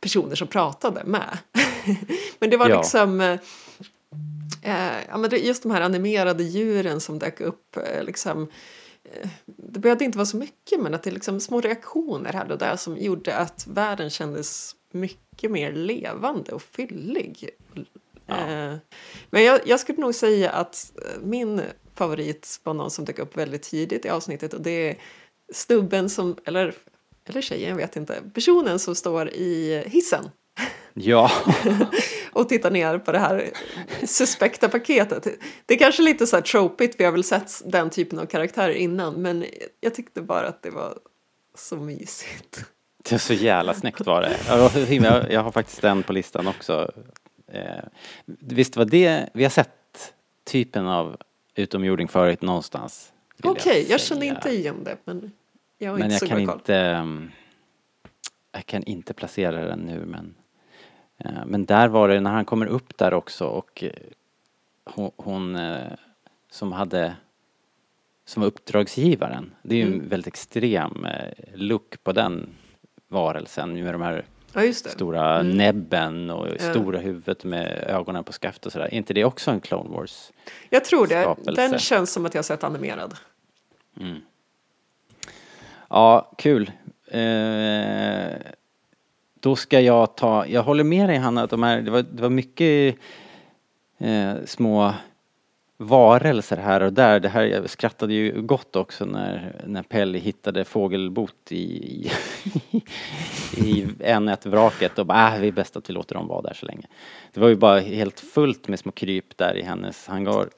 personer 0.00 0.34
som 0.34 0.48
pratade 0.48 1.04
med. 1.04 1.38
men 2.38 2.50
det 2.50 2.56
var 2.56 2.68
Ja. 2.68 2.76
liksom 2.78 3.20
eh, 3.20 3.38
eh, 4.62 4.92
ja, 5.08 5.16
men 5.18 5.30
just 5.30 5.62
de 5.62 5.72
här 5.72 5.80
animerade 5.80 6.42
djuren 6.44 7.00
som 7.00 7.18
dök 7.18 7.40
upp. 7.40 7.76
Eh, 7.76 8.04
liksom, 8.04 8.48
det 9.46 9.80
behövde 9.80 10.04
inte 10.04 10.18
vara 10.18 10.26
så 10.26 10.36
mycket 10.36 10.80
men 10.80 10.94
att 10.94 11.02
det 11.02 11.10
är 11.10 11.14
liksom 11.14 11.40
små 11.40 11.60
reaktioner 11.60 12.32
här 12.32 12.52
och 12.52 12.58
där 12.58 12.76
som 12.76 12.96
gjorde 12.96 13.36
att 13.36 13.66
världen 13.66 14.10
kändes 14.10 14.76
mycket 14.92 15.50
mer 15.50 15.72
levande 15.72 16.52
och 16.52 16.62
fyllig. 16.62 17.50
Eh, 18.26 18.74
men 19.30 19.44
jag, 19.44 19.60
jag 19.66 19.80
skulle 19.80 20.00
nog 20.00 20.14
säga 20.14 20.50
att 20.50 20.92
eh, 20.96 21.22
min 21.22 21.62
favorit 21.94 22.60
var 22.62 22.74
någon 22.74 22.90
som 22.90 23.04
dök 23.04 23.18
upp 23.18 23.36
väldigt 23.36 23.62
tidigt 23.62 24.04
i 24.04 24.08
avsnittet 24.08 24.54
och 24.54 24.60
det 24.60 24.88
är 24.88 24.96
snubben 25.52 26.10
som, 26.10 26.36
eller, 26.44 26.74
eller 27.24 27.40
tjejen, 27.40 27.70
jag 27.70 27.76
vet 27.76 27.96
inte, 27.96 28.22
personen 28.34 28.78
som 28.78 28.94
står 28.94 29.28
i 29.28 29.82
hissen. 29.86 30.30
Ja, 30.94 31.30
och 32.32 32.48
tittar 32.48 32.70
ner 32.70 32.98
på 32.98 33.12
det 33.12 33.18
här 33.18 33.50
suspekta 34.04 34.68
paketet. 34.68 35.26
Det 35.66 35.74
är 35.74 35.78
kanske 35.78 36.02
lite 36.02 36.26
så 36.26 36.36
här 36.36 36.42
tropigt, 36.42 37.00
vi 37.00 37.04
har 37.04 37.12
väl 37.12 37.24
sett 37.24 37.62
den 37.64 37.90
typen 37.90 38.18
av 38.18 38.26
karaktärer 38.26 38.72
innan, 38.72 39.14
men 39.14 39.44
jag 39.80 39.94
tyckte 39.94 40.22
bara 40.22 40.46
att 40.48 40.62
det 40.62 40.70
var 40.70 40.98
så 41.54 41.76
mysigt. 41.76 42.64
det 43.02 43.14
är 43.14 43.18
så 43.18 43.34
jävla 43.34 43.74
snyggt 43.74 44.06
var 44.06 44.22
det. 44.22 44.94
Jag, 44.94 45.32
jag 45.32 45.42
har 45.42 45.50
faktiskt 45.52 45.82
den 45.82 46.02
på 46.02 46.12
listan 46.12 46.48
också. 46.48 46.90
Eh, 47.52 47.84
visst 48.26 48.76
var 48.76 48.84
det, 48.84 49.28
vi 49.34 49.42
har 49.42 49.50
sett 49.50 50.14
typen 50.44 50.86
av 50.86 51.16
utomjording 51.54 52.08
förut 52.08 52.42
någonstans. 52.42 53.12
Okej, 53.42 53.78
jag 53.78 53.86
säga. 53.86 53.98
känner 53.98 54.26
inte 54.26 54.50
igen 54.50 54.84
det, 54.84 54.96
men 55.04 55.32
jag 55.78 55.90
har 55.90 55.98
Men 55.98 56.04
inte 56.04 56.14
jag 56.14 56.20
så 56.20 56.26
kan 56.26 56.46
koll. 56.46 56.56
inte, 56.58 56.76
ehm, 56.76 57.30
jag 58.52 58.66
kan 58.66 58.84
inte 58.84 59.14
placera 59.14 59.64
den 59.64 59.78
nu 59.78 60.04
men, 60.06 60.34
men 61.46 61.64
där 61.64 61.88
var 61.88 62.08
det 62.08 62.20
när 62.20 62.30
han 62.30 62.44
kommer 62.44 62.66
upp 62.66 62.98
där 62.98 63.14
också 63.14 63.44
och 63.46 63.84
eh, 63.84 63.90
hon, 64.84 65.10
hon 65.16 65.56
eh, 65.56 65.76
som 66.50 66.72
hade, 66.72 67.14
som 68.24 68.40
var 68.40 68.46
uppdragsgivaren, 68.46 69.52
det 69.62 69.74
är 69.74 69.78
ju 69.78 69.86
Mm. 69.86 70.00
en 70.00 70.08
väldigt 70.08 70.26
extrem 70.26 71.04
eh, 71.06 71.32
look 71.54 72.04
på 72.04 72.12
den 72.12 72.48
varelsen 73.08 73.84
med 73.84 73.94
de 73.94 74.02
här 74.02 74.24
Ja, 74.54 74.72
stora 74.72 75.40
Mm. 75.40 75.56
näbben 75.56 76.30
och 76.30 76.48
Ja. 76.48 76.70
stora 76.70 76.98
huvudet 76.98 77.44
med 77.44 77.84
ögonen 77.88 78.24
på 78.24 78.32
skaft 78.32 78.66
och 78.66 78.72
sådär. 78.72 78.84
Är 78.86 78.94
inte 78.94 79.14
det 79.14 79.24
också 79.24 79.50
en 79.50 79.60
Clone 79.60 79.90
Wars? 79.90 80.32
Jag 80.70 80.84
tror 80.84 81.06
det. 81.06 81.22
skapelse. 81.22 81.68
Den 81.68 81.78
känns 81.78 82.12
som 82.12 82.26
att 82.26 82.34
jag 82.34 82.44
sett 82.44 82.64
animerad. 82.64 83.14
Ja, 85.88 86.32
kul. 86.38 86.70
Eh, 87.06 87.20
då 89.42 89.56
ska 89.56 89.80
jag 89.80 90.16
ta, 90.16 90.46
jag 90.46 90.62
håller 90.62 90.84
med 90.84 91.08
dig 91.08 91.16
Hanna 91.16 91.42
att 91.42 91.50
de 91.50 91.62
här, 91.62 91.82
det 91.82 91.90
var, 91.90 92.02
det 92.02 92.22
var 92.22 92.30
mycket 92.30 92.96
eh, 93.98 94.34
små 94.46 94.94
varelser 95.76 96.56
här 96.56 96.80
och 96.80 96.92
där. 96.92 97.20
Det 97.20 97.28
här, 97.28 97.42
jag 97.42 97.70
skrattade 97.70 98.14
ju 98.14 98.42
gott 98.42 98.76
också 98.76 99.04
när, 99.04 99.62
när 99.66 99.82
Pelli 99.82 100.18
hittade 100.18 100.64
fågelbot 100.64 101.52
i, 101.52 101.56
i, 101.56 102.10
i 103.56 103.86
N1-vraket 103.98 104.98
och 104.98 105.06
bara, 105.06 105.18
ah, 105.18 105.34
äh, 105.34 105.40
det 105.40 105.46
är 105.46 105.52
bäst 105.52 105.76
att 105.76 105.90
vi 105.90 105.94
låter 105.94 106.14
dem 106.14 106.28
vara 106.28 106.42
där 106.42 106.54
så 106.54 106.66
länge. 106.66 106.86
Det 107.32 107.40
var 107.40 107.48
ju 107.48 107.56
bara 107.56 107.80
helt 107.80 108.20
fullt 108.20 108.68
med 108.68 108.78
små 108.78 108.92
kryp 108.92 109.36
där 109.36 109.56
i 109.56 109.62
hennes 109.62 110.06
hangar. 110.06 110.48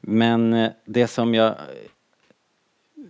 Men 0.00 0.52
eh, 0.52 0.70
det 0.84 1.06
som 1.06 1.34
jag 1.34 1.54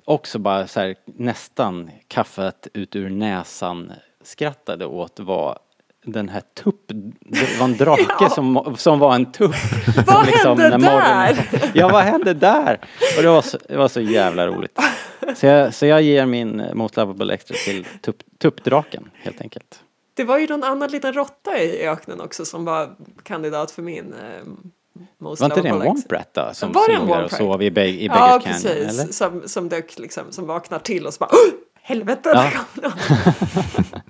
också 0.04 0.38
bara 0.38 0.66
så 0.66 0.80
här, 0.80 0.94
nästan 1.04 1.90
kaffet 2.08 2.68
ut 2.74 2.96
ur 2.96 3.10
näsan 3.10 3.92
skrattade 4.24 4.86
åt 4.86 5.20
var 5.20 5.58
den 6.04 6.28
här 6.28 6.42
tupp, 6.64 6.82
det 7.20 7.58
var 7.58 7.64
en 7.64 7.76
drake 7.76 8.06
Ja. 8.20 8.30
som, 8.30 8.74
som 8.78 8.98
var 8.98 9.14
en 9.14 9.32
tupp. 9.32 9.54
Vad 10.06 10.26
Som 10.42 10.58
hände 10.60 10.78
där? 10.78 11.48
Ja, 11.74 11.88
vad 11.88 12.02
hände 12.02 12.34
där? 12.34 12.80
Och 13.16 13.22
det 13.22 13.28
var 13.28 13.42
så, 13.42 13.58
det 13.68 13.76
var 13.76 13.88
så 13.88 14.00
jävla 14.00 14.46
roligt. 14.46 14.78
Så 15.36 15.46
jag, 15.46 15.74
så 15.74 15.86
jag 15.86 16.02
ger 16.02 16.26
min 16.26 16.60
eh, 16.60 16.74
Most 16.74 16.96
Lovable 16.96 17.34
Extra 17.34 17.56
till 17.64 17.86
tupp, 18.02 18.16
tuppdraken, 18.38 19.10
helt 19.14 19.40
enkelt. 19.40 19.80
Det 20.14 20.24
var 20.24 20.38
ju 20.38 20.46
någon 20.46 20.64
annan 20.64 20.90
liten 20.90 21.12
råtta 21.12 21.58
i 21.62 21.86
öknen 21.86 22.20
också 22.20 22.44
som 22.44 22.64
var 22.64 22.90
kandidat 23.22 23.70
för 23.70 23.82
min 23.82 24.14
eh, 24.14 24.46
Most 25.18 25.40
Var 25.40 25.46
inte 25.46 25.62
det 25.62 25.68
en 25.68 25.74
Lovable 25.74 25.90
Ex- 25.90 26.02
Womp 26.04 26.12
Rat 26.12 26.34
då? 26.34 26.50
Som, 26.54 26.72
Var 26.72 26.88
det 26.88 26.94
en 26.94 27.00
låg 27.00 27.08
där 27.08 27.14
Womp 27.20 27.32
och 27.32 27.38
sov 27.38 27.62
i, 27.62 27.70
Be- 27.70 27.86
i 27.86 28.06
Ja, 28.06 28.12
Beggars 28.42 28.62
Canyon, 28.62 28.76
precis. 28.86 29.00
eller? 29.00 29.12
Som, 29.12 29.48
som 29.48 29.68
dök 29.68 29.98
liksom, 29.98 30.24
som 30.30 30.46
vaknar 30.46 30.78
till 30.78 31.06
och 31.06 31.14
så 31.14 31.18
bara 31.18 31.30
"Åh, 31.32 31.52
helvete, 31.82 32.30
Ja. 32.34 32.42
där 32.42 32.50
kom 32.50 32.82
någon." 32.82 34.02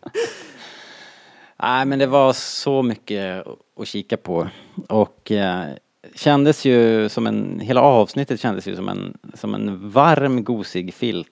Nej 1.62 1.86
men 1.86 1.98
det 1.98 2.06
var 2.06 2.32
så 2.32 2.82
mycket 2.82 3.46
att 3.80 3.88
kika 3.88 4.16
på 4.16 4.48
och 4.88 5.32
eh, 5.32 5.66
kändes 6.14 6.64
ju 6.64 7.08
som 7.08 7.26
en, 7.26 7.60
hela 7.60 7.80
avsnittet 7.82 8.40
kändes 8.40 8.66
ju 8.68 8.76
som 8.76 8.88
en, 8.88 9.18
som 9.34 9.54
en 9.54 9.90
varm 9.90 10.44
gosig 10.44 10.94
filt 10.94 11.28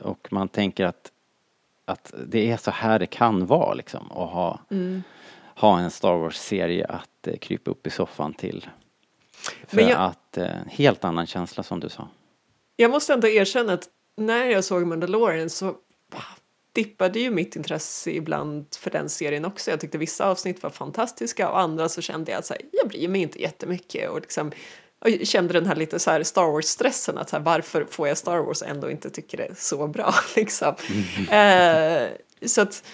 och 0.00 0.28
man 0.30 0.48
tänker 0.48 0.84
att, 0.84 1.10
att 1.84 2.14
det 2.26 2.50
är 2.52 2.56
så 2.56 2.70
här 2.70 2.98
det 2.98 3.06
kan 3.06 3.46
vara 3.46 3.74
liksom 3.74 4.12
att 4.12 4.30
ha, 4.30 4.60
Mm. 4.70 5.02
ha 5.54 5.78
en 5.80 5.90
Star 5.90 6.14
Wars-serie 6.16 6.86
att 6.86 7.26
eh, 7.26 7.36
krypa 7.36 7.70
upp 7.70 7.86
i 7.86 7.90
soffan 7.90 8.32
till. 8.34 8.66
För 9.66 9.80
jag- 9.80 10.00
att, 10.00 10.36
eh, 10.36 10.46
helt 10.70 11.04
annan 11.04 11.26
känsla 11.26 11.62
som 11.62 11.80
du 11.80 11.88
sa. 11.88 12.08
Jag 12.76 12.90
måste 12.90 13.12
ändå 13.14 13.28
erkänna 13.28 13.72
att 13.72 13.88
när 14.16 14.44
jag 14.46 14.64
såg 14.64 14.86
Mandalorian 14.86 15.50
så 15.50 15.74
dippade 16.72 17.20
ju 17.20 17.30
mitt 17.30 17.56
intresse 17.56 18.10
ibland 18.10 18.66
för 18.78 18.90
den 18.90 19.08
serien 19.08 19.44
också. 19.44 19.70
Jag 19.70 19.80
tyckte 19.80 19.98
vissa 19.98 20.26
avsnitt 20.26 20.62
var 20.62 20.70
fantastiska 20.70 21.50
och 21.50 21.60
andra 21.60 21.88
så 21.88 22.02
kände 22.02 22.30
jag 22.32 22.38
att 22.38 22.46
så 22.46 22.54
här, 22.54 22.62
jag 22.72 22.88
bryr 22.88 23.08
mig 23.08 23.22
inte 23.22 23.40
jättemycket 23.42 24.10
och 24.10 24.20
liksom 24.20 24.52
och 24.98 25.10
jag 25.10 25.26
kände 25.26 25.52
den 25.52 25.66
här 25.66 25.76
lite 25.76 25.98
så 25.98 26.10
här 26.10 26.22
Star 26.22 26.42
Wars-stressen 26.52 27.18
att 27.18 27.28
så 27.30 27.36
här, 27.36 27.42
varför 27.42 27.86
får 27.90 28.08
jag 28.08 28.18
Star 28.18 28.38
Wars 28.38 28.62
och 28.62 28.68
ändå 28.68 28.90
inte 28.90 29.10
tycker 29.10 29.36
det 29.38 29.44
är 29.44 29.54
så 29.58 29.86
bra 29.86 30.14
liksom. 30.36 30.74
Eh, 31.30 32.08
så 32.46 32.60
att 32.60 32.84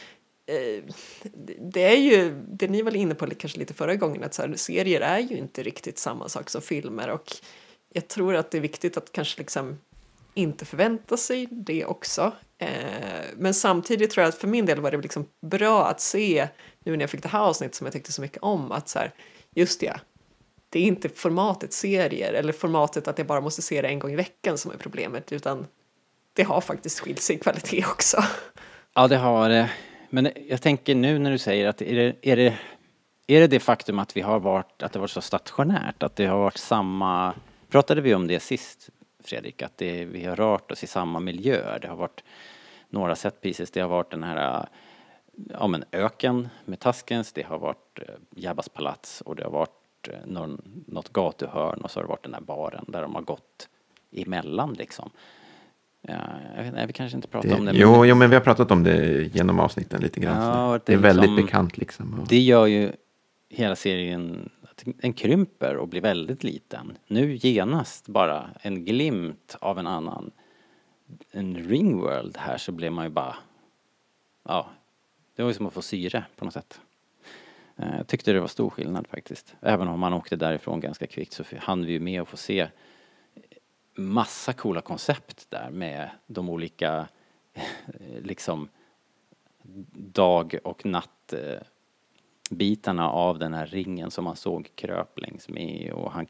eh, 0.46 0.84
det- 1.22 1.56
det 1.72 1.80
är 1.84 1.96
ju, 1.96 2.42
det 2.48 2.68
ni 2.68 2.82
var 2.82 2.96
inne 2.96 3.14
på 3.14 3.26
kanske 3.26 3.58
lite 3.58 3.74
förra 3.74 3.94
gången, 3.96 4.24
att 4.24 4.34
så 4.34 4.42
här, 4.42 4.54
serier 4.56 5.00
är 5.00 5.18
ju 5.18 5.36
inte 5.36 5.62
riktigt 5.62 5.98
samma 5.98 6.28
sak 6.28 6.50
som 6.50 6.62
filmer 6.62 7.10
och 7.10 7.32
jag 7.92 8.08
tror 8.08 8.34
att 8.36 8.50
det 8.50 8.58
är 8.58 8.62
viktigt 8.62 8.96
att 8.96 9.12
kanske 9.12 9.38
liksom 9.38 9.78
inte 10.34 10.64
förvänta 10.64 11.16
sig 11.16 11.48
det 11.50 11.84
också. 11.84 12.32
Eh, 12.58 12.68
men 13.36 13.54
samtidigt 13.54 14.10
tror 14.10 14.22
jag 14.22 14.28
att 14.28 14.38
för 14.38 14.48
min 14.48 14.66
del 14.66 14.80
var 14.80 14.90
det 14.90 14.98
liksom 14.98 15.26
bra 15.40 15.86
att 15.86 16.00
se 16.00 16.48
nu 16.84 16.92
när 16.92 17.00
jag 17.00 17.10
fick 17.10 17.22
det 17.22 17.28
här 17.28 17.40
avsnittet 17.40 17.74
som 17.74 17.86
jag 17.86 17.92
tyckte 17.92 18.12
så 18.12 18.22
mycket 18.22 18.42
om 18.42 18.72
att 18.72 18.88
så 18.88 18.98
här, 18.98 19.12
just 19.54 19.80
det, 19.80 20.00
det 20.70 20.78
är 20.78 20.82
inte 20.82 21.08
formatet 21.08 21.72
serier 21.72 22.32
eller 22.32 22.52
formatet 22.52 23.08
att 23.08 23.18
jag 23.18 23.26
bara 23.26 23.40
måste 23.40 23.62
se 23.62 23.82
det 23.82 23.88
en 23.88 23.98
gång 23.98 24.12
i 24.12 24.16
veckan 24.16 24.58
som 24.58 24.70
är 24.70 24.76
problemet 24.76 25.32
utan 25.32 25.66
det 26.32 26.42
har 26.42 26.60
faktiskt 26.60 27.00
skilt 27.00 27.20
sig 27.20 27.36
i 27.36 27.38
kvalitet 27.38 27.84
också. 27.84 28.24
Ja, 28.94 29.08
det 29.08 29.16
har 29.16 29.48
det. 29.48 29.70
Men 30.10 30.28
jag 30.48 30.62
tänker 30.62 30.94
nu 30.94 31.18
när 31.18 31.30
du 31.30 31.38
säger 31.38 31.68
att 31.68 31.82
är 31.82 31.96
det, 31.96 32.16
är 32.22 32.36
det, 32.36 32.58
är 33.26 33.40
det 33.40 33.46
det 33.46 33.60
faktum 33.60 33.98
att 33.98 34.16
vi 34.16 34.20
har 34.20 34.40
varit, 34.40 34.82
att 34.82 34.92
det 34.92 34.98
varit 34.98 35.10
så 35.10 35.20
stationärt, 35.20 36.02
att 36.02 36.16
det 36.16 36.26
har 36.26 36.38
varit 36.38 36.58
samma, 36.58 37.34
pratade 37.70 38.00
vi 38.00 38.14
om 38.14 38.26
det 38.26 38.40
sist 38.40 38.90
Fredrik, 39.22 39.62
att 39.62 39.78
det, 39.78 40.04
vi 40.04 40.24
har 40.24 40.36
rört 40.36 40.70
oss 40.70 40.84
i 40.84 40.86
samma 40.86 41.20
miljöer. 41.20 41.78
Det 41.82 41.88
har 41.88 41.96
varit 41.96 42.24
några 42.88 43.16
set 43.16 43.40
pieces, 43.40 43.70
det 43.70 43.80
har 43.80 43.88
varit 43.88 44.10
den 44.10 44.22
här 44.22 44.66
ja, 45.50 45.66
men 45.66 45.84
öken 45.92 46.48
med 46.64 46.80
Taskens, 46.80 47.32
det 47.32 47.42
har 47.42 47.58
varit 47.58 47.98
eh, 47.98 48.14
Jabbas 48.30 48.68
palats 48.68 49.20
och 49.20 49.36
det 49.36 49.44
har 49.44 49.50
varit 49.50 50.08
eh, 50.08 50.14
någon, 50.26 50.84
något 50.86 51.12
gatuhörn 51.12 51.80
och 51.80 51.90
så 51.90 51.98
har 52.00 52.04
det 52.04 52.08
varit 52.08 52.22
den 52.22 52.34
här 52.34 52.40
baren 52.40 52.84
där 52.88 53.02
de 53.02 53.14
har 53.14 53.22
gått 53.22 53.68
emellan 54.12 54.72
liksom. 54.72 55.10
Ja, 56.08 56.18
nej, 56.72 56.86
vi 56.86 56.92
kanske 56.92 57.16
inte 57.16 57.28
pratar 57.28 57.58
om 57.58 57.64
det. 57.64 57.72
Jo, 57.74 57.98
men... 57.98 58.08
jo, 58.08 58.14
men 58.14 58.30
vi 58.30 58.36
har 58.36 58.42
pratat 58.42 58.70
om 58.70 58.82
det 58.82 59.22
genom 59.34 59.60
avsnitten 59.60 60.00
lite 60.00 60.20
grann. 60.20 60.42
Ja, 60.42 60.72
det, 60.72 60.80
det, 60.86 60.92
är 60.92 60.96
liksom, 60.96 61.02
väldigt 61.02 61.44
bekant 61.46 61.78
liksom. 61.78 62.20
Och... 62.20 62.28
Det 62.28 62.40
gör 62.40 62.66
ju 62.66 62.92
hela 63.48 63.76
serien, 63.76 64.50
den 64.84 65.12
krymper 65.12 65.76
och 65.76 65.88
blir 65.88 66.00
väldigt 66.00 66.44
liten. 66.44 66.98
Nu 67.06 67.34
genast 67.34 68.08
bara 68.08 68.50
en 68.60 68.84
glimt 68.84 69.56
av 69.60 69.78
en 69.78 69.86
annan, 69.86 70.30
en 71.30 71.56
ringworld 71.56 72.36
här 72.36 72.58
så 72.58 72.72
blev 72.72 72.92
man 72.92 73.04
ju 73.04 73.10
bara, 73.10 73.36
ja, 74.42 74.70
det 75.36 75.42
var 75.42 75.50
ju 75.50 75.54
som 75.54 75.66
att 75.66 75.72
få 75.72 75.82
syre 75.82 76.24
på 76.36 76.44
något 76.44 76.54
sätt. 76.54 76.80
Jag 77.76 78.06
tyckte 78.06 78.32
det 78.32 78.40
var 78.40 78.48
stor 78.48 78.70
skillnad 78.70 79.06
faktiskt. 79.06 79.54
Även 79.60 79.88
om 79.88 80.00
man 80.00 80.12
åkte 80.12 80.36
därifrån 80.36 80.80
ganska 80.80 81.06
kvickt 81.06 81.32
så 81.32 81.44
hann 81.58 81.84
vi 81.86 81.92
ju 81.92 82.00
med 82.00 82.22
att 82.22 82.28
få 82.28 82.36
se 82.36 82.68
massa 83.94 84.52
coola 84.52 84.80
koncept 84.80 85.46
där 85.50 85.70
med 85.70 86.10
de 86.26 86.48
olika 86.48 87.08
liksom 88.22 88.68
dag 89.94 90.58
och 90.64 90.86
natt 90.86 91.32
eh, 91.32 91.60
bitarna 92.56 93.10
av 93.10 93.38
den 93.38 93.54
här 93.54 93.66
ringen 93.66 94.10
som 94.10 94.24
man 94.24 94.36
såg 94.36 94.70
kröp 94.74 95.18
längs 95.18 95.48
med 95.48 95.92
och 95.92 96.12
han 96.12 96.26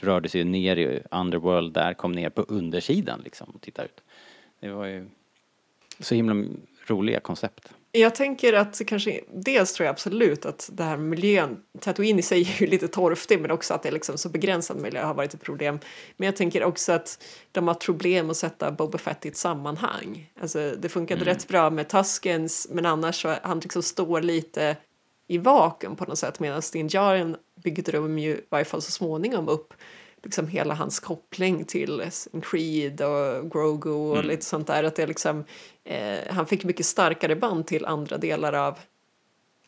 rörde 0.00 0.28
sig 0.28 0.44
ner 0.44 0.76
i 0.76 1.02
Underworld 1.10 1.72
där, 1.72 1.94
kom 1.94 2.12
ner 2.12 2.30
på 2.30 2.42
undersidan 2.42 3.20
liksom 3.24 3.50
och 3.50 3.60
tittade 3.60 3.88
ut. 3.88 4.00
Det 4.60 4.68
var 4.68 4.86
ju 4.86 5.06
så 6.00 6.14
himla 6.14 6.56
roliga 6.86 7.20
koncept. 7.20 7.74
Jag 7.96 8.14
tänker 8.14 8.52
att 8.52 8.80
kanske 8.86 9.20
dels 9.32 9.72
tror 9.72 9.84
jag 9.84 9.92
absolut 9.92 10.46
att 10.46 10.70
det 10.72 10.84
här 10.84 10.96
miljön, 10.96 11.56
Tatooine 11.80 12.18
i 12.18 12.22
sig 12.22 12.40
är 12.40 12.60
ju 12.60 12.66
lite 12.66 12.88
torftig 12.88 13.40
men 13.40 13.50
också 13.50 13.74
att 13.74 13.82
det 13.82 13.88
är 13.88 13.92
liksom 13.92 14.18
så 14.18 14.28
begränsad 14.28 14.76
miljö 14.76 15.04
har 15.04 15.14
varit 15.14 15.34
ett 15.34 15.42
problem. 15.42 15.78
Men 16.16 16.26
jag 16.26 16.36
tänker 16.36 16.64
också 16.64 16.92
att 16.92 17.24
de 17.52 17.68
har 17.68 17.74
problem 17.74 18.30
att 18.30 18.36
sätta 18.36 18.70
Boba 18.70 18.98
Fett 18.98 19.26
i 19.26 19.28
ett 19.28 19.36
sammanhang. 19.36 20.30
Alltså 20.40 20.74
det 20.78 20.88
funkade 20.88 21.22
mm. 21.22 21.34
rätt 21.34 21.48
bra 21.48 21.70
med 21.70 21.88
Tuskens 21.88 22.68
men 22.70 22.86
annars 22.86 23.22
så 23.22 23.34
han 23.42 23.58
liksom 23.58 23.82
står 23.82 24.22
lite 24.22 24.76
i 25.26 25.38
vakuum 25.38 25.96
på 25.96 26.04
något 26.04 26.18
sätt 26.18 26.40
medan 26.40 26.62
Din 26.72 26.88
Djarin 26.88 27.36
byggde 27.54 27.92
de 27.92 28.18
ju 28.18 28.30
i 28.30 28.44
varje 28.48 28.64
fall 28.64 28.82
så 28.82 28.90
småningom 28.90 29.48
upp 29.48 29.74
liksom 30.24 30.48
hela 30.48 30.74
hans 30.74 31.00
koppling 31.00 31.64
till 31.64 32.10
Creed 32.42 33.00
och 33.00 33.50
Grogu 33.50 33.90
och 33.90 34.16
mm. 34.16 34.28
lite 34.28 34.44
sånt 34.44 34.66
där. 34.66 34.84
Att 34.84 34.96
det 34.96 35.06
liksom, 35.06 35.44
eh, 35.84 36.18
han 36.30 36.46
fick 36.46 36.64
mycket 36.64 36.86
starkare 36.86 37.36
band 37.36 37.66
till 37.66 37.86
andra 37.86 38.18
delar 38.18 38.52
av 38.52 38.78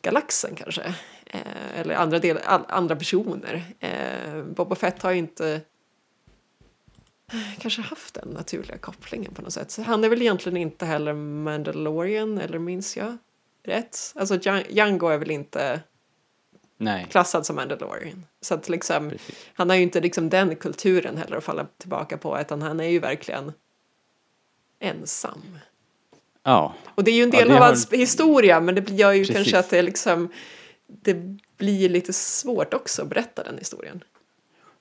galaxen 0.03 0.55
kanske. 0.55 0.95
Eh, 1.27 1.81
eller 1.81 1.95
andra, 1.95 2.19
del, 2.19 2.39
all, 2.45 2.65
andra 2.69 2.97
personer. 2.97 3.65
Eh, 3.81 4.43
Boba 4.43 4.75
Fett 4.75 5.03
har 5.03 5.11
ju 5.11 5.19
inte 5.19 5.61
kanske 7.59 7.83
haft 7.83 8.15
den 8.15 8.29
naturliga 8.29 8.79
kopplingen 8.79 9.35
på 9.35 9.43
något 9.43 9.53
sätt. 9.53 9.71
Så 9.71 9.83
han 9.83 10.05
är 10.05 10.09
väl 10.09 10.23
egentligen 10.23 10.57
inte 10.57 10.87
heller 10.87 11.13
Mandalorian, 11.13 12.39
eller 12.39 12.59
minns 12.59 12.97
jag 12.97 13.19
rätt? 13.67 14.13
Alltså 14.15 14.39
Django 14.69 15.09
är 15.09 15.19
väl 15.19 15.31
inte 15.31 15.81
Nej. 16.79 17.07
klassad 17.11 17.47
som 17.47 17.57
Mandalorian. 17.57 18.27
Så 18.41 18.55
att 18.55 18.69
liksom, 18.69 19.13
han 19.55 19.71
har 19.71 19.77
ju 19.77 19.83
inte 19.83 20.01
liksom 20.01 20.29
den 20.29 20.57
kulturen 20.57 21.17
heller 21.17 21.37
att 21.37 21.45
falla 21.45 21.67
tillbaka 21.79 22.19
på 22.19 22.41
utan 22.41 22.63
han 22.63 22.81
är 22.81 22.89
ju 22.89 22.99
verkligen 22.99 23.53
ensam. 24.79 25.59
Ja. 26.43 26.75
Och 26.87 27.05
det 27.05 27.11
är 27.11 27.15
ju 27.15 27.23
en 27.23 27.31
del 27.31 27.49
ja, 27.49 27.55
av 27.55 27.61
har... 27.61 27.67
hans 27.67 27.93
historia 27.93 28.61
men 28.61 28.75
det 28.75 28.91
gör 28.91 29.13
ju 29.13 29.21
Precis. 29.21 29.37
kanske 29.37 29.59
att 29.59 29.71
det 29.71 29.83
liksom 29.83 30.29
det 30.87 31.15
blir 31.57 31.89
lite 31.89 32.13
svårt 32.13 32.75
också 32.75 33.03
att 33.03 33.09
berätta 33.09 33.45
den 33.45 33.59
historien. 33.59 34.05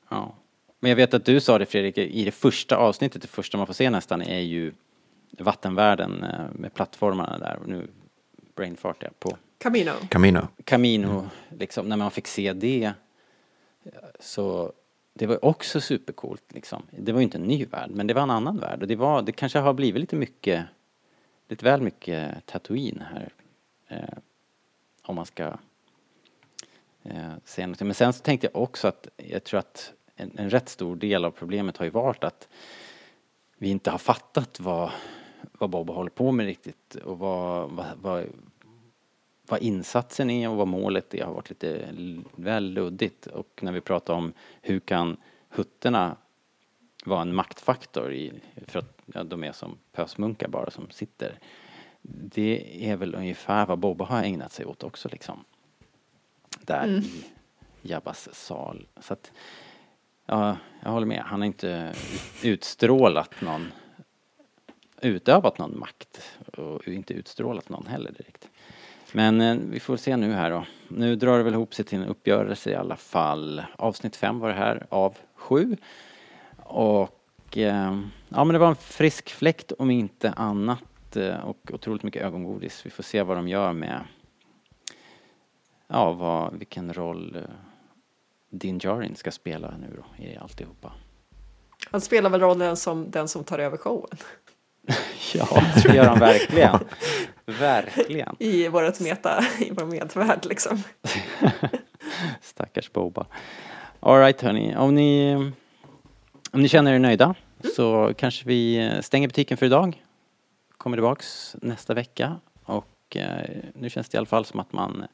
Ja. 0.10 0.36
Men 0.80 0.90
jag 0.90 0.96
vet 0.96 1.14
att 1.14 1.26
du 1.26 1.40
sa 1.40 1.58
det 1.58 1.66
Fredrik, 1.66 1.98
i 1.98 2.26
det 2.26 2.32
första 2.32 2.78
avsnittet, 2.78 3.22
det 3.22 3.28
första 3.28 3.58
man 3.58 3.68
får 3.68 3.74
se 3.74 3.90
nästan 3.90 4.22
är 4.22 4.40
ju 4.40 4.74
vattenvärlden 5.40 6.24
eh, 6.24 6.46
med 6.54 6.74
plattformarna 6.74 7.38
där. 7.38 7.60
Nu 7.66 7.88
brainfart 8.56 9.03
jag 9.03 9.20
på 9.20 9.38
Camino. 9.58 9.91
Camino. 10.10 10.47
Camino, 10.64 11.30
liksom, 11.49 11.89
när 11.89 11.97
man 11.97 12.12
fick 12.12 12.28
se 12.28 12.53
det 12.53 12.93
så 14.20 14.74
det 15.14 15.26
var 15.26 15.45
också 15.45 15.82
supercoolt 15.82 16.43
liksom. 16.53 16.84
Det 16.91 17.12
var 17.12 17.20
ju 17.20 17.24
inte 17.24 17.38
en 17.38 17.43
ny 17.43 17.66
värld, 17.66 17.91
men 17.91 18.08
det 18.08 18.14
var 18.14 18.22
en 18.22 18.30
annan 18.30 18.58
värld 18.58 18.82
och 18.82 18.88
det 18.88 18.95
var, 18.95 19.22
det 19.22 19.32
kanske 19.32 19.60
har 19.60 19.74
blivit 19.74 20.01
lite 20.01 20.16
mycket, 20.16 20.66
lite 21.47 21.66
väl 21.66 21.82
mycket 21.82 22.45
Tatooine 22.45 23.03
här. 23.14 23.30
Eh, 23.88 24.18
om 25.01 25.16
man 25.16 25.26
ska 25.26 25.58
eh, 27.03 27.34
säga 27.45 27.68
något. 27.68 27.82
Men 27.82 27.93
sen 27.93 28.14
så 28.14 28.24
tänkte 28.24 28.49
jag 28.53 28.64
också 28.64 28.88
att 28.88 29.08
jag 29.18 29.43
tror 29.43 29.60
att 29.60 29.93
en, 30.16 30.32
en 30.38 30.49
rätt 30.49 30.70
stor 30.70 30.95
del 30.95 31.26
av 31.26 31.32
problemet 31.32 31.78
har 31.78 31.86
ju 31.86 31.91
varit 31.91 32.24
att 32.24 32.47
vi 33.58 33.70
inte 33.70 33.91
har 33.91 33.97
fattat 33.97 34.60
vad, 34.60 34.91
vad 35.52 35.70
Bob 35.70 35.89
håller 35.89 36.10
på 36.10 36.32
med 36.32 36.46
riktigt 36.46 36.96
och 36.96 37.20
vad, 37.20 37.72
vad, 37.72 37.86
vad, 38.02 38.26
vad 39.48 39.62
insatsen 39.62 40.30
är 40.30 40.50
och 40.50 40.56
vad 40.56 40.68
målet 40.68 41.14
är 41.14 41.26
har 41.26 41.34
varit 41.34 41.50
lite 41.50 41.88
väl 42.36 42.74
luddigt. 42.74 43.28
Och 43.28 43.60
när 43.62 43.72
vi 43.72 43.82
pratar 43.82 44.14
om 44.14 44.34
hur 44.62 44.80
kan 44.80 45.18
hutterna 45.50 46.18
vara 47.06 47.22
en 47.22 47.36
maktfaktor 47.36 48.14
i, 48.14 48.34
för 48.68 48.80
att 48.80 49.02
ja, 49.06 49.24
de 49.24 49.43
är 49.43 49.52
som 49.52 49.78
pösmunkar 49.91 50.48
bara 50.48 50.72
som 50.72 50.89
sitter. 50.89 51.39
Det 52.08 52.86
är 52.89 52.96
väl 52.96 53.16
ungefär 53.16 53.66
vad 53.66 53.80
Bobba 53.80 54.06
har 54.06 54.24
ägnat 54.24 54.52
sig 54.52 54.66
åt 54.66 54.84
också 54.84 55.10
liksom. 55.12 55.43
Där 56.60 56.84
mm. 56.84 57.00
i 57.00 57.26
Jabbas 57.82 58.36
sal. 58.36 58.88
Så 59.00 59.14
att, 59.14 59.32
ja, 60.26 60.58
jag 60.84 60.91
håller 60.91 61.08
med. 61.08 61.24
Han 61.26 61.41
har 61.41 61.46
inte 61.46 61.93
utstrålat 62.43 63.41
någon, 63.41 63.72
utövat 65.08 65.58
någon 65.58 65.80
makt 65.80 66.22
och 66.58 66.88
inte 66.88 67.14
utstrålat 67.14 67.70
någon 67.70 67.88
heller 67.88 68.12
direkt. 68.12 68.49
Men 69.12 69.41
eh, 69.41 69.58
vi 69.70 69.80
får 69.80 69.97
se 69.97 70.18
nu 70.18 70.34
här 70.34 70.51
då. 70.51 70.66
Nu 70.88 71.16
drar 71.16 71.38
det 71.38 71.43
väl 71.43 71.53
ihop 71.53 71.74
sig 71.74 71.86
till 71.86 71.97
en 72.01 72.08
uppgörelse 72.08 72.72
i 72.72 72.76
alla 72.76 72.95
fall. 72.95 73.64
Avsnitt 73.76 74.16
fem 74.16 74.39
var 74.39 74.49
det 74.49 74.56
här 74.56 74.88
av 74.89 75.18
sju. 75.36 75.78
Och 76.58 77.58
eh, 77.58 77.99
ja 78.30 78.43
men 78.43 78.53
det 78.53 78.60
var 78.60 78.70
en 78.70 78.76
frisk 78.76 79.30
fläkt 79.30 79.72
om 79.72 79.91
inte 79.91 80.32
annat 80.32 81.16
eh, 81.16 81.39
och 81.39 81.72
otroligt 81.74 82.03
mycket 82.03 82.22
ögongodis. 82.24 82.86
Vi 82.86 82.89
får 82.89 83.03
se 83.03 83.24
vad 83.24 83.38
de 83.38 83.47
gör 83.47 83.74
med 83.74 84.01
ja, 85.88 86.12
vad, 86.12 86.53
vilken 86.58 86.93
roll 86.93 87.36
eh, 87.36 87.41
Din 88.49 88.80
Jarin 88.84 89.16
ska 89.16 89.32
spela 89.32 89.78
nu 89.78 89.95
då 89.95 90.24
i 90.24 90.38
alltihopa. 90.38 90.91
Han 91.91 92.01
spelar 92.01 92.30
väl 92.30 92.41
rollen 92.41 92.78
som 92.78 93.12
den 93.12 93.28
som 93.28 93.43
tar 93.43 93.60
över 93.60 93.78
showen. 93.78 94.18
ja, 95.34 95.64
det 95.84 95.96
gör 95.96 96.06
han 96.06 96.20
verkligen. 96.20 96.80
Verkligen. 97.46 98.36
I 98.40 98.68
vårt 98.68 99.00
meta, 99.00 99.46
i 99.60 99.72
vår 99.72 99.86
medvärld 99.86 100.46
liksom. 100.46 100.84
Stackars 102.42 102.92
Boba. 102.92 103.26
Alright 104.00 104.42
hörni, 104.42 104.76
om 104.76 104.96
ni, 104.96 105.36
om 106.52 106.62
ni 106.62 106.68
känner 106.68 106.94
er 106.94 107.00
nöjda 107.00 107.26
mm. 107.26 107.74
så 107.76 108.14
kanske 108.18 108.48
vi 108.48 108.92
stänger 109.02 109.28
butiken 109.28 109.58
för 109.58 109.66
idag. 109.66 110.04
Kommer 110.78 110.98
tillbaks 110.98 111.56
nästa 111.62 111.94
vecka 111.94 112.40
och 112.64 113.16
eh, 113.16 113.50
nu 113.74 113.90
känns 113.90 114.10
det 114.10 114.16
i 114.16 114.18
alla 114.18 114.26
fall 114.26 114.46
som 114.46 114.60
att 114.60 114.74
man 114.74 115.06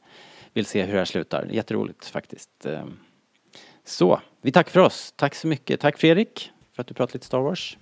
vill 0.52 0.66
se 0.66 0.82
hur 0.82 0.92
det 0.92 0.98
här 0.98 1.04
slutar. 1.04 1.48
Jätteroligt 1.50 2.06
faktiskt. 2.06 2.66
Eh, 2.66 2.84
så, 3.84 4.20
vi 4.40 4.52
tackar 4.52 4.70
för 4.70 4.80
oss. 4.80 5.12
Tack 5.16 5.34
så 5.34 5.46
mycket. 5.46 5.80
Tack 5.80 5.98
Fredrik 5.98 6.50
för 6.72 6.82
att 6.82 6.86
du 6.86 6.94
pratade 6.94 7.16
lite 7.16 7.26
Star 7.26 7.40
Wars. 7.40 7.78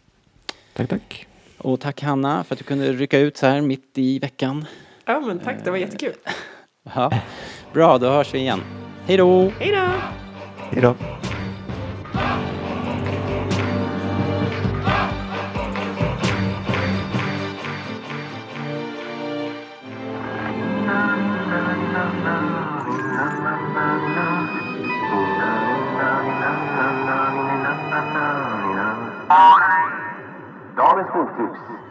Tack, 0.72 0.88
tack. 0.88 1.26
Och 1.62 1.80
tack 1.80 2.02
Hanna 2.02 2.44
för 2.44 2.54
att 2.54 2.58
du 2.58 2.64
kunde 2.64 2.92
rycka 2.92 3.18
ut 3.18 3.36
så 3.36 3.46
här 3.46 3.60
mitt 3.60 3.98
i 3.98 4.18
veckan. 4.18 4.64
Ja, 5.04 5.20
men 5.20 5.38
tack. 5.38 5.64
Det 5.64 5.70
var 5.70 5.78
jättekul. 5.78 6.14
Ja. 6.94 7.10
Bra, 7.72 7.98
då 7.98 8.08
hörs 8.08 8.34
vi 8.34 8.38
igen. 8.38 8.60
Hej 9.06 9.16
då! 9.16 9.52
Hej 9.58 9.72
då! 9.72 9.88
Hej 10.70 10.82
då! 10.82 10.94
Oh, 29.28 29.69
Dorothy 30.80 31.28
Hughes. 31.36 31.89